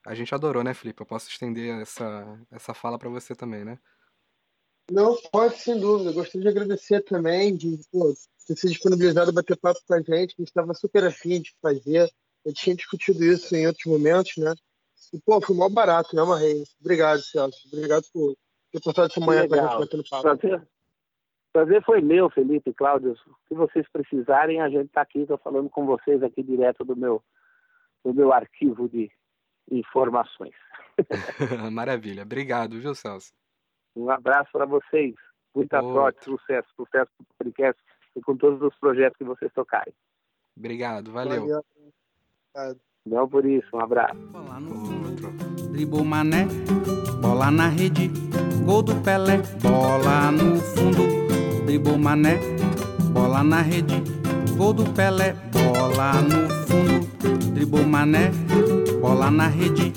A 0.05 0.15
gente 0.15 0.33
adorou, 0.33 0.63
né, 0.63 0.73
Felipe? 0.73 1.01
Eu 1.01 1.05
posso 1.05 1.29
estender 1.29 1.81
essa, 1.81 2.39
essa 2.51 2.73
fala 2.73 2.97
para 2.97 3.09
você 3.09 3.35
também, 3.35 3.65
né? 3.65 3.77
Não, 4.89 5.15
pode, 5.31 5.57
sem 5.57 5.79
dúvida. 5.79 6.13
Gostaria 6.13 6.41
de 6.41 6.47
agradecer 6.47 7.01
também 7.03 7.55
de 7.55 7.79
pô, 7.91 8.13
ter 8.49 8.57
se 8.57 8.67
disponibilizado 8.67 9.29
a 9.29 9.33
bater 9.33 9.57
papo 9.57 9.79
com 9.87 9.93
a 9.93 10.01
gente, 10.01 10.09
a 10.11 10.41
gente 10.41 10.47
estava 10.47 10.73
super 10.73 11.03
afim 11.05 11.41
de 11.41 11.53
fazer. 11.61 12.09
A 12.45 12.49
gente 12.49 12.61
tinha 12.61 12.75
discutido 12.75 13.23
isso 13.23 13.55
em 13.55 13.67
outros 13.67 13.85
momentos, 13.85 14.37
né? 14.37 14.53
E, 15.13 15.19
pô, 15.19 15.39
foi 15.41 15.55
mal 15.55 15.69
barato, 15.69 16.15
né, 16.15 16.23
Marrei? 16.23 16.63
Obrigado, 16.79 17.21
Celso. 17.21 17.67
Obrigado 17.71 18.03
por 18.11 18.35
ter 18.71 18.81
passado 18.81 19.11
essa 19.11 19.19
manhã 19.19 19.47
com 19.47 19.55
a 19.55 19.61
gente 19.61 19.79
batendo 19.79 20.03
papo. 20.09 20.23
Prazer. 20.23 20.67
Prazer 21.51 21.83
foi 21.83 22.01
meu, 22.01 22.29
Felipe, 22.29 22.73
Cláudio. 22.73 23.15
Se 23.47 23.55
vocês 23.55 23.87
precisarem, 23.91 24.61
a 24.61 24.69
gente 24.69 24.87
está 24.87 25.01
aqui, 25.01 25.19
estou 25.19 25.37
falando 25.37 25.69
com 25.69 25.85
vocês 25.85 26.21
aqui 26.21 26.43
direto 26.43 26.85
do 26.85 26.95
meu, 26.95 27.23
do 28.03 28.13
meu 28.13 28.31
arquivo 28.31 28.87
de 28.87 29.11
informações. 29.71 30.53
Maravilha. 31.71 32.23
Obrigado, 32.23 32.79
viu, 32.79 32.93
Celso? 32.93 33.31
Um 33.95 34.09
abraço 34.09 34.51
para 34.51 34.65
vocês. 34.65 35.15
Muita 35.55 35.81
Outro. 35.81 35.93
sorte, 35.93 36.23
sucesso, 36.25 36.67
sucesso 36.75 37.11
com 37.17 37.23
o 37.23 37.27
podcast 37.37 37.81
e 38.15 38.21
com 38.21 38.35
todos 38.35 38.61
os 38.61 38.75
projetos 38.79 39.17
que 39.17 39.23
vocês 39.23 39.51
tocarem. 39.53 39.93
Obrigado, 40.57 41.11
valeu. 41.11 41.41
Valeu. 41.41 41.63
Obrigado. 42.55 42.79
Não 43.05 43.27
por 43.27 43.45
isso, 43.45 43.67
um 43.73 43.79
abraço. 43.79 44.15
Bola 44.15 44.59
no 44.59 44.75
fundo, 44.85 45.09
Outro. 45.09 45.31
dribou 45.71 46.03
mané, 46.03 46.47
bola 47.21 47.49
na 47.49 47.67
rede, 47.67 48.11
gol 48.65 48.83
do 48.83 48.95
Pelé, 48.97 49.41
bola 49.61 50.31
no 50.31 50.57
fundo, 50.57 51.65
dribou 51.65 51.97
mané, 51.97 52.39
bola 53.13 53.43
na 53.43 53.61
rede, 53.61 54.03
gol 54.57 54.73
do 54.73 54.83
Pelé, 54.93 55.33
bola 55.51 56.21
no 56.21 56.49
fundo, 56.67 57.53
dribou 57.53 57.83
mané, 57.85 58.31
bola 59.01 59.31
na 59.31 59.47
rede, 59.47 59.93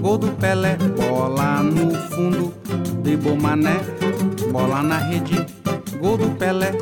gol 0.00 0.16
do 0.16 0.32
Pelé, 0.32 0.76
bola 0.96 1.62
no 1.62 1.92
fundo, 2.10 2.54
dribou 3.02 3.36
mané, 3.36 3.74
bola 4.52 4.82
na 4.82 4.98
rede, 4.98 5.36
gol 6.00 6.16
do 6.16 6.30
Pelé, 6.38 6.72